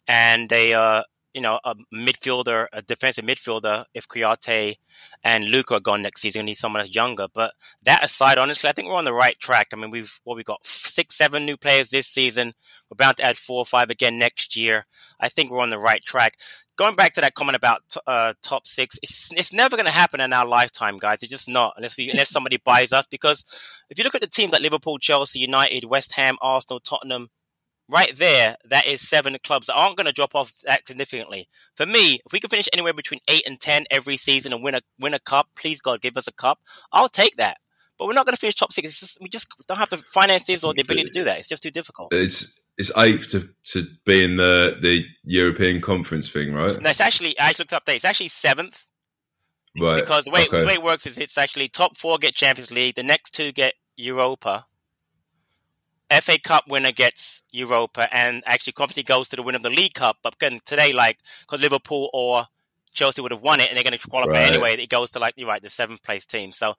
and 0.07 0.51
a 0.51 0.73
uh, 0.73 1.03
you 1.33 1.41
know, 1.41 1.59
a 1.63 1.75
midfielder, 1.93 2.67
a 2.71 2.81
defensive 2.81 3.25
midfielder, 3.25 3.85
if 3.93 4.07
Kouyaté 4.07 4.75
and 5.23 5.45
Luka 5.45 5.75
are 5.75 5.79
gone 5.79 6.01
next 6.03 6.21
season, 6.21 6.41
we 6.41 6.47
need 6.47 6.53
someone 6.55 6.81
that's 6.81 6.95
younger. 6.95 7.27
But 7.33 7.53
that 7.83 8.03
aside, 8.03 8.37
honestly, 8.37 8.69
I 8.69 8.73
think 8.73 8.87
we're 8.87 8.95
on 8.95 9.05
the 9.05 9.13
right 9.13 9.39
track. 9.39 9.69
I 9.73 9.75
mean, 9.75 9.89
we've 9.89 10.19
what 10.23 10.33
well, 10.33 10.37
we 10.37 10.43
got 10.43 10.65
six, 10.65 11.15
seven 11.15 11.45
new 11.45 11.57
players 11.57 11.89
this 11.89 12.07
season. 12.07 12.53
We're 12.89 12.95
bound 12.95 13.17
to 13.17 13.23
add 13.23 13.37
four 13.37 13.59
or 13.59 13.65
five 13.65 13.89
again 13.89 14.19
next 14.19 14.55
year. 14.55 14.85
I 15.19 15.29
think 15.29 15.51
we're 15.51 15.59
on 15.59 15.71
the 15.71 15.79
right 15.79 16.03
track. 16.05 16.37
Going 16.75 16.95
back 16.95 17.13
to 17.13 17.21
that 17.21 17.35
comment 17.35 17.55
about 17.55 17.81
uh, 18.07 18.33
top 18.41 18.67
six, 18.67 18.97
it's 19.01 19.31
it's 19.33 19.53
never 19.53 19.75
going 19.75 19.85
to 19.85 19.91
happen 19.91 20.21
in 20.21 20.33
our 20.33 20.45
lifetime, 20.45 20.97
guys. 20.97 21.19
It's 21.21 21.31
just 21.31 21.49
not 21.49 21.73
unless 21.77 21.97
we 21.97 22.09
unless 22.11 22.29
somebody 22.29 22.57
buys 22.57 22.93
us. 22.93 23.07
Because 23.07 23.45
if 23.89 23.97
you 23.97 24.03
look 24.03 24.15
at 24.15 24.21
the 24.21 24.27
team 24.27 24.51
like 24.51 24.61
Liverpool, 24.61 24.97
Chelsea, 24.99 25.39
United, 25.39 25.85
West 25.85 26.13
Ham, 26.13 26.37
Arsenal, 26.41 26.79
Tottenham, 26.79 27.29
right 27.89 28.15
there, 28.15 28.55
that 28.69 28.85
is 28.85 29.07
seven 29.07 29.35
clubs 29.43 29.67
that 29.67 29.75
aren't 29.75 29.97
going 29.97 30.05
to 30.05 30.13
drop 30.13 30.35
off 30.35 30.51
that 30.65 30.87
significantly. 30.87 31.47
For 31.75 31.85
me, 31.85 32.19
if 32.25 32.31
we 32.31 32.39
can 32.39 32.49
finish 32.49 32.69
anywhere 32.73 32.93
between 32.93 33.19
eight 33.27 33.43
and 33.47 33.59
ten 33.59 33.85
every 33.91 34.17
season 34.17 34.53
and 34.53 34.63
win 34.63 34.75
a 34.75 34.81
win 34.99 35.13
a 35.13 35.19
cup, 35.19 35.47
please 35.57 35.81
God, 35.81 36.01
give 36.01 36.17
us 36.17 36.27
a 36.27 36.33
cup. 36.33 36.59
I'll 36.91 37.09
take 37.09 37.37
that. 37.37 37.57
But 37.99 38.07
we're 38.07 38.13
not 38.13 38.25
going 38.25 38.33
to 38.33 38.39
finish 38.39 38.55
top 38.55 38.73
six. 38.73 38.99
Just, 38.99 39.17
we 39.21 39.29
just 39.29 39.47
don't 39.67 39.77
have 39.77 39.89
the 39.89 39.97
finances 39.97 40.63
or 40.63 40.73
the 40.73 40.81
ability 40.81 41.05
to 41.05 41.13
do 41.13 41.23
that. 41.25 41.37
It's 41.37 41.47
just 41.47 41.61
too 41.63 41.71
difficult. 41.71 42.09
It's 42.11 42.59
it's 42.77 42.91
eighth 42.97 43.27
to, 43.29 43.47
to 43.65 43.85
be 44.05 44.23
in 44.23 44.37
the, 44.37 44.77
the 44.81 45.05
European 45.23 45.79
conference 45.79 46.27
thing, 46.27 46.53
right? 46.53 46.81
No, 46.81 46.89
it's 46.89 46.99
actually 46.99 47.37
I 47.39 47.49
just 47.49 47.59
looked 47.59 47.73
up 47.73 47.85
there. 47.85 47.95
It's 47.95 48.05
actually 48.05 48.29
seventh. 48.29 48.87
Right. 49.79 50.01
Because 50.01 50.25
the 50.25 50.31
way, 50.31 50.45
okay. 50.47 50.61
the 50.61 50.67
way 50.67 50.73
it 50.73 50.83
works 50.83 51.07
is 51.07 51.17
it's 51.17 51.37
actually 51.37 51.67
top 51.67 51.97
four 51.97 52.17
get 52.17 52.35
Champions 52.35 52.71
League, 52.71 52.95
the 52.95 53.03
next 53.03 53.31
two 53.31 53.51
get 53.51 53.73
Europa. 53.95 54.65
FA 56.21 56.39
Cup 56.39 56.65
winner 56.67 56.91
gets 56.91 57.43
Europa, 57.51 58.13
and 58.13 58.43
actually 58.45 58.73
Conference 58.73 59.07
goes 59.07 59.29
to 59.29 59.35
the 59.35 59.43
winner 59.43 59.57
of 59.57 59.63
the 59.63 59.69
League 59.69 59.93
Cup. 59.93 60.17
But 60.23 60.35
again, 60.35 60.59
today, 60.65 60.93
like, 60.93 61.19
because 61.41 61.61
Liverpool 61.61 62.09
or 62.13 62.45
Chelsea 62.93 63.21
would 63.21 63.31
have 63.31 63.41
won 63.41 63.59
it, 63.59 63.69
and 63.69 63.77
they're 63.77 63.83
going 63.83 63.97
to 63.97 64.07
qualify 64.07 64.39
right. 64.39 64.51
anyway, 64.51 64.75
it 64.75 64.89
goes 64.89 65.11
to 65.11 65.19
like 65.19 65.33
you're 65.37 65.47
right, 65.47 65.61
the 65.61 65.69
seventh 65.69 66.03
place 66.03 66.25
team. 66.25 66.51
So 66.51 66.75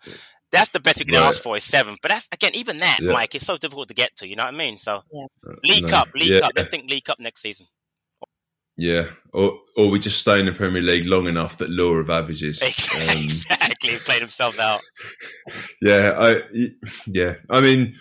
that's 0.51 0.71
the 0.71 0.81
best 0.81 0.99
we 0.99 1.05
can 1.05 1.15
right. 1.15 1.29
ask 1.29 1.43
for 1.43 1.57
is 1.57 1.65
seventh. 1.65 1.99
But 2.03 2.11
that's 2.11 2.29
again, 2.33 2.53
even 2.55 2.79
that, 2.79 2.99
yeah. 3.01 3.13
Mike, 3.13 3.35
it's 3.35 3.47
so 3.47 3.57
difficult 3.57 3.89
to 3.89 3.95
get 3.95 4.15
to. 4.17 4.29
You 4.29 4.37
know 4.37 4.45
what 4.45 4.55
I 4.55 4.57
mean? 4.57 4.79
So 4.79 5.03
yeah. 5.13 5.27
League 5.65 5.83
no. 5.85 5.89
Cup, 5.89 6.09
League 6.15 6.31
yeah. 6.31 6.41
Cup. 6.41 6.53
Let's 6.55 6.69
think 6.69 6.91
League 6.91 7.05
Cup 7.05 7.19
next 7.19 7.43
season. 7.43 7.67
Yeah, 8.77 9.07
or 9.33 9.61
or 9.77 9.89
we 9.89 10.01
just 10.01 10.19
stay 10.19 10.41
in 10.41 10.47
the 10.47 10.53
Premier 10.53 10.83
League 10.83 11.07
long 11.07 11.29
enough 11.29 11.59
that 11.59 11.71
law 11.71 11.93
of 11.93 12.11
averages. 12.11 12.61
exactly, 12.91 13.95
um, 13.95 14.01
played 14.01 14.23
themselves 14.23 14.59
out. 14.59 14.81
Yeah, 15.81 16.15
I 16.17 16.43
yeah, 17.07 17.35
I 17.51 17.61
mean, 17.61 17.95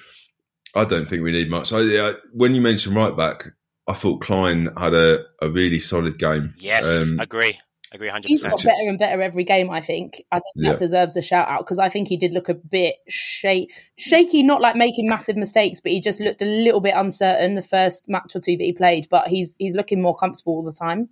I 0.75 0.85
don't 0.85 1.09
think 1.09 1.23
we 1.23 1.31
need 1.31 1.49
much. 1.49 1.71
I, 1.71 1.79
I, 1.79 2.13
when 2.31 2.55
you 2.55 2.61
mentioned 2.61 2.95
right 2.95 3.15
back, 3.15 3.45
I 3.87 3.93
thought 3.93 4.21
Clyne 4.21 4.69
had 4.77 4.93
a, 4.93 5.23
a 5.41 5.49
really 5.49 5.79
solid 5.79 6.17
game. 6.17 6.53
Yes, 6.57 7.11
um, 7.11 7.19
agree 7.19 7.57
agree 7.93 8.09
100%. 8.09 8.25
He's 8.25 8.43
got 8.43 8.63
better 8.63 8.89
and 8.89 8.97
better 8.97 9.21
every 9.21 9.43
game, 9.43 9.69
I 9.69 9.79
think. 9.79 10.23
I 10.31 10.37
think 10.37 10.43
yeah. 10.55 10.71
that 10.71 10.79
deserves 10.79 11.15
a 11.15 11.21
shout 11.21 11.47
out 11.47 11.59
because 11.59 11.79
I 11.79 11.89
think 11.89 12.07
he 12.07 12.17
did 12.17 12.33
look 12.33 12.49
a 12.49 12.53
bit 12.53 12.95
sh- 13.07 13.67
shaky, 13.97 14.43
not 14.43 14.61
like 14.61 14.75
making 14.75 15.07
massive 15.07 15.37
mistakes, 15.37 15.79
but 15.79 15.91
he 15.91 16.01
just 16.01 16.19
looked 16.19 16.41
a 16.41 16.45
little 16.45 16.81
bit 16.81 16.95
uncertain 16.95 17.55
the 17.55 17.61
first 17.61 18.09
match 18.09 18.35
or 18.35 18.39
two 18.39 18.57
that 18.57 18.63
he 18.63 18.73
played. 18.73 19.07
But 19.09 19.27
he's 19.27 19.55
he's 19.59 19.75
looking 19.75 20.01
more 20.01 20.15
comfortable 20.15 20.53
all 20.53 20.63
the 20.63 20.71
time. 20.71 21.09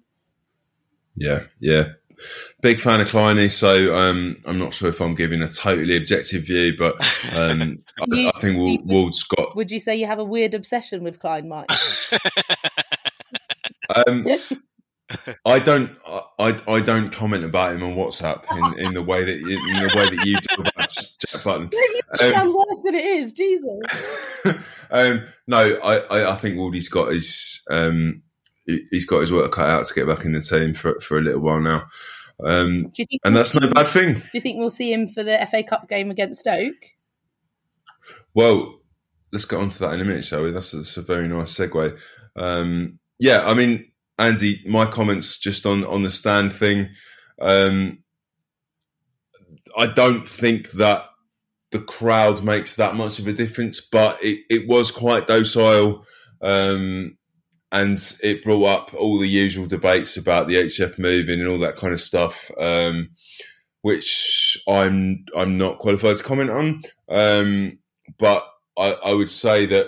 Yeah, 1.15 1.43
yeah. 1.59 1.83
Big 2.61 2.79
fan 2.79 3.01
of 3.01 3.07
Clyne, 3.07 3.49
so 3.49 3.95
um, 3.95 4.37
I'm 4.45 4.59
not 4.59 4.73
sure 4.73 4.89
if 4.89 5.01
I'm 5.01 5.15
giving 5.15 5.41
a 5.41 5.47
totally 5.47 5.97
objective 5.97 6.45
view, 6.45 6.75
but 6.77 6.95
um, 7.35 7.79
you, 8.07 8.27
I, 8.27 8.31
I, 8.35 8.39
think 8.39 8.57
Ward, 8.57 8.79
Ward's 8.85 9.23
got. 9.23 9.55
Would 9.55 9.71
you 9.71 9.79
say 9.79 9.95
you 9.95 10.05
have 10.05 10.19
a 10.19 10.23
weird 10.23 10.53
obsession 10.53 11.03
with 11.03 11.19
Clyne, 11.19 11.47
Mike? 11.47 11.71
um, 14.07 14.27
I 15.45 15.59
don't. 15.59 15.91
I, 16.39 16.57
I 16.67 16.79
don't 16.81 17.11
comment 17.11 17.43
about 17.43 17.73
him 17.73 17.83
on 17.83 17.95
WhatsApp 17.95 18.43
in, 18.51 18.85
in 18.85 18.93
the 18.93 19.01
way 19.01 19.23
that 19.23 19.39
you, 19.39 19.57
in 19.69 19.87
the 19.87 19.93
way 19.95 20.05
that 20.05 20.25
you 20.25 20.35
do 20.35 20.61
about 20.61 20.91
Jack 20.91 21.41
Butland. 21.41 21.73
Um, 22.19 22.31
sound 22.33 22.53
worse 22.53 22.83
than 22.83 22.95
it 22.95 23.05
is, 23.05 23.31
Jesus. 23.31 24.45
um, 24.91 25.23
no, 25.47 25.79
I, 25.81 25.99
I, 25.99 26.31
I, 26.33 26.35
think 26.35 26.57
Wardy's 26.57 26.89
got 26.89 27.13
his 27.13 27.63
um, 27.71 28.21
he's 28.91 29.05
got 29.05 29.21
his 29.21 29.31
work 29.31 29.51
cut 29.51 29.69
out 29.69 29.85
to 29.85 29.93
get 29.93 30.07
back 30.07 30.25
in 30.25 30.33
the 30.33 30.41
team 30.41 30.73
for 30.73 30.99
for 30.99 31.17
a 31.17 31.21
little 31.21 31.41
while 31.41 31.59
now. 31.59 31.85
Um, 32.43 32.91
and 33.23 33.35
that's 33.35 33.53
no 33.53 33.67
bad 33.69 33.87
thing. 33.87 34.15
Do 34.15 34.21
you 34.33 34.41
think 34.41 34.57
we'll 34.57 34.71
see 34.71 34.91
him 34.91 35.07
for 35.07 35.23
the 35.23 35.45
FA 35.49 35.63
Cup 35.63 35.87
game 35.87 36.09
against 36.09 36.39
Stoke? 36.39 36.73
Well, 38.33 38.79
let's 39.31 39.45
get 39.45 39.59
on 39.59 39.69
to 39.69 39.79
that 39.79 39.93
in 39.93 40.01
a 40.01 40.05
minute, 40.05 40.25
shall 40.25 40.43
we? 40.43 40.51
That's, 40.51 40.71
that's 40.71 40.97
a 40.97 41.01
very 41.01 41.27
nice 41.27 41.53
segue. 41.53 41.97
Um, 42.35 42.99
yeah, 43.19 43.43
I 43.45 43.53
mean, 43.53 43.91
Andy, 44.17 44.63
my 44.65 44.85
comments 44.85 45.37
just 45.37 45.65
on 45.65 45.85
on 45.85 46.03
the 46.03 46.09
stand 46.09 46.53
thing. 46.53 46.89
Um, 47.39 47.99
I 49.77 49.87
don't 49.87 50.27
think 50.27 50.71
that 50.71 51.05
the 51.71 51.79
crowd 51.79 52.43
makes 52.43 52.75
that 52.75 52.95
much 52.95 53.19
of 53.19 53.27
a 53.27 53.33
difference, 53.33 53.79
but 53.79 54.21
it, 54.21 54.45
it 54.49 54.67
was 54.67 54.91
quite 54.91 55.27
docile. 55.27 56.05
Um, 56.41 57.17
and 57.71 57.97
it 58.21 58.43
brought 58.43 58.65
up 58.65 58.93
all 58.93 59.17
the 59.17 59.29
usual 59.29 59.65
debates 59.65 60.17
about 60.17 60.47
the 60.47 60.55
HF 60.55 60.99
moving 60.99 61.39
and 61.39 61.49
all 61.49 61.59
that 61.59 61.77
kind 61.77 61.93
of 61.93 62.01
stuff, 62.01 62.51
um, 62.57 63.09
which 63.81 64.61
I'm 64.67 65.25
I'm 65.35 65.57
not 65.57 65.79
qualified 65.79 66.17
to 66.17 66.23
comment 66.23 66.49
on. 66.49 66.83
Um, 67.07 67.79
but 68.19 68.45
I, 68.77 68.95
I, 69.05 69.13
would 69.13 69.29
say 69.29 69.65
that 69.67 69.87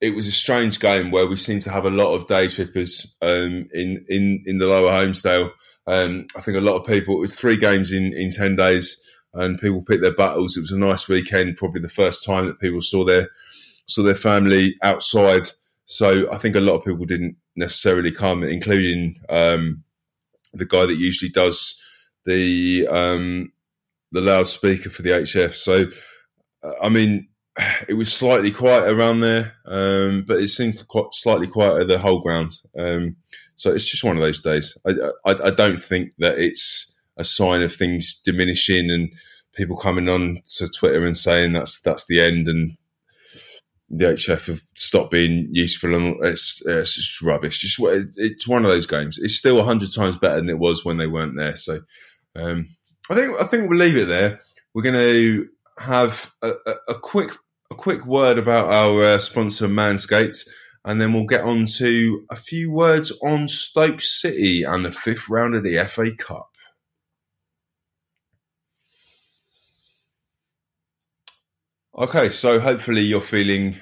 it 0.00 0.14
was 0.14 0.26
a 0.26 0.32
strange 0.32 0.80
game 0.80 1.10
where 1.10 1.26
we 1.26 1.36
seemed 1.36 1.62
to 1.62 1.70
have 1.70 1.84
a 1.84 1.90
lot 1.90 2.14
of 2.14 2.26
day 2.26 2.48
trippers 2.48 3.06
um, 3.22 3.68
in 3.72 4.04
in 4.08 4.42
in 4.44 4.58
the 4.58 4.66
lower 4.66 4.90
Holmesdale. 4.90 5.50
Um, 5.86 6.26
I 6.36 6.40
think 6.40 6.56
a 6.56 6.60
lot 6.62 6.76
of 6.76 6.86
people. 6.86 7.16
It 7.16 7.20
was 7.20 7.38
three 7.38 7.56
games 7.56 7.92
in 7.92 8.12
in 8.12 8.30
ten 8.30 8.56
days, 8.56 9.00
and 9.34 9.60
people 9.60 9.82
picked 9.82 10.02
their 10.02 10.14
battles. 10.14 10.56
It 10.56 10.60
was 10.60 10.72
a 10.72 10.78
nice 10.78 11.08
weekend, 11.08 11.56
probably 11.56 11.80
the 11.80 11.88
first 11.88 12.24
time 12.24 12.46
that 12.46 12.60
people 12.60 12.82
saw 12.82 13.04
their 13.04 13.28
saw 13.86 14.02
their 14.02 14.16
family 14.16 14.76
outside. 14.82 15.42
So 15.90 16.30
I 16.30 16.36
think 16.36 16.54
a 16.54 16.60
lot 16.60 16.74
of 16.74 16.84
people 16.84 17.06
didn't 17.06 17.36
necessarily 17.56 18.10
come, 18.10 18.42
including 18.42 19.18
um, 19.30 19.84
the 20.52 20.66
guy 20.66 20.84
that 20.84 20.98
usually 20.98 21.30
does 21.30 21.80
the 22.26 22.86
um, 22.88 23.52
the 24.12 24.20
loudspeaker 24.20 24.90
for 24.90 25.00
the 25.00 25.10
HF. 25.10 25.54
So 25.54 25.86
I 26.82 26.90
mean, 26.90 27.28
it 27.88 27.94
was 27.94 28.12
slightly 28.12 28.50
quiet 28.50 28.92
around 28.92 29.20
there, 29.20 29.54
um, 29.66 30.24
but 30.28 30.40
it 30.40 30.48
seemed 30.48 30.86
quite 30.88 31.06
slightly 31.12 31.46
quieter 31.46 31.84
the 31.84 31.98
whole 31.98 32.20
ground. 32.20 32.52
Um, 32.78 33.16
so 33.56 33.72
it's 33.72 33.90
just 33.90 34.04
one 34.04 34.16
of 34.16 34.22
those 34.22 34.42
days. 34.42 34.76
I, 34.86 34.90
I, 35.24 35.34
I, 35.46 35.50
don't 35.50 35.80
think 35.80 36.12
that 36.18 36.38
it's 36.38 36.92
a 37.16 37.24
sign 37.24 37.62
of 37.62 37.74
things 37.74 38.20
diminishing 38.24 38.90
and 38.90 39.10
people 39.54 39.76
coming 39.76 40.08
on 40.08 40.42
to 40.56 40.68
Twitter 40.68 41.04
and 41.04 41.16
saying 41.16 41.54
that's 41.54 41.80
that's 41.80 42.06
the 42.06 42.20
end 42.20 42.46
and 42.46 42.76
the 43.90 44.06
HF 44.06 44.46
have 44.46 44.62
stopped 44.76 45.10
being 45.10 45.48
useful 45.50 45.94
and 45.94 46.16
it's, 46.24 46.62
it's 46.66 46.94
just 46.94 47.22
rubbish. 47.22 47.58
Just 47.58 47.78
it's 48.16 48.46
one 48.46 48.64
of 48.64 48.70
those 48.70 48.86
games. 48.86 49.18
It's 49.18 49.36
still 49.36 49.62
hundred 49.62 49.92
times 49.94 50.18
better 50.18 50.36
than 50.36 50.48
it 50.48 50.58
was 50.58 50.84
when 50.84 50.98
they 50.98 51.06
weren't 51.06 51.36
there. 51.36 51.56
So 51.56 51.80
um, 52.36 52.68
I 53.10 53.14
think 53.14 53.40
I 53.40 53.44
think 53.44 53.68
we'll 53.68 53.78
leave 53.78 53.96
it 53.96 54.08
there. 54.08 54.40
We're 54.74 54.82
going 54.82 54.94
to 54.94 55.48
have 55.80 56.30
a, 56.42 56.52
a, 56.66 56.74
a 56.88 56.94
quick 56.94 57.30
a 57.70 57.74
quick 57.74 58.04
word 58.06 58.38
about 58.38 58.72
our 58.72 59.02
uh, 59.02 59.18
sponsor, 59.18 59.68
Manscaped, 59.68 60.46
and 60.84 61.00
then 61.00 61.12
we'll 61.12 61.24
get 61.24 61.44
on 61.44 61.66
to 61.66 62.24
a 62.30 62.36
few 62.36 62.70
words 62.70 63.12
on 63.22 63.48
Stoke 63.48 64.00
City 64.00 64.62
and 64.62 64.84
the 64.84 64.92
fifth 64.92 65.28
round 65.28 65.54
of 65.54 65.64
the 65.64 65.84
FA 65.86 66.14
Cup. 66.14 66.50
Okay, 71.98 72.28
so 72.28 72.60
hopefully 72.60 73.00
you're 73.00 73.20
feeling 73.20 73.74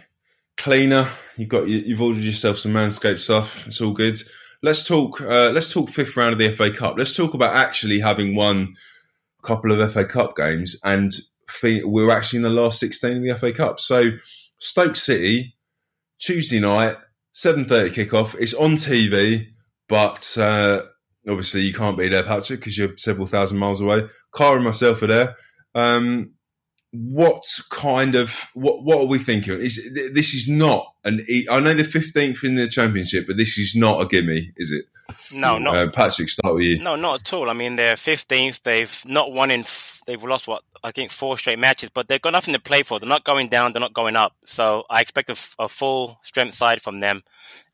cleaner. 0.57 1.07
You've 1.37 1.51
got 1.51 1.69
you've 1.69 2.01
ordered 2.01 2.23
yourself 2.23 2.57
some 2.57 2.73
Manscaped 2.73 3.21
stuff. 3.21 3.67
It's 3.67 3.83
all 3.83 3.93
good. 3.93 4.17
Let's 4.63 4.87
talk. 4.87 5.21
Uh, 5.21 5.51
let's 5.51 5.71
talk 5.71 5.91
fifth 5.91 6.17
round 6.17 6.33
of 6.33 6.39
the 6.39 6.51
FA 6.51 6.71
Cup. 6.71 6.95
Let's 6.97 7.15
talk 7.15 7.35
about 7.35 7.55
actually 7.55 8.01
having 8.01 8.35
won 8.35 8.75
a 9.39 9.47
couple 9.47 9.71
of 9.71 9.93
FA 9.93 10.07
Cup 10.07 10.35
games 10.35 10.77
and 10.83 11.13
we're 11.63 12.11
actually 12.11 12.39
in 12.39 12.43
the 12.43 12.49
last 12.49 12.81
16 12.81 13.19
of 13.19 13.23
the 13.23 13.37
FA 13.37 13.53
Cup. 13.53 13.81
So 13.81 14.13
Stoke 14.57 14.97
City, 14.97 15.55
Tuesday 16.19 16.59
night, 16.59 16.97
7.30 17.35 17.91
kickoff. 17.91 18.35
It's 18.41 18.55
on 18.55 18.77
TV, 18.77 19.47
but 19.91 20.39
uh, 20.41 20.85
obviously 21.29 21.61
you 21.61 21.75
can't 21.75 21.99
be 21.99 22.09
there, 22.09 22.23
Patrick, 22.23 22.61
because 22.61 22.79
you're 22.79 22.97
several 22.97 23.27
thousand 23.27 23.59
miles 23.59 23.83
away. 23.83 24.09
Cara 24.35 24.57
and 24.57 24.65
myself 24.65 25.03
are 25.03 25.07
there. 25.07 25.37
Um, 25.75 26.31
what 26.97 27.45
kind 27.71 28.15
of 28.15 28.45
what 28.55 28.83
what 28.83 28.99
are 28.99 29.07
we 29.07 29.19
thinking? 29.19 29.55
Is 29.55 29.77
this 30.15 30.35
is 30.35 30.49
not 30.49 30.95
an? 31.05 31.21
I 31.51 31.61
know 31.61 31.75
the 31.75 31.85
fifteenth 31.85 32.45
in 32.45 32.55
the 32.55 32.69
championship, 32.69 33.27
but 33.27 33.37
this 33.37 33.59
is 33.59 33.75
not 33.75 34.03
a 34.03 34.07
gimme, 34.07 34.53
is 34.57 34.71
it? 34.71 34.87
No, 35.33 35.59
not 35.59 35.77
uh, 35.77 35.91
Patrick. 35.91 36.29
Start 36.29 36.55
with 36.55 36.65
you. 36.65 36.83
No, 36.83 36.97
not 36.97 37.21
at 37.21 37.33
all. 37.33 37.51
I 37.51 37.53
mean, 37.53 37.77
they're 37.77 37.97
fifteenth. 37.97 38.63
They've 38.63 39.03
not 39.07 39.33
won 39.33 39.51
in. 39.51 39.65
They've 40.07 40.23
lost 40.23 40.49
what 40.49 40.63
I 40.85 40.93
think 40.93 41.11
four 41.11 41.37
straight 41.39 41.59
matches, 41.59 41.91
but 41.91 42.09
they've 42.09 42.23
got 42.23 42.33
nothing 42.33 42.55
to 42.55 42.61
play 42.61 42.83
for. 42.83 42.99
They're 42.99 43.09
not 43.09 43.25
going 43.25 43.49
down. 43.49 43.73
They're 43.73 43.81
not 43.81 43.93
going 43.93 44.17
up. 44.17 44.35
So 44.45 44.85
I 44.89 45.01
expect 45.01 45.31
a, 45.31 45.37
a 45.59 45.69
full 45.69 46.19
strength 46.23 46.55
side 46.55 46.83
from 46.83 47.01
them, 47.01 47.23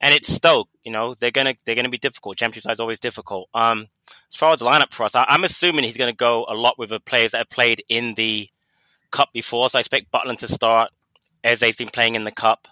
and 0.01 0.15
it's 0.15 0.33
Stoke. 0.33 0.69
You 0.83 0.93
know, 0.93 1.15
they're 1.15 1.31
gonna 1.31 1.55
they're 1.65 1.75
gonna 1.75 1.89
be 1.89 1.99
difficult. 1.99 2.37
Championship 2.37 2.65
side's 2.65 2.81
always 2.81 3.01
difficult. 3.01 3.49
Um, 3.55 3.89
as 4.31 4.37
far 4.37 4.53
as 4.53 4.59
the 4.59 4.67
lineup 4.67 4.93
for 4.93 5.05
us, 5.05 5.15
I, 5.15 5.25
I'm 5.29 5.45
assuming 5.45 5.85
he's 5.85 5.97
gonna 5.97 6.13
go 6.13 6.45
a 6.49 6.55
lot 6.55 6.79
with 6.79 6.91
the 6.91 7.01
players 7.01 7.33
that 7.33 7.39
have 7.39 7.51
played 7.51 7.83
in 7.89 8.15
the 8.15 8.49
cup 9.13 9.33
before. 9.33 9.71
So 9.71 9.79
I 9.79 9.81
expect 9.81 10.11
Butland 10.11 10.39
to 10.39 10.49
start. 10.49 10.91
Eze's 11.45 11.77
been 11.77 11.89
playing 11.89 12.15
in 12.17 12.25
the 12.25 12.33
cup 12.33 12.67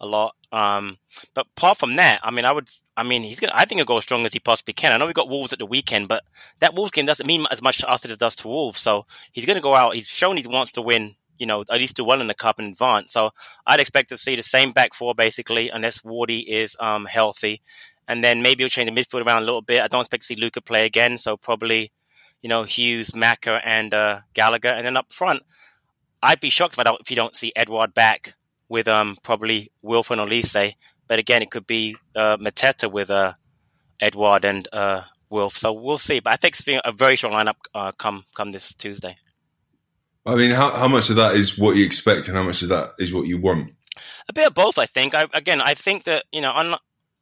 a 0.00 0.06
lot. 0.06 0.34
Um, 0.52 0.98
but 1.34 1.46
apart 1.56 1.78
from 1.78 1.96
that, 1.96 2.20
I 2.22 2.30
mean, 2.30 2.44
I 2.44 2.52
would, 2.52 2.68
I 2.96 3.02
mean, 3.02 3.22
he's 3.22 3.40
gonna, 3.40 3.52
I 3.54 3.64
think 3.64 3.78
he'll 3.78 3.84
go 3.86 3.98
as 3.98 4.04
strong 4.04 4.24
as 4.24 4.32
he 4.32 4.38
possibly 4.38 4.74
can. 4.74 4.92
I 4.92 4.96
know 4.96 5.06
we 5.06 5.12
got 5.12 5.28
Wolves 5.28 5.52
at 5.52 5.58
the 5.58 5.66
weekend, 5.66 6.08
but 6.08 6.22
that 6.60 6.74
Wolves 6.74 6.92
game 6.92 7.06
doesn't 7.06 7.26
mean 7.26 7.46
as 7.50 7.62
much 7.62 7.78
to 7.78 7.88
us 7.88 8.04
as 8.04 8.10
it 8.10 8.18
does 8.18 8.36
to 8.36 8.48
Wolves. 8.48 8.78
So 8.78 9.06
he's 9.32 9.46
going 9.46 9.56
to 9.56 9.62
go 9.62 9.74
out. 9.74 9.94
He's 9.94 10.06
shown 10.08 10.36
he 10.36 10.46
wants 10.46 10.72
to 10.72 10.82
win, 10.82 11.14
you 11.38 11.46
know, 11.46 11.62
at 11.62 11.80
least 11.80 11.96
do 11.96 12.04
well 12.04 12.20
in 12.20 12.28
the 12.28 12.34
cup 12.34 12.58
in 12.60 12.66
advance. 12.66 13.12
So 13.12 13.30
I'd 13.66 13.80
expect 13.80 14.08
to 14.10 14.16
see 14.16 14.36
the 14.36 14.42
same 14.42 14.72
back 14.72 14.94
four 14.94 15.14
basically, 15.14 15.68
unless 15.68 16.02
Wardy 16.02 16.44
is 16.46 16.76
um, 16.80 17.06
healthy. 17.06 17.60
And 18.08 18.22
then 18.22 18.40
maybe 18.40 18.62
he'll 18.62 18.70
change 18.70 18.88
the 18.88 18.98
midfield 18.98 19.26
around 19.26 19.42
a 19.42 19.46
little 19.46 19.62
bit. 19.62 19.82
I 19.82 19.88
don't 19.88 20.02
expect 20.02 20.22
to 20.22 20.26
see 20.26 20.36
Luka 20.36 20.60
play 20.60 20.86
again. 20.86 21.18
So 21.18 21.36
probably, 21.36 21.90
you 22.40 22.48
know, 22.48 22.62
Hughes, 22.62 23.16
Macker, 23.16 23.60
and 23.64 23.92
uh, 23.92 24.20
Gallagher. 24.32 24.68
And 24.68 24.86
then 24.86 24.96
up 24.96 25.12
front, 25.12 25.42
I'd 26.26 26.40
be 26.40 26.50
shocked 26.50 26.74
if 26.74 26.78
I 26.78 26.84
don't 26.84 27.00
if 27.00 27.10
you 27.10 27.16
don't 27.16 27.34
see 27.34 27.52
Edouard 27.56 27.94
back 27.94 28.34
with 28.68 28.88
um 28.88 29.16
probably 29.22 29.70
Wilfried 29.84 30.20
and 30.20 30.30
Olise. 30.30 30.74
But 31.08 31.18
again, 31.18 31.42
it 31.42 31.50
could 31.50 31.66
be 31.66 31.96
uh, 32.16 32.36
Mateta 32.36 32.90
with 32.90 33.10
uh, 33.10 33.32
Edouard 34.00 34.44
and 34.44 34.66
uh, 34.72 35.02
Wilf. 35.30 35.56
So 35.56 35.72
we'll 35.72 35.98
see. 35.98 36.20
But 36.20 36.32
I 36.32 36.36
think 36.36 36.54
it's 36.54 36.64
been 36.64 36.80
a 36.84 36.92
very 36.92 37.16
strong 37.16 37.32
lineup 37.32 37.54
uh, 37.74 37.92
come 37.92 38.24
come 38.34 38.52
this 38.52 38.74
Tuesday. 38.74 39.14
I 40.26 40.34
mean, 40.34 40.50
how, 40.50 40.72
how 40.72 40.88
much 40.88 41.08
of 41.08 41.16
that 41.16 41.34
is 41.34 41.56
what 41.56 41.76
you 41.76 41.86
expect 41.86 42.26
and 42.26 42.36
how 42.36 42.42
much 42.42 42.62
of 42.62 42.70
that 42.70 42.94
is 42.98 43.14
what 43.14 43.28
you 43.28 43.38
want? 43.38 43.72
A 44.28 44.32
bit 44.32 44.48
of 44.48 44.54
both, 44.54 44.76
I 44.76 44.86
think. 44.86 45.14
I, 45.14 45.26
again, 45.32 45.60
I 45.60 45.74
think 45.74 46.02
that, 46.04 46.24
you 46.32 46.40
know, 46.40 46.52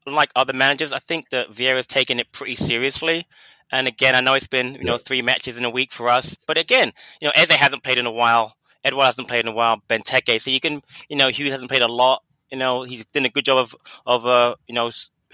unlike 0.07 0.31
other 0.35 0.55
managers, 0.55 0.91
I 0.91 0.99
think 1.01 1.29
that 1.29 1.51
Vieira's 1.51 1.87
taken 1.87 2.19
it 2.19 2.33
pretty 2.33 2.55
seriously. 2.55 3.27
And 3.71 3.87
again, 3.87 4.15
I 4.15 4.23
know 4.23 4.33
it's 4.33 4.47
been, 4.47 4.75
you 4.77 4.85
know, 4.85 4.97
three 4.97 5.21
matches 5.21 5.59
in 5.59 5.67
a 5.67 5.71
week 5.71 5.93
for 5.93 6.09
us. 6.09 6.35
But 6.47 6.57
again, 6.57 6.93
you 7.21 7.29
know, 7.29 7.33
Eze 7.35 7.51
hasn't 7.51 7.83
played 7.85 7.99
in 7.99 8.07
a 8.07 8.11
while. 8.13 8.57
Edouard 8.85 9.07
hasn't 9.07 9.29
played 9.29 9.47
in 9.47 9.53
a 9.53 9.55
while. 9.55 9.83
Benteke. 9.89 10.41
So 10.41 10.51
you 10.51 10.61
can, 10.61 10.83
you 11.09 11.17
know, 11.17 11.29
Hughes 11.29 11.51
hasn't 11.51 11.71
played 11.71 11.83
a 11.83 11.89
lot. 11.89 12.23
You 12.51 12.59
know, 12.59 12.83
he's 12.83 13.05
done 13.07 13.25
a 13.25 13.31
good 13.31 13.45
job 13.45 13.59
of, 13.59 13.75
of 14.07 14.27
uh, 14.27 14.55
you 14.69 14.75
know, 14.75 14.91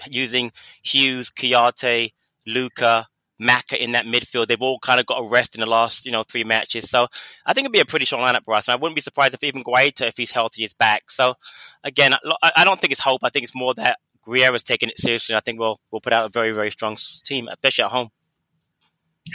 using 0.09 0.51
Hughes, 0.81 1.29
Kouyaté, 1.29 2.13
Luka, 2.47 3.07
Maka 3.37 3.81
in 3.81 3.91
that 3.93 4.05
midfield. 4.05 4.47
They've 4.47 4.61
all 4.61 4.79
kind 4.79 4.99
of 4.99 5.05
got 5.05 5.19
a 5.19 5.27
rest 5.27 5.55
in 5.55 5.61
the 5.61 5.69
last, 5.69 6.05
you 6.05 6.11
know, 6.11 6.23
three 6.23 6.43
matches. 6.43 6.89
So 6.89 7.07
I 7.45 7.53
think 7.53 7.65
it'd 7.65 7.73
be 7.73 7.79
a 7.79 7.85
pretty 7.85 8.05
strong 8.05 8.21
lineup 8.21 8.45
for 8.45 8.53
us. 8.53 8.67
And 8.67 8.73
I 8.73 8.75
wouldn't 8.77 8.95
be 8.95 9.01
surprised 9.01 9.33
if 9.33 9.43
even 9.43 9.63
Guaita, 9.63 10.07
if 10.07 10.17
he's 10.17 10.31
healthy, 10.31 10.63
is 10.63 10.73
back. 10.73 11.09
So 11.09 11.35
again, 11.83 12.13
I 12.41 12.63
don't 12.63 12.79
think 12.79 12.91
it's 12.91 13.01
hope. 13.01 13.21
I 13.23 13.29
think 13.29 13.43
it's 13.43 13.55
more 13.55 13.73
that 13.75 13.99
Vieira's 14.27 14.63
taking 14.63 14.89
it 14.89 14.99
seriously. 14.99 15.35
I 15.35 15.39
think 15.39 15.59
we'll 15.59 15.79
we'll 15.89 16.01
put 16.01 16.13
out 16.13 16.25
a 16.25 16.29
very 16.29 16.51
very 16.51 16.71
strong 16.71 16.95
team, 17.25 17.47
especially 17.47 17.85
at 17.85 17.91
home. 17.91 18.09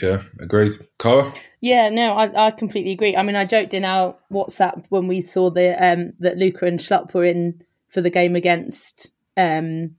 Yeah, 0.02 0.22
agreed. 0.40 0.72
Cara? 0.98 1.32
Yeah, 1.60 1.88
no, 1.90 2.12
I, 2.12 2.48
I 2.48 2.50
completely 2.50 2.92
agree. 2.92 3.16
I 3.16 3.22
mean, 3.22 3.36
I 3.36 3.44
joked 3.44 3.74
in 3.74 3.84
our 3.84 4.16
WhatsApp 4.32 4.84
when 4.88 5.06
we 5.06 5.20
saw 5.20 5.50
the 5.50 5.72
um, 5.82 6.12
that 6.20 6.36
Luka 6.36 6.66
and 6.66 6.78
Schlupp 6.78 7.14
were 7.14 7.24
in 7.24 7.62
for 7.88 8.00
the 8.00 8.10
game 8.10 8.36
against 8.36 9.12
um, 9.36 9.96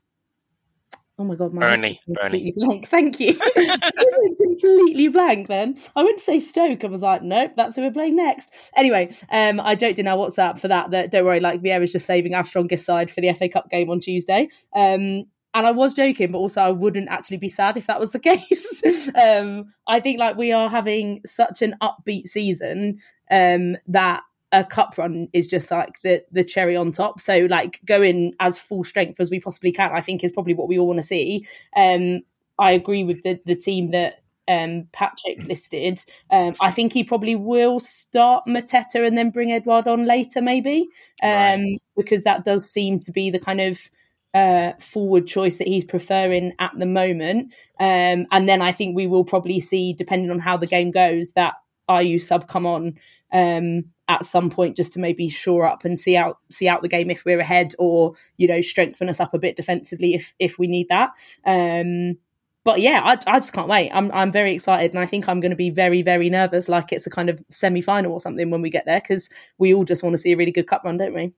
Oh 1.20 1.24
my 1.24 1.34
god, 1.34 1.52
my 1.52 1.62
Burnley, 1.62 2.00
completely 2.06 2.54
blank. 2.56 2.90
Thank 2.90 3.20
you. 3.20 3.34
completely 4.40 5.08
blank. 5.08 5.48
Then 5.48 5.76
I 5.96 6.04
went 6.04 6.20
to 6.20 6.24
say 6.24 6.38
Stoke. 6.38 6.84
I 6.84 6.88
was 6.88 7.02
like, 7.02 7.24
nope, 7.24 7.54
that's 7.58 7.76
who 7.76 7.82
we're 7.82 7.92
playing 7.92 8.18
next. 8.18 8.54
Anyway, 8.76 9.12
um, 9.32 9.60
I 9.60 9.74
joked 9.74 9.98
in 9.98 10.08
our 10.08 10.16
WhatsApp 10.16 10.60
for 10.60 10.68
that. 10.68 10.92
That 10.92 11.10
don't 11.10 11.26
worry, 11.26 11.40
like 11.40 11.64
Vieira's 11.64 11.92
just 11.92 12.06
saving 12.06 12.36
our 12.36 12.44
strongest 12.44 12.86
side 12.86 13.10
for 13.10 13.22
the 13.22 13.34
FA 13.34 13.50
Cup 13.50 13.68
game 13.72 13.90
on 13.90 14.00
Tuesday. 14.00 14.50
Um, 14.76 15.24
and 15.54 15.66
I 15.66 15.72
was 15.72 15.94
joking, 15.94 16.32
but 16.32 16.38
also 16.38 16.62
I 16.62 16.72
wouldn't 16.72 17.10
actually 17.10 17.38
be 17.38 17.50
sad 17.50 17.78
if 17.78 17.88
that 17.88 18.00
was 18.00 18.12
the 18.12 18.20
case. 18.32 19.12
um, 19.16 19.74
I 19.88 20.00
think 20.00 20.20
like 20.20 20.38
we 20.38 20.52
are 20.52 20.70
having 20.70 21.22
such 21.26 21.62
an 21.62 21.76
upbeat 21.82 22.28
season 22.28 23.00
um, 23.32 23.78
that 23.88 24.24
a 24.52 24.64
cup 24.64 24.98
run 24.98 25.28
is 25.34 25.48
just 25.48 25.70
like 25.72 26.02
the 26.04 26.24
the 26.32 26.44
cherry 26.44 26.76
on 26.76 26.92
top. 26.92 27.20
So 27.20 27.48
like 27.50 27.80
going 27.86 28.34
as 28.40 28.60
full 28.60 28.84
strength 28.84 29.20
as 29.20 29.30
we 29.30 29.40
possibly 29.40 29.72
can, 29.72 29.92
I 29.92 30.02
think 30.02 30.24
is 30.24 30.32
probably 30.32 30.54
what 30.54 30.68
we 30.68 30.80
all 30.80 30.88
want 30.88 31.00
to 31.00 31.06
see. 31.06 31.46
Um, 31.76 32.22
I 32.60 32.72
agree 32.72 33.04
with 33.04 33.24
the 33.24 33.40
the 33.46 33.56
team 33.56 33.90
that 33.90 34.22
um, 34.48 34.88
Patrick 34.94 35.44
listed. 35.44 36.00
Um, 36.32 36.56
I 36.62 36.72
think 36.72 36.94
he 36.94 37.04
probably 37.04 37.36
will 37.36 37.80
start 37.80 38.46
Mateta 38.48 39.06
and 39.06 39.18
then 39.18 39.30
bring 39.30 39.52
Edouard 39.52 39.88
on 39.88 40.06
later, 40.06 40.42
maybe, 40.42 40.88
um, 41.22 41.30
right. 41.30 41.78
because 41.96 42.24
that 42.24 42.46
does 42.46 42.70
seem 42.70 43.00
to 43.02 43.12
be 43.12 43.30
the 43.30 43.40
kind 43.40 43.62
of 43.62 43.90
uh, 44.34 44.74
forward 44.80 45.28
choice 45.28 45.58
that 45.58 45.68
he's 45.68 45.86
preferring 45.86 46.54
at 46.60 46.72
the 46.78 46.86
moment. 46.86 47.54
Um, 47.80 48.28
and 48.32 48.48
then 48.48 48.62
I 48.62 48.72
think 48.72 48.96
we 48.96 49.08
will 49.08 49.24
probably 49.24 49.60
see, 49.60 49.94
depending 49.94 50.32
on 50.32 50.40
how 50.40 50.58
the 50.58 50.68
game 50.68 50.92
goes, 50.92 51.32
that 51.34 51.56
Ayew 51.90 52.22
sub 52.22 52.48
come 52.48 52.66
on 52.66 52.96
um, 53.32 53.86
at 54.08 54.24
some 54.24 54.50
point 54.50 54.76
just 54.76 54.94
to 54.94 55.00
maybe 55.00 55.30
shore 55.30 55.66
up 55.66 55.86
and 55.86 55.98
see 55.98 56.16
out 56.18 56.38
see 56.50 56.68
out 56.68 56.82
the 56.82 56.90
game 56.90 57.10
if 57.10 57.24
we're 57.26 57.40
ahead, 57.40 57.74
or 57.80 58.14
you 58.38 58.48
know 58.48 58.62
strengthen 58.62 59.10
us 59.10 59.20
up 59.20 59.34
a 59.34 59.40
bit 59.40 59.56
defensively 59.56 60.14
if 60.14 60.34
if 60.40 60.60
we 60.60 60.68
need 60.68 60.88
that. 60.90 61.12
Um, 61.46 62.18
but 62.64 62.82
yeah, 62.82 63.02
I, 63.06 63.12
I 63.26 63.40
just 63.40 63.54
can't 63.54 63.70
wait. 63.70 63.90
I'm 63.92 64.12
I'm 64.12 64.32
very 64.32 64.54
excited, 64.54 64.92
and 64.92 65.00
I 65.00 65.06
think 65.06 65.30
I'm 65.30 65.40
going 65.40 65.52
to 65.52 65.56
be 65.56 65.70
very 65.70 66.02
very 66.02 66.30
nervous, 66.30 66.68
like 66.68 66.92
it's 66.92 67.08
a 67.08 67.10
kind 67.10 67.30
of 67.30 67.42
semi 67.50 67.82
final 67.82 68.12
or 68.12 68.20
something 68.20 68.50
when 68.52 68.62
we 68.62 68.70
get 68.70 68.86
there, 68.86 69.00
because 69.00 69.30
we 69.58 69.74
all 69.74 69.86
just 69.86 70.04
want 70.04 70.14
to 70.14 70.18
see 70.18 70.34
a 70.34 70.38
really 70.38 70.52
good 70.52 70.68
cup 70.68 70.84
run, 70.84 70.98
don't 70.98 71.14
we? 71.14 71.34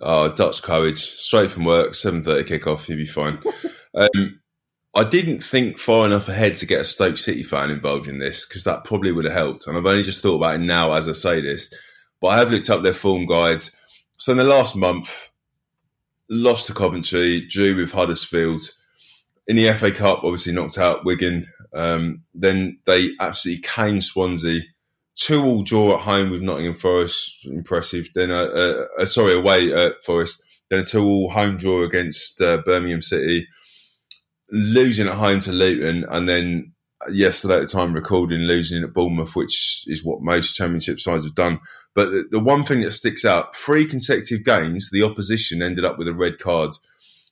Oh, 0.00 0.32
Dutch 0.32 0.62
courage, 0.62 1.00
straight 1.00 1.50
from 1.50 1.64
work, 1.64 1.94
seven 1.94 2.22
thirty 2.22 2.58
kickoff, 2.58 2.88
you'll 2.88 2.98
be 2.98 3.06
fine. 3.06 3.38
um, 3.94 4.40
I 4.94 5.04
didn't 5.04 5.42
think 5.42 5.78
far 5.78 6.04
enough 6.04 6.28
ahead 6.28 6.54
to 6.56 6.66
get 6.66 6.80
a 6.82 6.84
Stoke 6.84 7.16
City 7.16 7.42
fan 7.42 7.70
involved 7.70 8.08
in 8.08 8.18
this 8.18 8.44
because 8.44 8.64
that 8.64 8.84
probably 8.84 9.12
would 9.12 9.24
have 9.24 9.34
helped. 9.34 9.66
And 9.66 9.76
I've 9.76 9.86
only 9.86 10.02
just 10.02 10.22
thought 10.22 10.36
about 10.36 10.56
it 10.56 10.60
now 10.60 10.92
as 10.92 11.08
I 11.08 11.12
say 11.12 11.40
this, 11.40 11.72
but 12.20 12.28
I 12.28 12.38
have 12.38 12.50
looked 12.50 12.68
up 12.68 12.82
their 12.82 12.92
form 12.92 13.26
guides. 13.26 13.70
So 14.18 14.32
in 14.32 14.38
the 14.38 14.44
last 14.44 14.76
month, 14.76 15.30
lost 16.28 16.66
to 16.66 16.74
Coventry, 16.74 17.46
drew 17.48 17.74
with 17.74 17.92
Huddersfield. 17.92 18.62
In 19.46 19.56
the 19.56 19.72
FA 19.72 19.90
Cup, 19.90 20.24
obviously 20.24 20.52
knocked 20.52 20.78
out 20.78 21.04
Wigan. 21.04 21.46
Um, 21.74 22.22
then 22.34 22.78
they 22.84 23.10
absolutely 23.18 23.62
caned 23.62 24.04
Swansea. 24.04 24.60
Two 25.22 25.44
all 25.44 25.62
draw 25.62 25.94
at 25.94 26.00
home 26.00 26.30
with 26.30 26.42
Nottingham 26.42 26.74
Forest, 26.74 27.44
impressive. 27.44 28.08
Then, 28.12 28.32
a, 28.32 28.42
uh, 28.42 28.86
uh 28.98 29.06
sorry, 29.06 29.34
away 29.34 29.72
at 29.72 30.02
Forest. 30.04 30.42
Then 30.68 30.80
a 30.80 30.84
two 30.84 31.04
all 31.04 31.30
home 31.30 31.56
draw 31.56 31.82
against 31.82 32.40
uh, 32.40 32.58
Birmingham 32.66 33.02
City 33.02 33.46
losing 34.50 35.06
at 35.06 35.14
home 35.14 35.38
to 35.40 35.52
Luton, 35.52 36.04
and 36.10 36.28
then 36.28 36.72
yesterday 37.08 37.54
at 37.54 37.60
the 37.60 37.68
time 37.68 37.92
recording 37.92 38.40
losing 38.40 38.82
at 38.82 38.92
Bournemouth, 38.92 39.36
which 39.36 39.84
is 39.86 40.04
what 40.04 40.22
most 40.22 40.56
Championship 40.56 40.98
sides 40.98 41.24
have 41.24 41.36
done. 41.36 41.60
But 41.94 42.10
the, 42.10 42.28
the, 42.32 42.40
one 42.40 42.64
thing 42.64 42.80
that 42.80 42.90
sticks 42.90 43.24
out: 43.24 43.54
three 43.54 43.86
consecutive 43.86 44.44
games, 44.44 44.90
the 44.90 45.04
opposition 45.04 45.62
ended 45.62 45.84
up 45.84 45.98
with 45.98 46.08
a 46.08 46.14
red 46.14 46.40
card. 46.40 46.70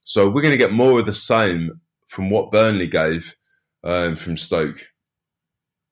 So 0.04 0.28
we're 0.28 0.42
going 0.42 0.52
to 0.52 0.58
get 0.58 0.72
more 0.72 1.00
of 1.00 1.06
the 1.06 1.12
same 1.12 1.80
from 2.06 2.30
what 2.30 2.52
Burnley 2.52 2.86
gave 2.86 3.34
um, 3.82 4.14
from 4.14 4.36
Stoke. 4.36 4.86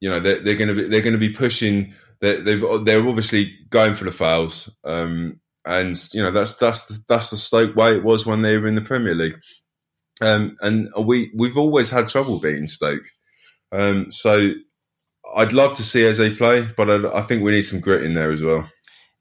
You 0.00 0.10
know, 0.10 0.20
they're, 0.20 0.40
they're, 0.40 0.56
going 0.56 0.68
to 0.68 0.74
be 0.74 0.88
they're 0.88 1.02
going 1.02 1.12
to 1.14 1.18
be 1.18 1.32
pushing. 1.32 1.94
They're, 2.20 2.40
they've 2.40 2.84
they're 2.84 3.06
obviously 3.06 3.56
going 3.70 3.94
for 3.94 4.04
the 4.04 4.12
fouls. 4.12 4.70
Um, 4.84 5.40
and 5.68 6.00
you 6.14 6.22
know 6.22 6.30
that's 6.30 6.56
that's 6.56 6.86
that's 7.08 7.30
the 7.30 7.36
Stoke 7.36 7.76
way 7.76 7.94
it 7.94 8.02
was 8.02 8.24
when 8.24 8.42
they 8.42 8.56
were 8.56 8.66
in 8.66 8.74
the 8.74 8.80
Premier 8.80 9.14
League. 9.14 9.38
Um, 10.20 10.56
and 10.60 10.88
we 10.98 11.30
we've 11.36 11.58
always 11.58 11.90
had 11.90 12.08
trouble 12.08 12.40
beating 12.40 12.66
Stoke. 12.66 13.04
Um, 13.70 14.10
so 14.10 14.52
I'd 15.36 15.52
love 15.52 15.74
to 15.74 15.84
see 15.84 16.06
as 16.06 16.16
they 16.16 16.30
play, 16.30 16.66
but 16.76 16.90
I, 16.90 17.18
I, 17.18 17.22
think 17.22 17.42
we 17.42 17.52
need 17.52 17.62
some 17.62 17.80
grit 17.80 18.02
in 18.02 18.14
there 18.14 18.32
as 18.32 18.42
well. 18.42 18.68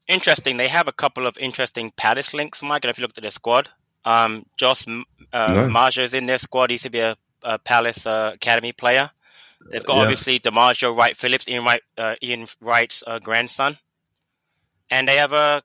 Interesting. 0.06 0.56
They 0.56 0.68
have 0.68 0.88
a 0.88 0.92
couple 0.92 1.26
of 1.26 1.36
interesting 1.38 1.92
Palace 1.96 2.32
links, 2.32 2.62
Mike. 2.62 2.84
And 2.84 2.90
if 2.90 2.98
you 2.98 3.02
looked 3.02 3.18
at 3.18 3.22
their 3.22 3.30
squad, 3.30 3.68
um, 4.06 4.46
Josh 4.56 4.86
uh, 4.88 5.68
no. 5.68 6.08
In 6.14 6.26
their 6.26 6.38
squad. 6.38 6.70
He 6.70 6.74
used 6.74 6.84
to 6.84 6.90
be 6.90 7.00
a, 7.00 7.14
a 7.42 7.58
Palace 7.58 8.06
uh, 8.06 8.32
academy 8.34 8.72
player. 8.72 9.10
They've 9.70 9.84
got 9.84 9.96
yeah. 9.96 10.02
obviously 10.02 10.38
D'Margio 10.38 10.96
Wright 10.96 11.16
Phillips, 11.16 11.48
Ian 11.48 11.64
Wright, 11.64 11.82
uh, 11.96 12.14
Ian 12.22 12.46
Wright's 12.60 13.02
uh, 13.06 13.18
grandson, 13.18 13.78
and 14.90 15.08
they 15.08 15.16
have 15.16 15.32
a 15.32 15.62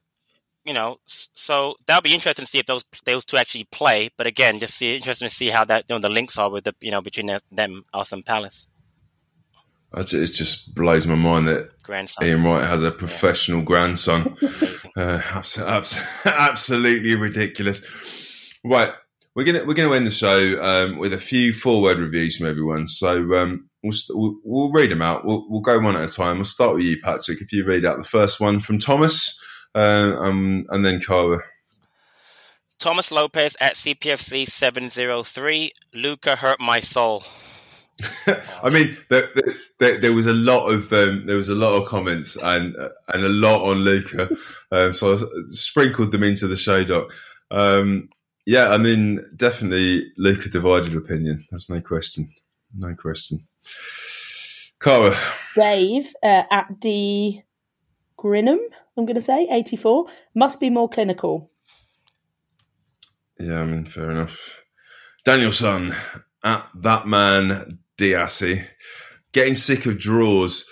you 0.65 0.73
know, 0.73 0.97
so 1.05 1.75
that'll 1.85 2.01
be 2.01 2.13
interesting 2.13 2.45
to 2.45 2.49
see 2.49 2.59
if 2.59 2.65
those 2.65 2.85
those 3.05 3.25
two 3.25 3.37
actually 3.37 3.65
play. 3.65 4.09
But 4.17 4.27
again, 4.27 4.59
just 4.59 4.75
see 4.75 4.95
interesting 4.95 5.27
to 5.27 5.33
see 5.33 5.49
how 5.49 5.65
that 5.65 5.85
you 5.89 5.95
know 5.95 5.99
the 5.99 6.09
links 6.09 6.37
are 6.37 6.49
with 6.49 6.63
the 6.63 6.73
you 6.79 6.91
know 6.91 7.01
between 7.01 7.37
them, 7.51 7.85
us 7.93 8.11
and 8.11 8.25
Palace. 8.25 8.67
It 9.95 10.27
just 10.27 10.73
blows 10.73 11.05
my 11.05 11.15
mind 11.15 11.47
that 11.49 11.83
grandson. 11.83 12.25
Ian 12.25 12.43
Wright 12.43 12.67
has 12.67 12.81
a 12.81 12.91
professional 12.91 13.59
yeah. 13.59 13.65
grandson. 13.65 14.37
uh, 14.97 15.21
absolutely 16.25 17.15
ridiculous. 17.15 17.81
Right, 18.63 18.91
we're 19.35 19.43
gonna 19.43 19.65
we're 19.65 19.75
gonna 19.75 19.93
end 19.93 20.07
the 20.07 20.11
show 20.11 20.63
um, 20.63 20.97
with 20.97 21.13
a 21.13 21.19
few 21.19 21.53
forward 21.53 21.99
reviews 21.99 22.37
from 22.37 22.47
everyone. 22.47 22.87
So 22.87 23.35
um, 23.35 23.69
we'll, 23.83 24.39
we'll 24.43 24.71
read 24.71 24.91
them 24.91 25.01
out. 25.01 25.25
We'll, 25.25 25.45
we'll 25.49 25.61
go 25.61 25.79
one 25.79 25.95
at 25.95 26.09
a 26.09 26.13
time. 26.13 26.37
We'll 26.37 26.45
start 26.45 26.75
with 26.75 26.83
you, 26.83 27.01
Patrick. 27.01 27.41
If 27.41 27.51
you 27.51 27.65
read 27.65 27.85
out 27.85 27.97
the 27.97 28.03
first 28.03 28.39
one 28.39 28.59
from 28.59 28.79
Thomas. 28.79 29.39
Uh, 29.75 30.15
um, 30.19 30.65
and 30.69 30.85
then 30.85 31.01
Cara. 31.01 31.39
Thomas 32.79 33.11
Lopez 33.11 33.55
at 33.59 33.73
CPFC 33.73 34.47
703. 34.47 35.71
Luka 35.93 36.35
hurt 36.35 36.59
my 36.59 36.79
soul. 36.79 37.23
I 38.63 38.69
mean, 38.69 38.97
there, 39.09 39.29
there, 39.79 39.97
there, 39.99 40.13
was 40.13 40.25
a 40.25 40.33
lot 40.33 40.67
of 40.67 40.91
um, 40.91 41.25
there 41.25 41.37
was 41.37 41.49
a 41.49 41.55
lot 41.55 41.79
of 41.79 41.87
comments 41.87 42.35
and 42.41 42.75
and 42.75 43.23
a 43.23 43.29
lot 43.29 43.63
on 43.63 43.77
Luka, 43.77 44.29
um, 44.71 44.93
so 44.93 45.13
I 45.13 45.21
sprinkled 45.45 46.11
them 46.11 46.23
into 46.23 46.47
the 46.47 46.57
show 46.57 46.83
doc. 46.83 47.13
Um, 47.51 48.09
yeah, 48.45 48.69
I 48.69 48.77
mean, 48.77 49.23
definitely 49.35 50.11
Luka 50.17 50.49
divided 50.49 50.95
opinion. 50.95 51.45
That's 51.51 51.69
no 51.69 51.81
question, 51.81 52.29
no 52.75 52.95
question. 52.95 53.47
Cara, 54.79 55.15
Dave 55.55 56.13
uh, 56.23 56.43
at 56.51 56.79
D 56.79 57.43
Grinham, 58.17 58.59
I'm 58.97 59.05
going 59.05 59.15
to 59.15 59.21
say, 59.21 59.47
84, 59.49 60.07
must 60.35 60.59
be 60.59 60.69
more 60.69 60.89
clinical. 60.89 61.51
Yeah, 63.39 63.61
I 63.61 63.65
mean, 63.65 63.85
fair 63.85 64.11
enough. 64.11 64.59
Danielson, 65.25 65.93
at 66.43 66.67
that 66.75 67.07
man 67.07 67.79
Diassi, 67.97 68.65
getting 69.31 69.55
sick 69.55 69.85
of 69.85 69.99
draws. 69.99 70.65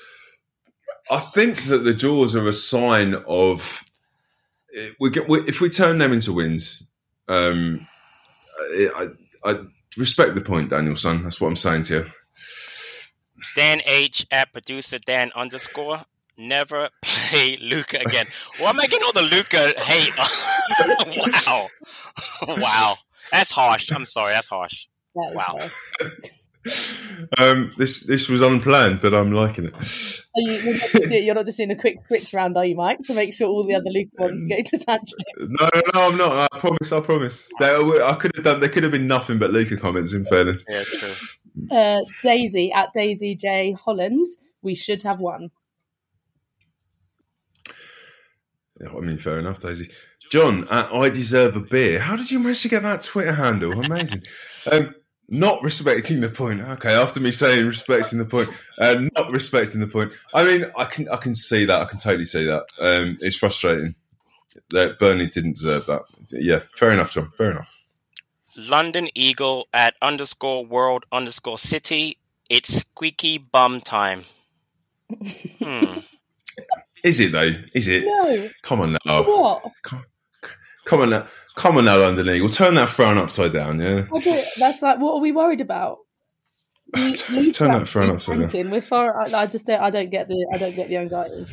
I 1.09 1.19
think 1.19 1.63
that 1.65 1.79
the 1.79 1.93
draws 1.93 2.35
are 2.35 2.47
a 2.47 2.53
sign 2.53 3.15
of 3.27 3.83
we 4.99 5.09
get 5.09 5.25
if 5.29 5.61
we 5.61 5.69
turn 5.69 5.97
them 5.97 6.13
into 6.13 6.33
wins. 6.33 6.83
Um, 7.27 7.87
I, 8.59 9.07
I 9.43 9.55
respect 9.97 10.35
the 10.35 10.41
point, 10.41 10.69
Danielson. 10.69 11.23
That's 11.23 11.41
what 11.41 11.47
I'm 11.47 11.55
saying 11.55 11.83
to 11.83 11.93
you. 11.93 12.05
Dan 13.55 13.81
H 13.85 14.25
at 14.31 14.51
producer 14.51 14.97
Dan 14.99 15.31
underscore 15.35 16.01
never 16.37 16.89
play 17.01 17.57
Luka 17.61 17.99
again. 18.01 18.25
Why 18.59 18.69
am 18.69 18.79
I 18.79 18.87
getting 18.87 19.03
all 19.03 19.13
the 19.13 19.23
Luka 19.23 19.73
hate? 19.81 20.13
wow, 21.45 21.67
wow, 22.61 22.95
that's 23.31 23.51
harsh. 23.51 23.91
I'm 23.91 24.05
sorry, 24.05 24.33
that's 24.33 24.49
harsh. 24.49 24.87
That 25.15 25.33
wow. 25.33 25.69
um, 27.39 27.71
this 27.77 28.05
this 28.05 28.29
was 28.29 28.41
unplanned, 28.41 29.01
but 29.01 29.13
I'm 29.13 29.31
liking 29.31 29.65
it. 29.65 29.73
You, 30.35 30.51
you're, 30.53 30.73
not 30.73 31.09
doing, 31.09 31.25
you're, 31.25 31.35
not 31.35 31.45
just 31.45 31.57
doing 31.57 31.71
a 31.71 31.75
quick 31.75 32.01
switch 32.01 32.33
round, 32.33 32.55
are 32.55 32.63
you, 32.63 32.75
Mike, 32.75 32.99
to 33.07 33.13
make 33.13 33.33
sure 33.33 33.47
all 33.47 33.65
the 33.65 33.75
other 33.75 33.89
Luka 33.89 34.11
ones 34.17 34.45
go 34.45 34.55
to 34.61 34.85
Patrick? 34.85 35.09
No, 35.37 35.69
no, 35.73 35.81
no, 35.93 36.07
I'm 36.09 36.17
not. 36.17 36.49
I 36.53 36.59
promise. 36.59 36.91
I 36.91 36.99
promise. 37.01 37.49
There, 37.59 38.05
I 38.05 38.13
could 38.13 38.35
have 38.35 38.45
done. 38.45 38.59
There 38.59 38.69
could 38.69 38.83
have 38.83 38.91
been 38.91 39.07
nothing 39.07 39.39
but 39.39 39.51
Luka 39.51 39.75
comments. 39.75 40.13
In 40.13 40.23
fairness, 40.25 40.63
yeah, 40.69 40.83
true. 40.83 41.13
Uh, 41.69 41.99
Daisy 42.23 42.71
at 42.71 42.93
Daisy 42.93 43.35
J 43.35 43.73
Hollands. 43.73 44.37
We 44.61 44.75
should 44.75 45.03
have 45.03 45.19
won. 45.19 45.51
I 48.87 48.99
mean, 48.99 49.17
fair 49.17 49.39
enough, 49.39 49.59
Daisy. 49.59 49.89
John, 50.31 50.65
I 50.69 51.09
deserve 51.09 51.55
a 51.55 51.59
beer. 51.59 51.99
How 51.99 52.15
did 52.15 52.31
you 52.31 52.39
manage 52.39 52.61
to 52.61 52.69
get 52.69 52.83
that 52.83 53.03
Twitter 53.03 53.33
handle? 53.33 53.73
Amazing. 53.73 54.23
Um, 54.71 54.93
not 55.27 55.63
respecting 55.63 56.21
the 56.21 56.29
point. 56.29 56.61
Okay, 56.61 56.93
after 56.93 57.19
me 57.19 57.31
saying 57.31 57.65
respecting 57.65 58.19
the 58.19 58.25
point, 58.25 58.47
uh, 58.79 59.07
not 59.17 59.31
respecting 59.31 59.81
the 59.81 59.87
point. 59.87 60.13
I 60.35 60.43
mean, 60.43 60.65
I 60.77 60.85
can 60.85 61.09
I 61.09 61.17
can 61.17 61.33
see 61.33 61.65
that. 61.65 61.81
I 61.81 61.85
can 61.85 61.97
totally 61.97 62.27
see 62.27 62.45
that. 62.45 62.65
Um, 62.79 63.17
it's 63.21 63.37
frustrating 63.37 63.95
that 64.69 64.99
Burnley 64.99 65.25
didn't 65.25 65.55
deserve 65.55 65.87
that. 65.87 66.03
Yeah, 66.29 66.59
fair 66.75 66.91
enough, 66.91 67.11
John. 67.11 67.31
Fair 67.35 67.51
enough. 67.51 67.80
London 68.57 69.09
Eagle 69.15 69.67
at 69.73 69.95
underscore 70.01 70.65
world 70.65 71.05
underscore 71.11 71.57
city. 71.57 72.17
It's 72.49 72.79
squeaky 72.81 73.37
bum 73.37 73.81
time. 73.81 74.25
Hmm. 75.59 75.99
Is 77.03 77.19
it 77.19 77.31
though? 77.31 77.51
Is 77.73 77.87
it? 77.87 78.05
No. 78.05 78.49
Come 78.61 78.81
on 78.81 78.97
now. 79.05 79.23
What? 79.23 79.63
Come, 79.81 80.05
come 80.85 81.01
on 81.01 81.09
now. 81.09 81.27
Come 81.55 81.77
on 81.77 81.85
now, 81.85 81.97
London 81.97 82.29
Eagle. 82.29 82.49
Turn 82.49 82.75
that 82.75 82.89
frown 82.89 83.17
upside 83.17 83.53
down, 83.53 83.79
yeah? 83.79 84.05
That's 84.57 84.81
like, 84.81 84.99
what 84.99 85.15
are 85.15 85.19
we 85.19 85.31
worried 85.31 85.61
about? 85.61 85.99
Turn 86.93 87.71
that 87.71 87.87
frown 87.87 88.09
upside 88.09 88.51
down. 88.51 88.69
We're 88.69 88.81
far. 88.81 89.19
I 89.19 89.45
just 89.47 89.65
don't. 89.65 89.81
I 89.81 89.89
don't 89.89 90.09
get 90.09 90.27
the. 90.27 90.45
I 90.53 90.57
don't 90.57 90.75
get 90.75 90.89
the 90.89 90.97
anxiety. 90.97 91.47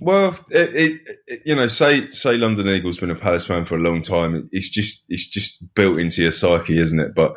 Well, 0.00 0.38
it, 0.50 1.00
it, 1.26 1.42
you 1.44 1.54
know, 1.54 1.68
say 1.68 2.08
say 2.08 2.36
London 2.36 2.68
Eagle's 2.68 2.98
been 2.98 3.10
a 3.10 3.14
Palace 3.14 3.46
fan 3.46 3.64
for 3.64 3.76
a 3.76 3.80
long 3.80 4.02
time. 4.02 4.48
It's 4.52 4.68
just 4.68 5.04
it's 5.08 5.26
just 5.26 5.74
built 5.74 5.98
into 5.98 6.22
your 6.22 6.32
psyche, 6.32 6.78
isn't 6.78 7.00
it? 7.00 7.14
But 7.14 7.36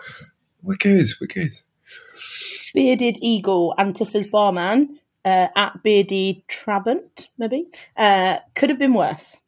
we're 0.61 0.75
good. 0.75 1.07
We're 1.19 1.27
good. 1.27 1.51
Bearded 2.73 3.17
Eagle, 3.21 3.73
Antifa's 3.77 4.27
barman 4.27 4.99
uh, 5.25 5.47
at 5.55 5.83
Beardy 5.83 6.43
Trabant, 6.47 7.29
maybe 7.37 7.67
uh, 7.97 8.37
could 8.55 8.69
have 8.69 8.79
been 8.79 8.93
worse. 8.93 9.41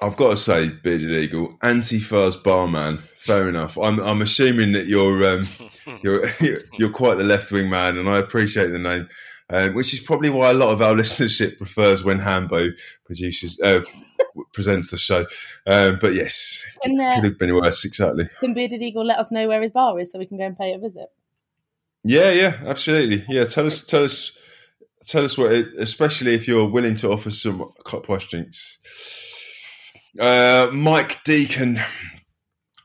I've 0.00 0.16
got 0.16 0.30
to 0.30 0.36
say, 0.36 0.68
Bearded 0.68 1.10
Eagle, 1.10 1.56
anti-Fars 1.62 2.36
barman. 2.36 2.98
Fair 3.16 3.48
enough. 3.48 3.78
I'm 3.78 3.98
I'm 4.00 4.20
assuming 4.20 4.72
that 4.72 4.86
you're 4.86 5.24
um, 5.26 5.48
you're 6.02 6.24
you're 6.78 6.90
quite 6.90 7.16
the 7.16 7.24
left 7.24 7.50
wing 7.50 7.70
man, 7.70 7.96
and 7.96 8.08
I 8.08 8.18
appreciate 8.18 8.68
the 8.68 8.78
name, 8.78 9.08
um, 9.50 9.74
which 9.74 9.92
is 9.92 10.00
probably 10.00 10.30
why 10.30 10.50
a 10.50 10.54
lot 10.54 10.70
of 10.70 10.82
our 10.82 10.94
listenership 11.00 11.58
prefers 11.58 12.04
when 12.04 12.18
Hambo 12.18 12.70
produces 13.04 13.60
uh, 13.60 13.82
presents 14.52 14.90
the 14.90 14.98
show. 14.98 15.26
Um, 15.66 15.98
but 16.00 16.14
yes, 16.14 16.64
can, 16.82 17.00
uh, 17.00 17.16
could 17.16 17.24
have 17.24 17.38
been 17.38 17.54
worse. 17.54 17.84
Exactly. 17.84 18.28
Can 18.40 18.54
Bearded 18.54 18.82
Eagle 18.82 19.04
let 19.04 19.18
us 19.18 19.30
know 19.30 19.48
where 19.48 19.62
his 19.62 19.70
bar 19.70 19.98
is 19.98 20.12
so 20.12 20.18
we 20.18 20.26
can 20.26 20.38
go 20.38 20.44
and 20.44 20.58
pay 20.58 20.72
a 20.72 20.78
visit? 20.78 21.08
Yeah, 22.04 22.30
yeah, 22.30 22.60
absolutely. 22.64 23.24
Yeah, 23.28 23.44
tell 23.44 23.66
us, 23.66 23.82
tell 23.82 24.04
us, 24.04 24.32
tell 25.06 25.24
us 25.24 25.36
what, 25.36 25.52
it, 25.52 25.66
especially 25.78 26.34
if 26.34 26.46
you're 26.46 26.68
willing 26.68 26.94
to 26.96 27.10
offer 27.10 27.30
some 27.30 27.72
cut 27.84 28.04
price 28.04 28.24
drinks. 28.26 28.78
Uh, 30.18 30.68
Mike 30.72 31.22
Deacon, 31.24 31.80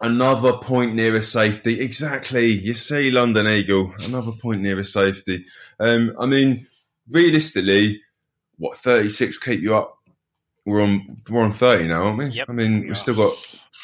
another 0.01 0.53
point 0.53 0.95
near 0.95 1.15
a 1.15 1.21
safety. 1.21 1.79
Exactly. 1.79 2.47
You 2.47 2.73
see, 2.73 3.11
London 3.11 3.47
Eagle, 3.47 3.93
another 4.05 4.31
point 4.31 4.61
near 4.61 4.79
a 4.79 4.83
safety. 4.83 5.45
Um, 5.79 6.13
I 6.19 6.25
mean, 6.25 6.67
realistically, 7.09 8.01
what 8.57 8.75
thirty 8.77 9.09
six 9.09 9.37
keep 9.37 9.61
you 9.61 9.75
up? 9.75 9.97
We're 10.65 10.81
on 10.81 11.15
we're 11.29 11.43
on 11.43 11.53
thirty 11.53 11.87
now, 11.87 12.03
aren't 12.03 12.17
we? 12.17 12.25
Yep, 12.27 12.49
I 12.49 12.53
mean, 12.53 12.81
we 12.81 12.87
we've 12.87 12.97
still 12.97 13.15
got 13.15 13.35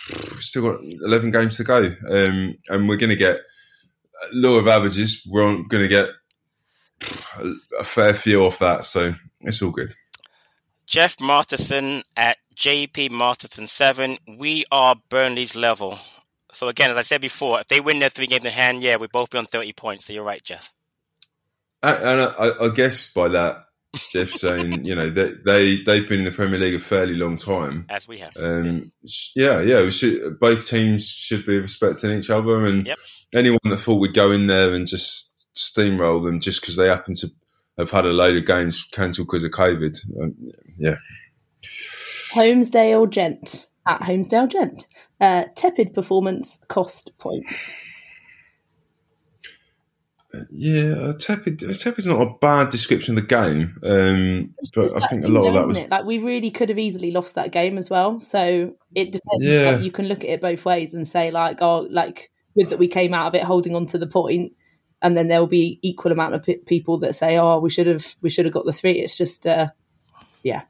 we've 0.09 0.41
still 0.41 0.71
got 0.71 0.83
eleven 1.03 1.31
games 1.31 1.57
to 1.57 1.63
go, 1.63 1.95
um, 2.09 2.55
and 2.69 2.89
we're 2.89 2.97
going 2.97 3.09
to 3.09 3.15
get 3.15 3.39
law 4.33 4.57
of 4.57 4.67
averages. 4.67 5.25
We're 5.27 5.63
going 5.63 5.83
to 5.83 5.87
get 5.87 6.09
a, 7.39 7.53
a 7.79 7.83
fair 7.83 8.13
few 8.13 8.45
off 8.45 8.59
that, 8.59 8.85
so 8.85 9.13
it's 9.41 9.61
all 9.61 9.71
good. 9.71 9.93
Jeff 10.87 11.19
Masterson 11.19 12.03
at 12.15 12.37
JP 12.55 13.11
Masterson 13.11 13.67
seven. 13.67 14.17
We 14.37 14.63
are 14.71 14.95
Burnley's 15.09 15.55
level. 15.55 15.99
So 16.53 16.69
again, 16.69 16.89
as 16.89 16.97
I 16.97 17.01
said 17.01 17.21
before, 17.21 17.59
if 17.59 17.67
they 17.67 17.81
win 17.81 17.99
their 17.99 18.09
three 18.09 18.25
games 18.25 18.45
in 18.45 18.51
hand, 18.51 18.81
yeah, 18.81 18.95
we 18.95 19.07
both 19.07 19.29
be 19.29 19.37
on 19.37 19.45
thirty 19.45 19.73
points. 19.73 20.05
So 20.05 20.13
you're 20.13 20.23
right, 20.23 20.41
Jeff. 20.41 20.73
And 21.83 22.21
I, 22.21 22.51
I 22.61 22.69
guess 22.69 23.11
by 23.11 23.27
that, 23.27 23.65
Jeff 24.11 24.29
saying, 24.29 24.85
you 24.85 24.95
know, 24.95 25.09
they, 25.09 25.33
they 25.45 25.83
they've 25.83 26.07
been 26.07 26.19
in 26.19 26.25
the 26.25 26.31
Premier 26.31 26.59
League 26.59 26.75
a 26.75 26.79
fairly 26.79 27.15
long 27.15 27.37
time, 27.37 27.85
as 27.89 28.07
we 28.07 28.19
have. 28.19 28.35
Um, 28.39 28.91
yeah, 29.35 29.61
yeah. 29.61 29.89
Should, 29.89 30.39
both 30.39 30.67
teams 30.67 31.07
should 31.07 31.45
be 31.45 31.59
respecting 31.59 32.11
each 32.11 32.29
other, 32.29 32.65
and 32.65 32.87
yep. 32.87 32.97
anyone 33.35 33.59
that 33.65 33.77
thought 33.77 33.99
we'd 33.99 34.13
go 34.13 34.31
in 34.31 34.47
there 34.47 34.73
and 34.73 34.87
just 34.87 35.33
steamroll 35.55 36.23
them 36.23 36.39
just 36.39 36.61
because 36.61 36.77
they 36.77 36.87
happen 36.87 37.13
to 37.15 37.27
have 37.77 37.91
had 37.91 38.05
a 38.05 38.09
load 38.09 38.37
of 38.37 38.45
games 38.45 38.83
cancelled 38.91 39.27
because 39.27 39.43
of 39.43 39.51
COVID, 39.51 40.21
um, 40.21 40.35
yeah. 40.77 40.95
Holmesdale 42.33 43.09
Gent 43.09 43.67
at 43.87 44.01
Holmesdale 44.01 44.49
Gent. 44.49 44.87
Uh, 45.19 45.45
tepid 45.55 45.93
performance, 45.93 46.59
cost 46.67 47.11
points. 47.17 47.65
Uh, 50.33 50.39
yeah, 50.51 51.13
tepid. 51.17 51.59
Tepid's 51.59 52.05
not 52.05 52.21
a 52.21 52.33
bad 52.41 52.69
description 52.69 53.17
of 53.17 53.23
the 53.23 53.27
game, 53.27 53.79
um, 53.83 54.53
but 54.75 55.01
I 55.01 55.07
think 55.07 55.23
a 55.23 55.29
lot 55.29 55.47
of 55.47 55.53
that 55.53 55.67
was 55.67 55.77
it? 55.77 55.89
like 55.89 56.03
we 56.03 56.19
really 56.19 56.51
could 56.51 56.69
have 56.69 56.77
easily 56.77 57.11
lost 57.11 57.35
that 57.35 57.51
game 57.51 57.77
as 57.77 57.89
well. 57.89 58.19
So 58.19 58.73
it 58.93 59.11
depends. 59.11 59.45
Yeah. 59.45 59.71
Like, 59.71 59.83
you 59.83 59.91
can 59.91 60.07
look 60.07 60.23
at 60.25 60.29
it 60.29 60.41
both 60.41 60.65
ways 60.65 60.93
and 60.93 61.07
say 61.07 61.31
like, 61.31 61.61
oh, 61.61 61.87
like 61.89 62.29
good 62.57 62.69
that 62.71 62.79
we 62.79 62.89
came 62.89 63.13
out 63.13 63.27
of 63.27 63.35
it 63.35 63.43
holding 63.43 63.75
on 63.75 63.85
to 63.87 63.97
the 63.97 64.07
point, 64.07 64.51
and 65.01 65.15
then 65.15 65.27
there 65.27 65.39
will 65.39 65.47
be 65.47 65.79
equal 65.81 66.11
amount 66.11 66.35
of 66.35 66.43
p- 66.43 66.57
people 66.57 66.97
that 66.99 67.13
say, 67.13 67.37
oh, 67.37 67.59
we 67.59 67.69
should 67.69 67.87
have 67.87 68.15
we 68.21 68.29
should 68.29 68.45
have 68.45 68.53
got 68.53 68.65
the 68.65 68.73
three. 68.73 68.99
It's 68.99 69.17
just, 69.17 69.45
uh, 69.45 69.69
yeah, 70.43 70.63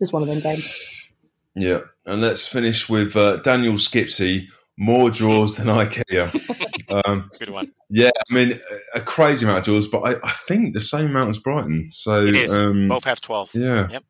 just 0.00 0.12
one 0.12 0.22
of 0.22 0.28
them 0.28 0.40
games. 0.40 1.12
Yeah, 1.54 1.80
and 2.06 2.20
let's 2.20 2.46
finish 2.46 2.88
with 2.88 3.16
uh, 3.16 3.36
Daniel 3.38 3.78
Skipsey. 3.78 4.48
More 4.78 5.10
draws 5.10 5.56
than 5.56 5.66
IKEA. 5.66 6.58
Um, 7.06 7.30
Good 7.38 7.48
one. 7.48 7.72
Yeah, 7.88 8.10
I 8.30 8.34
mean 8.34 8.60
a 8.94 9.00
crazy 9.00 9.46
amount 9.46 9.60
of 9.60 9.64
draws, 9.64 9.86
but 9.86 10.00
I, 10.00 10.16
I 10.22 10.32
think 10.46 10.74
the 10.74 10.80
same 10.80 11.06
amount 11.06 11.30
as 11.30 11.38
Brighton. 11.38 11.90
So 11.90 12.26
it 12.26 12.34
is. 12.34 12.52
Um, 12.52 12.88
Both 12.88 13.04
have 13.04 13.22
twelve. 13.22 13.50
Yeah. 13.54 13.88
Yep. 13.90 14.04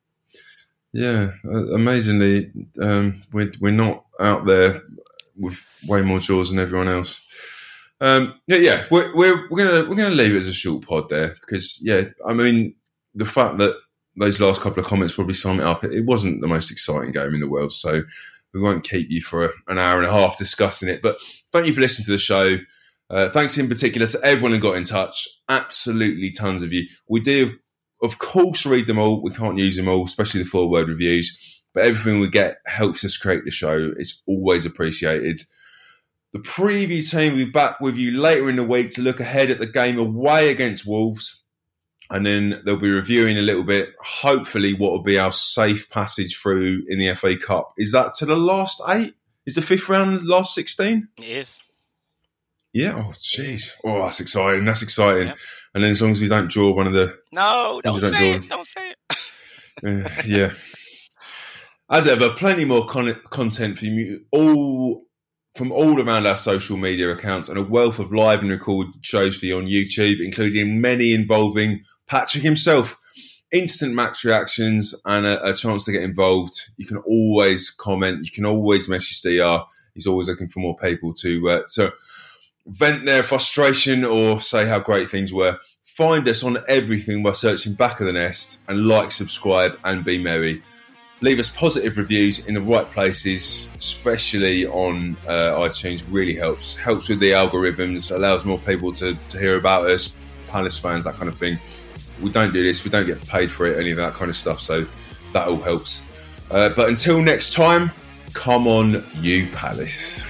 Yeah, 0.92 1.30
uh, 1.44 1.74
amazingly, 1.74 2.50
um, 2.80 3.22
we're 3.32 3.52
we're 3.60 3.70
not 3.70 4.04
out 4.20 4.46
there 4.46 4.82
with 5.36 5.64
way 5.86 6.02
more 6.02 6.18
draws 6.18 6.50
than 6.50 6.58
everyone 6.58 6.88
else. 6.88 7.20
Um, 8.02 8.34
yeah, 8.48 8.56
yeah, 8.56 8.86
we're, 8.90 9.14
we're 9.14 9.48
we're 9.48 9.64
gonna 9.64 9.88
we're 9.88 9.94
gonna 9.94 10.10
leave 10.10 10.34
it 10.34 10.38
as 10.38 10.48
a 10.48 10.52
short 10.52 10.84
pod 10.84 11.08
there 11.08 11.36
because 11.40 11.78
yeah, 11.80 12.06
I 12.26 12.34
mean 12.34 12.74
the 13.14 13.24
fact 13.24 13.58
that 13.58 13.76
those 14.16 14.40
last 14.40 14.60
couple 14.60 14.82
of 14.82 14.88
comments 14.88 15.14
probably 15.14 15.34
sum 15.34 15.60
it 15.60 15.66
up. 15.66 15.84
It 15.84 16.04
wasn't 16.04 16.40
the 16.40 16.48
most 16.48 16.72
exciting 16.72 17.12
game 17.12 17.32
in 17.32 17.40
the 17.40 17.48
world, 17.48 17.72
so 17.72 18.02
we 18.52 18.60
won't 18.60 18.82
keep 18.82 19.08
you 19.08 19.22
for 19.22 19.52
an 19.68 19.78
hour 19.78 19.98
and 19.98 20.06
a 20.06 20.12
half 20.12 20.36
discussing 20.36 20.88
it. 20.88 21.00
But 21.00 21.20
thank 21.52 21.68
you 21.68 21.72
for 21.72 21.80
listening 21.80 22.06
to 22.06 22.10
the 22.10 22.18
show. 22.18 22.56
Uh, 23.08 23.28
thanks 23.28 23.56
in 23.56 23.68
particular 23.68 24.08
to 24.08 24.20
everyone 24.24 24.50
who 24.50 24.58
got 24.58 24.76
in 24.76 24.84
touch. 24.84 25.28
Absolutely 25.48 26.32
tons 26.32 26.64
of 26.64 26.72
you. 26.72 26.88
We 27.08 27.20
do, 27.20 27.52
of 28.02 28.18
course, 28.18 28.66
read 28.66 28.88
them 28.88 28.98
all. 28.98 29.22
We 29.22 29.30
can't 29.30 29.58
use 29.58 29.76
them 29.76 29.88
all, 29.88 30.04
especially 30.04 30.42
the 30.42 30.48
four 30.48 30.68
word 30.68 30.88
reviews. 30.88 31.60
But 31.72 31.84
everything 31.84 32.18
we 32.18 32.28
get 32.28 32.56
helps 32.66 33.04
us 33.04 33.16
create 33.16 33.44
the 33.44 33.52
show. 33.52 33.92
It's 33.96 34.22
always 34.26 34.66
appreciated. 34.66 35.40
The 36.32 36.40
preview 36.40 37.08
team 37.08 37.32
will 37.32 37.44
be 37.44 37.50
back 37.50 37.80
with 37.80 37.96
you 37.96 38.18
later 38.20 38.48
in 38.48 38.56
the 38.56 38.64
week 38.64 38.92
to 38.92 39.02
look 39.02 39.20
ahead 39.20 39.50
at 39.50 39.58
the 39.58 39.66
game 39.66 39.98
away 39.98 40.50
against 40.50 40.86
Wolves 40.86 41.42
and 42.12 42.26
then 42.26 42.60
they'll 42.64 42.76
be 42.76 42.90
reviewing 42.90 43.38
a 43.38 43.42
little 43.42 43.64
bit, 43.64 43.94
hopefully, 43.98 44.74
what 44.74 44.92
will 44.92 45.02
be 45.02 45.18
our 45.18 45.32
safe 45.32 45.88
passage 45.88 46.36
through 46.36 46.82
in 46.86 46.98
the 46.98 47.14
FA 47.14 47.36
Cup. 47.36 47.72
Is 47.78 47.92
that 47.92 48.12
to 48.18 48.26
the 48.26 48.36
last 48.36 48.82
eight? 48.90 49.14
Is 49.46 49.54
the 49.54 49.62
fifth 49.62 49.88
round 49.88 50.26
last 50.26 50.54
16? 50.54 51.08
It 51.18 51.24
is. 51.24 51.58
Yeah. 52.74 52.96
Oh, 52.96 53.12
jeez. 53.18 53.72
Oh, 53.82 54.02
that's 54.02 54.20
exciting. 54.20 54.66
That's 54.66 54.82
exciting. 54.82 55.28
Yep. 55.28 55.38
And 55.74 55.82
then 55.82 55.90
as 55.90 56.02
long 56.02 56.10
as 56.10 56.20
we 56.20 56.28
don't 56.28 56.50
draw 56.50 56.70
one 56.72 56.86
of 56.86 56.92
the. 56.92 57.18
No, 57.32 57.80
don't, 57.82 57.98
don't 57.98 58.10
say 58.10 58.30
it. 58.32 58.48
Don't 58.48 58.66
say 58.66 58.90
it. 58.90 60.06
uh, 60.06 60.22
yeah. 60.26 60.52
As 61.90 62.06
ever, 62.06 62.30
plenty 62.30 62.66
more 62.66 62.84
con- 62.86 63.20
content 63.30 63.78
for 63.78 63.86
you 63.86 64.24
all 64.30 65.04
from 65.54 65.70
all 65.70 66.00
around 66.00 66.26
our 66.26 66.36
social 66.36 66.76
media 66.76 67.10
accounts 67.10 67.48
and 67.48 67.58
a 67.58 67.62
wealth 67.62 67.98
of 67.98 68.12
live 68.12 68.40
and 68.40 68.50
recorded 68.50 68.94
shows 69.02 69.36
for 69.36 69.46
you 69.46 69.58
on 69.58 69.66
YouTube, 69.66 70.24
including 70.24 70.80
many 70.80 71.12
involving 71.12 71.84
Patrick 72.06 72.42
himself 72.42 72.96
instant 73.52 73.94
match 73.94 74.24
reactions 74.24 74.94
and 75.04 75.26
a, 75.26 75.50
a, 75.50 75.54
chance 75.54 75.84
to 75.84 75.92
get 75.92 76.02
involved. 76.02 76.70
You 76.78 76.86
can 76.86 76.96
always 76.98 77.70
comment. 77.70 78.24
You 78.24 78.32
can 78.32 78.46
always 78.46 78.88
message 78.88 79.20
DR. 79.20 79.64
He's 79.94 80.06
always 80.06 80.28
looking 80.28 80.48
for 80.48 80.60
more 80.60 80.76
people 80.76 81.12
to 81.14 81.50
uh, 81.50 81.62
to 81.74 81.92
vent 82.66 83.04
their 83.04 83.22
frustration 83.22 84.04
or 84.04 84.40
say 84.40 84.66
how 84.66 84.78
great 84.78 85.10
things 85.10 85.32
were. 85.32 85.58
Find 85.84 86.26
us 86.28 86.42
on 86.42 86.58
everything 86.68 87.22
by 87.22 87.32
searching 87.32 87.74
Back 87.74 88.00
of 88.00 88.06
the 88.06 88.14
Nest 88.14 88.58
and 88.68 88.86
like, 88.86 89.12
subscribe, 89.12 89.78
and 89.84 90.04
be 90.04 90.18
merry. 90.18 90.62
Leave 91.22 91.38
us 91.38 91.48
positive 91.48 91.96
reviews 91.96 92.40
in 92.40 92.54
the 92.54 92.60
right 92.60 92.84
places, 92.90 93.70
especially 93.78 94.66
on 94.66 95.16
uh, 95.28 95.56
iTunes. 95.56 96.02
Really 96.10 96.34
helps. 96.34 96.74
Helps 96.74 97.08
with 97.08 97.20
the 97.20 97.30
algorithms. 97.30 98.12
Allows 98.14 98.44
more 98.44 98.58
people 98.58 98.92
to, 98.94 99.16
to 99.28 99.38
hear 99.38 99.56
about 99.56 99.88
us, 99.88 100.16
Palace 100.48 100.80
fans, 100.80 101.04
that 101.04 101.14
kind 101.14 101.28
of 101.28 101.38
thing. 101.38 101.60
We 102.20 102.30
don't 102.30 102.52
do 102.52 102.64
this. 102.64 102.82
We 102.82 102.90
don't 102.90 103.06
get 103.06 103.24
paid 103.28 103.52
for 103.52 103.66
it, 103.66 103.78
any 103.78 103.92
of 103.92 103.98
that 103.98 104.14
kind 104.14 104.30
of 104.30 104.36
stuff. 104.36 104.60
So 104.60 104.84
that 105.32 105.46
all 105.46 105.58
helps. 105.58 106.02
Uh, 106.50 106.70
but 106.70 106.88
until 106.88 107.22
next 107.22 107.52
time, 107.52 107.92
come 108.32 108.66
on, 108.66 109.04
you 109.20 109.46
Palace. 109.52 110.24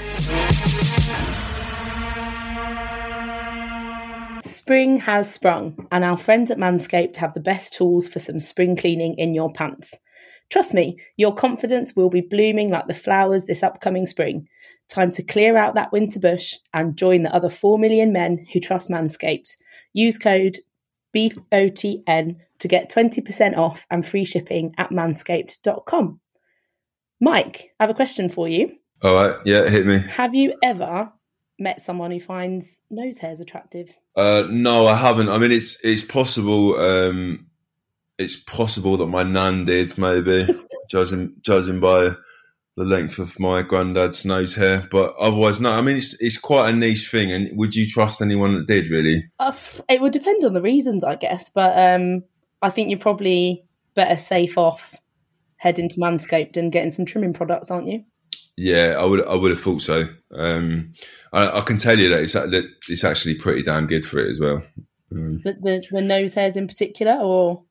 Spring 4.43 4.99
has 4.99 5.33
sprung, 5.33 5.89
and 5.91 6.05
our 6.05 6.19
friends 6.19 6.51
at 6.51 6.59
Manscaped 6.59 7.17
have 7.17 7.33
the 7.33 7.41
best 7.41 7.73
tools 7.73 8.07
for 8.09 8.19
some 8.19 8.41
spring 8.41 8.77
cleaning 8.77 9.15
in 9.17 9.33
your 9.33 9.51
pants. 9.51 9.97
Trust 10.53 10.75
me, 10.75 10.99
your 11.17 11.35
confidence 11.35 11.97
will 11.97 12.11
be 12.11 12.21
blooming 12.21 12.69
like 12.69 12.87
the 12.87 12.93
flowers 12.93 13.47
this 13.47 13.63
upcoming 13.63 14.05
spring. 14.05 14.47
Time 14.91 15.11
to 15.13 15.23
clear 15.23 15.57
out 15.57 15.75
that 15.77 15.93
winter 15.93 16.21
bush 16.21 16.57
and 16.75 16.95
join 16.95 17.23
the 17.23 17.35
other 17.35 17.49
4 17.49 17.79
million 17.79 18.13
men 18.13 18.45
who 18.53 18.61
trust 18.61 18.91
Manscaped. 18.91 19.57
Use 19.95 20.19
code 20.19 20.59
BOTN 21.17 22.37
to 22.59 22.69
get 22.69 22.91
20% 22.91 23.57
off 23.57 23.87
and 23.91 24.05
free 24.05 24.27
shipping 24.27 24.75
at 24.77 24.91
manscaped.com. 24.91 26.21
Mike, 27.19 27.71
I 27.81 27.85
have 27.85 27.91
a 27.91 27.95
question 27.95 28.29
for 28.29 28.47
you. 28.47 28.77
All 29.03 29.15
right, 29.15 29.37
yeah, 29.47 29.67
hit 29.71 29.87
me. 29.87 30.01
Have 30.01 30.35
you 30.35 30.53
ever 30.63 31.11
met 31.59 31.81
someone 31.81 32.11
who 32.11 32.21
finds 32.21 32.79
nose 32.91 33.17
hairs 33.17 33.41
attractive? 33.41 33.99
Uh, 34.15 34.45
no, 34.51 34.87
I 34.87 34.97
haven't. 34.97 35.31
I 35.31 35.39
mean, 35.39 35.51
it's 35.51 35.83
it's 35.83 36.03
possible. 36.03 36.77
Um, 36.77 37.47
it's 38.19 38.37
possible 38.37 38.97
that 38.99 39.07
my 39.07 39.23
nan 39.23 39.65
did, 39.65 39.97
maybe 39.99 40.47
judging 40.91 41.35
judging 41.43 41.81
by 41.81 42.11
the 42.77 42.85
length 42.85 43.19
of 43.19 43.39
my 43.39 43.63
granddad's 43.63 44.25
nose 44.25 44.55
hair. 44.55 44.89
But 44.91 45.15
otherwise, 45.19 45.61
no. 45.61 45.73
I 45.73 45.83
mean, 45.83 45.97
it's 45.97 46.21
it's 46.21 46.39
quite 46.39 46.71
a 46.73 46.77
niche 46.77 47.11
thing. 47.11 47.31
And 47.31 47.51
would 47.55 47.75
you 47.75 47.87
trust 47.87 48.23
anyone 48.23 48.55
that 48.55 48.67
did? 48.67 48.91
Really? 48.91 49.23
Uh, 49.39 49.53
it 49.89 50.01
would 50.01 50.13
depend 50.13 50.45
on 50.45 50.55
the 50.55 50.63
reasons, 50.63 51.05
I 51.05 51.17
guess. 51.17 51.51
But 51.51 51.79
um, 51.79 52.23
I 52.63 52.71
think 52.71 52.91
you're 52.91 52.99
probably 52.99 53.65
better 53.95 54.17
safe 54.17 54.57
off 54.57 54.95
heading 55.57 55.89
to 55.89 55.97
Manscaped 55.97 56.57
and 56.57 56.73
getting 56.73 56.91
some 56.91 57.05
trimming 57.05 57.33
products, 57.33 57.71
aren't 57.71 57.87
you? 57.87 58.05
Yeah, 58.57 58.97
I 58.99 59.05
would. 59.05 59.27
I 59.27 59.35
would 59.35 59.51
have 59.51 59.61
thought 59.61 59.83
so. 59.83 60.09
Um, 60.35 60.93
I, 61.33 61.59
I, 61.59 61.61
can 61.63 61.79
tell 61.79 61.99
you 61.99 62.09
that 62.11 62.21
it's 62.21 62.35
that 62.35 62.65
it's 62.89 63.05
actually 63.05 63.37
pretty 63.37 63.63
damn 63.63 63.87
good 63.87 64.05
for 64.05 64.19
it 64.19 64.29
as 64.29 64.41
well. 64.41 64.63
Um, 65.11 65.41
the, 65.45 65.55
the, 65.55 65.85
the 65.91 66.01
nose 66.03 66.35
hairs 66.35 66.57
in 66.57 66.67
particular, 66.67 67.15
or 67.15 67.65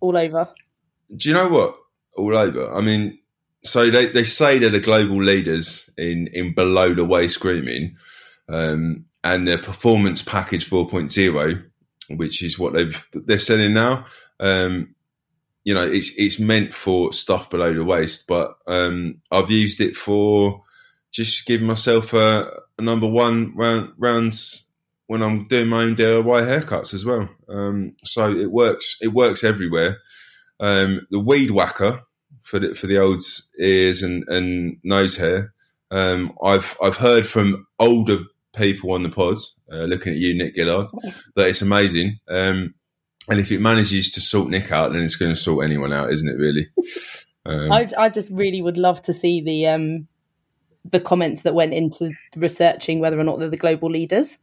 all 0.00 0.16
over. 0.16 0.48
Do 1.14 1.28
you 1.28 1.34
know 1.34 1.48
what? 1.48 1.76
All 2.16 2.36
over. 2.36 2.72
I 2.72 2.80
mean, 2.80 3.18
so 3.62 3.90
they, 3.90 4.06
they 4.06 4.24
say 4.24 4.58
they're 4.58 4.70
the 4.70 4.80
global 4.80 5.22
leaders 5.22 5.88
in 5.96 6.28
in 6.28 6.54
below 6.54 6.94
the 6.94 7.04
waist 7.04 7.40
grooming, 7.40 7.96
um, 8.48 9.04
and 9.22 9.46
their 9.46 9.58
performance 9.58 10.22
package 10.22 10.68
4.0, 10.68 11.64
which 12.08 12.42
is 12.42 12.58
what 12.58 12.72
they've 12.72 13.04
they're 13.12 13.38
selling 13.38 13.74
now. 13.74 14.06
Um, 14.38 14.94
you 15.64 15.74
know, 15.74 15.86
it's 15.86 16.10
it's 16.16 16.38
meant 16.38 16.72
for 16.72 17.12
stuff 17.12 17.50
below 17.50 17.72
the 17.72 17.84
waist, 17.84 18.26
but 18.26 18.56
um, 18.66 19.20
I've 19.30 19.50
used 19.50 19.80
it 19.80 19.94
for 19.94 20.62
just 21.12 21.44
giving 21.46 21.66
myself 21.66 22.14
a, 22.14 22.50
a 22.78 22.82
number 22.82 23.06
one 23.06 23.52
round, 23.56 23.92
rounds 23.98 24.68
when 25.10 25.22
I'm 25.24 25.42
doing 25.42 25.66
my 25.66 25.82
own 25.82 25.96
DIY 25.96 26.22
haircuts 26.22 26.94
as 26.94 27.04
well. 27.04 27.28
Um, 27.48 27.96
so 28.04 28.30
it 28.30 28.52
works. 28.52 28.96
It 29.00 29.08
works 29.08 29.42
everywhere. 29.42 29.98
Um, 30.60 31.04
the 31.10 31.18
weed 31.18 31.50
whacker 31.50 32.02
for 32.44 32.60
the 32.60 32.76
for 32.76 32.86
the 32.86 32.98
old 32.98 33.20
ears 33.58 34.04
and, 34.04 34.22
and 34.28 34.76
nose 34.84 35.16
hair. 35.16 35.52
Um, 35.90 36.32
I've 36.44 36.76
I've 36.80 36.96
heard 36.96 37.26
from 37.26 37.66
older 37.80 38.18
people 38.54 38.92
on 38.92 39.02
the 39.02 39.08
pod, 39.08 39.38
uh, 39.72 39.78
looking 39.78 40.12
at 40.12 40.20
you, 40.20 40.38
Nick 40.38 40.54
Gillard, 40.54 40.86
that 41.34 41.48
it's 41.48 41.60
amazing. 41.60 42.20
Um, 42.28 42.74
and 43.28 43.40
if 43.40 43.50
it 43.50 43.60
manages 43.60 44.12
to 44.12 44.20
sort 44.20 44.48
Nick 44.48 44.70
out, 44.70 44.92
then 44.92 45.02
it's 45.02 45.16
going 45.16 45.32
to 45.32 45.36
sort 45.36 45.64
anyone 45.64 45.92
out, 45.92 46.12
isn't 46.12 46.28
it? 46.28 46.38
Really. 46.38 46.68
Um, 47.46 47.72
I, 47.72 47.88
I 47.98 48.10
just 48.10 48.30
really 48.30 48.62
would 48.62 48.76
love 48.76 49.02
to 49.02 49.12
see 49.12 49.40
the 49.40 49.66
um, 49.66 50.06
the 50.84 51.00
comments 51.00 51.42
that 51.42 51.54
went 51.54 51.74
into 51.74 52.12
researching 52.36 53.00
whether 53.00 53.18
or 53.18 53.24
not 53.24 53.40
they're 53.40 53.50
the 53.50 53.56
global 53.56 53.90
leaders. 53.90 54.38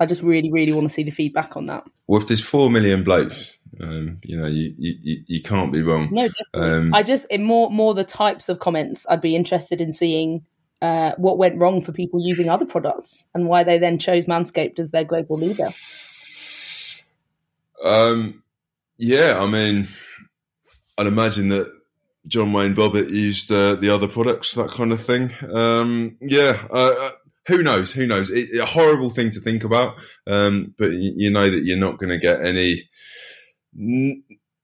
I 0.00 0.06
just 0.06 0.22
really, 0.22 0.50
really 0.50 0.72
want 0.72 0.88
to 0.88 0.92
see 0.92 1.02
the 1.02 1.10
feedback 1.10 1.56
on 1.56 1.66
that. 1.66 1.84
Well, 2.06 2.20
if 2.20 2.26
there's 2.26 2.40
four 2.42 2.70
million 2.70 3.04
blokes, 3.04 3.58
um, 3.80 4.18
you 4.24 4.36
know, 4.36 4.46
you, 4.46 4.74
you 4.78 5.22
you 5.26 5.42
can't 5.42 5.72
be 5.72 5.82
wrong. 5.82 6.08
No, 6.10 6.26
definitely. 6.26 6.76
Um, 6.76 6.94
I 6.94 7.02
just 7.02 7.30
in 7.30 7.44
more 7.44 7.70
more 7.70 7.94
the 7.94 8.02
types 8.02 8.48
of 8.48 8.58
comments 8.58 9.06
I'd 9.08 9.20
be 9.20 9.36
interested 9.36 9.80
in 9.80 9.92
seeing 9.92 10.46
uh, 10.80 11.12
what 11.18 11.36
went 11.36 11.58
wrong 11.58 11.82
for 11.82 11.92
people 11.92 12.26
using 12.26 12.48
other 12.48 12.64
products 12.64 13.24
and 13.34 13.46
why 13.46 13.62
they 13.62 13.78
then 13.78 13.98
chose 13.98 14.24
Manscaped 14.24 14.78
as 14.78 14.90
their 14.90 15.04
global 15.04 15.36
leader. 15.36 15.68
Um, 17.84 18.42
yeah, 18.96 19.38
I 19.38 19.46
mean, 19.46 19.88
I'd 20.96 21.06
imagine 21.06 21.48
that 21.48 21.70
John 22.26 22.52
Wayne 22.52 22.74
Bobbitt 22.74 23.10
used 23.10 23.52
uh, 23.52 23.74
the 23.74 23.90
other 23.90 24.08
products, 24.08 24.54
that 24.54 24.70
kind 24.70 24.92
of 24.92 25.04
thing. 25.04 25.32
Um, 25.52 26.16
yeah, 26.20 26.66
uh 26.70 27.10
who 27.50 27.62
knows? 27.62 27.92
Who 27.92 28.06
knows? 28.06 28.30
It, 28.30 28.58
a 28.58 28.64
horrible 28.64 29.10
thing 29.10 29.30
to 29.30 29.40
think 29.40 29.64
about, 29.64 30.00
um, 30.26 30.74
but 30.78 30.92
you, 30.92 31.12
you, 31.16 31.30
know 31.30 31.50
that 31.50 31.64
you're 31.64 31.76
not 31.76 31.98
going 31.98 32.10
to 32.10 32.18
get 32.18 32.40
any 32.40 32.84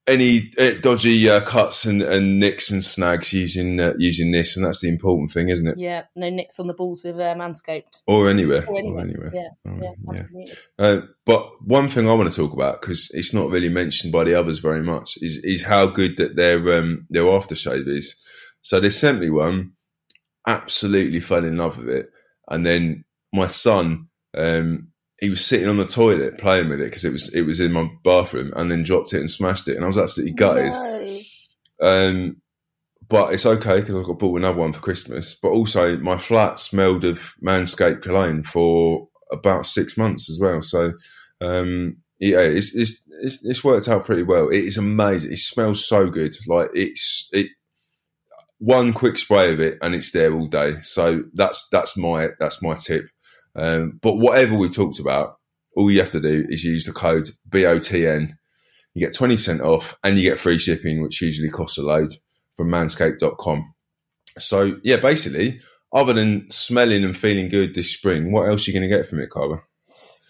any 0.07 0.53
uh, 0.59 0.73
dodgy 0.81 1.29
uh, 1.29 1.41
cuts 1.41 1.85
and, 1.85 2.01
and 2.01 2.39
nicks 2.39 2.71
and 2.71 2.85
snags 2.85 3.33
using 3.33 3.81
uh, 3.81 3.95
using 3.99 4.31
this, 4.31 4.57
and 4.57 4.65
that's 4.65 4.81
the 4.81 4.89
important 4.89 5.33
thing, 5.33 5.49
isn't 5.49 5.67
it? 5.67 5.79
Yeah, 5.79 6.05
no 6.15 6.31
nicks 6.31 6.61
on 6.61 6.67
the 6.69 6.75
balls 6.75 7.03
with 7.05 7.17
uh, 7.17 7.35
Manscaped 7.35 8.03
or 8.07 8.29
anywhere, 8.29 8.65
or 8.69 8.79
anywhere. 8.79 8.97
Or 8.97 9.01
anywhere. 9.01 9.33
Yeah, 9.35 9.49
oh, 9.67 9.79
yeah, 9.83 9.93
absolutely. 10.09 10.55
Uh, 10.79 11.01
but 11.25 11.51
one 11.63 11.89
thing 11.89 12.09
I 12.09 12.15
want 12.15 12.33
to 12.33 12.37
talk 12.37 12.53
about 12.53 12.81
because 12.81 13.11
it's 13.13 13.35
not 13.35 13.51
really 13.51 13.69
mentioned 13.69 14.13
by 14.13 14.25
the 14.25 14.35
others 14.35 14.61
very 14.61 14.83
much 14.83 15.19
is 15.21 15.39
is 15.39 15.65
how 15.65 15.87
good 15.87 16.17
that 16.19 16.37
their 16.37 16.79
um, 16.79 17.07
their 17.11 17.25
aftershave 17.25 17.89
is. 17.89 18.17
So 18.63 18.81
they 18.81 18.91
sent 18.91 19.21
me 19.21 19.31
one, 19.31 19.73
absolutely 20.47 21.21
fell 21.21 21.45
in 21.45 21.57
love 21.57 21.79
with 21.79 21.89
it, 21.89 22.11
and 22.49 22.65
then 22.65 23.05
my 23.33 23.47
son 23.47 24.09
um, 24.37 24.89
he 25.21 25.31
was 25.31 25.45
sitting 25.45 25.69
on 25.69 25.79
the 25.79 25.87
toilet 25.87 26.39
playing 26.39 26.69
with 26.69 26.81
it 26.81 26.85
because 26.85 27.05
it 27.05 27.13
was 27.13 27.29
it 27.31 27.43
was 27.43 27.61
in 27.61 27.73
my 27.73 27.91
bathroom, 28.05 28.53
and 28.57 28.71
then 28.71 28.83
dropped 28.83 29.13
it 29.13 29.21
and 29.21 29.31
smashed 29.31 29.69
it, 29.69 29.77
and 29.77 29.85
I 29.85 29.89
was 29.89 29.99
absolutely 29.99 30.35
gutted. 30.35 30.73
No. 30.73 31.21
Um, 31.81 32.37
but 33.09 33.33
it's 33.33 33.47
okay 33.47 33.81
because 33.81 33.97
I 33.97 34.03
got 34.03 34.19
bought 34.19 34.39
another 34.39 34.59
one 34.59 34.73
for 34.73 34.81
Christmas. 34.81 35.37
But 35.41 35.51
also, 35.51 35.97
my 35.99 36.19
flat 36.19 36.59
smelled 36.59 37.05
of 37.05 37.35
Manscaped 37.45 38.03
cologne 38.03 38.43
for 38.43 39.09
about 39.33 39.65
six 39.65 39.97
months 39.97 40.29
as 40.29 40.39
well. 40.41 40.61
So, 40.61 40.93
um, 41.41 41.97
yeah, 42.19 42.41
it's, 42.41 42.75
it's, 42.75 42.93
it's 43.23 43.39
it's 43.43 43.65
worked 43.65 43.89
out 43.89 44.05
pretty 44.05 44.23
well. 44.23 44.49
It 44.49 44.65
is 44.65 44.77
amazing. 44.77 45.33
It 45.33 45.39
smells 45.39 45.87
so 45.87 46.09
good. 46.09 46.35
Like 46.47 46.71
it's 46.75 47.29
it 47.33 47.49
one 48.59 48.93
quick 48.93 49.19
spray 49.19 49.53
of 49.53 49.61
it 49.61 49.79
and 49.83 49.95
it's 49.95 50.13
there 50.13 50.33
all 50.33 50.47
day. 50.47 50.81
So 50.81 51.23
that's 51.35 51.67
that's 51.71 51.97
my 51.97 52.31
that's 52.39 52.63
my 52.63 52.75
tip. 52.75 53.07
Um, 53.55 53.99
but 54.03 54.17
whatever 54.17 54.55
we 54.55 54.69
talked 54.69 54.99
about, 54.99 55.37
all 55.77 55.91
you 55.91 56.01
have 56.01 56.11
to 56.11 56.21
do 56.21 56.47
is 56.49 56.65
use 56.65 56.87
the 56.87 56.93
code 56.93 57.29
BOTN. 57.49 58.33
You 58.95 59.07
get 59.07 59.15
20% 59.15 59.61
off 59.61 59.97
and 60.03 60.17
you 60.17 60.29
get 60.29 60.39
free 60.39 60.59
shipping, 60.59 61.03
which 61.03 61.21
usually 61.21 61.51
costs 61.51 61.77
a 61.77 61.83
load 61.83 62.11
from 62.55 62.69
manscaped.com. 62.69 63.75
So, 64.39 64.79
yeah, 64.83 64.97
basically, 64.97 65.61
other 65.93 66.15
than 66.15 66.51
smelling 66.51 67.05
and 67.05 67.17
feeling 67.17 67.49
good 67.49 67.75
this 67.75 67.93
spring, 67.93 68.33
what 68.33 68.49
else 68.49 68.67
are 68.67 68.71
you 68.71 68.79
going 68.79 68.89
to 68.89 68.97
get 68.97 69.07
from 69.07 69.21
it, 69.21 69.31
Carver? 69.31 69.66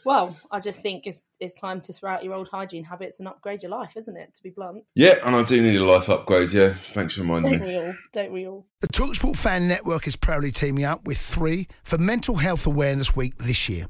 Well, 0.06 0.36
I 0.52 0.60
just 0.60 0.82
think 0.82 1.04
it's 1.08 1.24
it's 1.40 1.54
time 1.54 1.80
to 1.80 1.92
throw 1.92 2.12
out 2.12 2.22
your 2.22 2.32
old 2.32 2.46
hygiene 2.46 2.84
habits 2.84 3.18
and 3.18 3.26
upgrade 3.26 3.64
your 3.64 3.72
life, 3.72 3.96
isn't 3.96 4.16
it? 4.16 4.32
To 4.34 4.42
be 4.44 4.50
blunt. 4.50 4.84
Yeah, 4.94 5.18
and 5.26 5.34
I 5.34 5.42
do 5.42 5.60
need 5.60 5.74
a 5.74 5.84
life 5.84 6.08
upgrade. 6.08 6.52
Yeah, 6.52 6.74
thanks 6.94 7.16
for 7.16 7.22
reminding 7.22 7.58
Don't 7.58 7.60
me. 7.62 7.66
We 7.66 7.76
all? 7.76 7.94
Don't 8.12 8.32
we 8.32 8.46
all? 8.46 8.66
The 8.82 8.86
Talksport 8.86 9.36
Fan 9.36 9.66
Network 9.66 10.06
is 10.06 10.14
proudly 10.14 10.52
teaming 10.52 10.84
up 10.84 11.04
with 11.04 11.18
three 11.18 11.66
for 11.82 11.98
Mental 11.98 12.36
Health 12.36 12.68
Awareness 12.68 13.16
Week 13.16 13.36
this 13.38 13.68
year. 13.68 13.88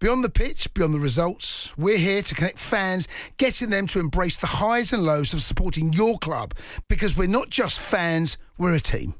Beyond 0.00 0.24
the 0.24 0.30
pitch, 0.30 0.72
beyond 0.72 0.94
the 0.94 1.00
results, 1.00 1.76
we're 1.76 1.98
here 1.98 2.22
to 2.22 2.34
connect 2.34 2.58
fans, 2.58 3.06
getting 3.36 3.68
them 3.68 3.86
to 3.88 4.00
embrace 4.00 4.38
the 4.38 4.46
highs 4.46 4.94
and 4.94 5.04
lows 5.04 5.34
of 5.34 5.42
supporting 5.42 5.92
your 5.92 6.16
club 6.16 6.54
because 6.88 7.14
we're 7.14 7.28
not 7.28 7.50
just 7.50 7.78
fans, 7.78 8.38
we're 8.56 8.72
a 8.72 8.80
team. 8.80 9.16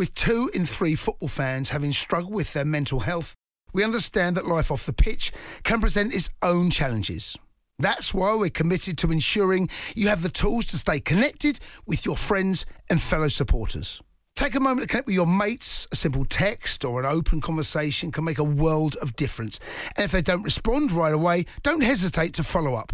With 0.00 0.16
two 0.16 0.50
in 0.52 0.66
three 0.66 0.96
football 0.96 1.28
fans 1.28 1.68
having 1.68 1.92
struggled 1.92 2.34
with 2.34 2.54
their 2.54 2.64
mental 2.64 3.00
health, 3.00 3.36
we 3.72 3.84
understand 3.84 4.36
that 4.36 4.46
life 4.46 4.70
off 4.70 4.86
the 4.86 4.92
pitch 4.92 5.32
can 5.62 5.80
present 5.80 6.14
its 6.14 6.30
own 6.42 6.70
challenges. 6.70 7.36
That's 7.78 8.14
why 8.14 8.34
we're 8.34 8.50
committed 8.50 8.98
to 8.98 9.10
ensuring 9.10 9.68
you 9.96 10.08
have 10.08 10.22
the 10.22 10.28
tools 10.28 10.66
to 10.66 10.78
stay 10.78 11.00
connected 11.00 11.58
with 11.86 12.06
your 12.06 12.16
friends 12.16 12.64
and 12.88 13.00
fellow 13.00 13.28
supporters. 13.28 14.00
Take 14.34 14.54
a 14.54 14.60
moment 14.60 14.82
to 14.82 14.88
connect 14.88 15.06
with 15.06 15.14
your 15.14 15.26
mates. 15.26 15.86
A 15.92 15.96
simple 15.96 16.24
text 16.24 16.84
or 16.84 17.00
an 17.00 17.06
open 17.06 17.40
conversation 17.40 18.10
can 18.10 18.24
make 18.24 18.38
a 18.38 18.44
world 18.44 18.96
of 18.96 19.16
difference. 19.16 19.60
And 19.96 20.04
if 20.04 20.12
they 20.12 20.22
don't 20.22 20.42
respond 20.42 20.92
right 20.92 21.12
away, 21.12 21.44
don't 21.62 21.82
hesitate 21.82 22.34
to 22.34 22.42
follow 22.42 22.74
up. 22.74 22.92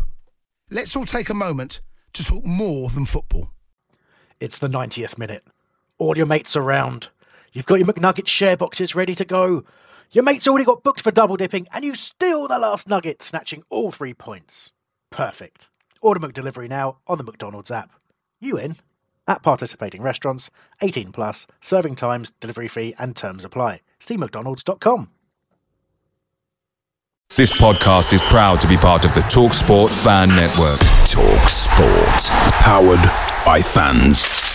Let's 0.70 0.96
all 0.96 1.06
take 1.06 1.30
a 1.30 1.34
moment 1.34 1.80
to 2.14 2.24
talk 2.24 2.44
more 2.44 2.88
than 2.88 3.04
football. 3.04 3.50
It's 4.40 4.58
the 4.58 4.68
90th 4.68 5.16
minute. 5.18 5.44
All 5.98 6.16
your 6.16 6.26
mates 6.26 6.56
around. 6.56 7.08
You've 7.52 7.66
got 7.66 7.78
your 7.78 7.86
McNugget 7.86 8.26
share 8.26 8.56
boxes 8.56 8.94
ready 8.94 9.14
to 9.14 9.24
go. 9.24 9.64
Your 10.10 10.24
mate's 10.24 10.48
already 10.48 10.64
got 10.64 10.82
booked 10.82 11.02
for 11.02 11.10
double 11.10 11.36
dipping, 11.36 11.66
and 11.72 11.84
you 11.84 11.94
steal 11.94 12.48
the 12.48 12.58
last 12.58 12.88
nugget, 12.88 13.22
snatching 13.22 13.62
all 13.68 13.90
three 13.90 14.14
points. 14.14 14.72
Perfect. 15.10 15.68
Order 16.00 16.20
McDelivery 16.20 16.68
now 16.68 16.98
on 17.06 17.18
the 17.18 17.24
McDonald's 17.24 17.70
app. 17.70 17.90
You 18.40 18.56
in? 18.56 18.76
At 19.26 19.42
participating 19.42 20.00
restaurants, 20.00 20.48
18 20.80 21.12
plus, 21.12 21.46
serving 21.60 21.96
times, 21.96 22.32
delivery 22.40 22.68
fee, 22.68 22.94
and 22.98 23.14
terms 23.14 23.44
apply. 23.44 23.82
See 24.00 24.16
McDonald's.com. 24.16 25.10
This 27.36 27.52
podcast 27.60 28.14
is 28.14 28.22
proud 28.22 28.60
to 28.62 28.66
be 28.66 28.78
part 28.78 29.04
of 29.04 29.14
the 29.14 29.20
TalkSport 29.20 29.90
Fan 30.02 30.28
Network. 30.28 30.80
TalkSport, 31.04 32.30
powered 32.62 33.44
by 33.44 33.60
fans. 33.60 34.47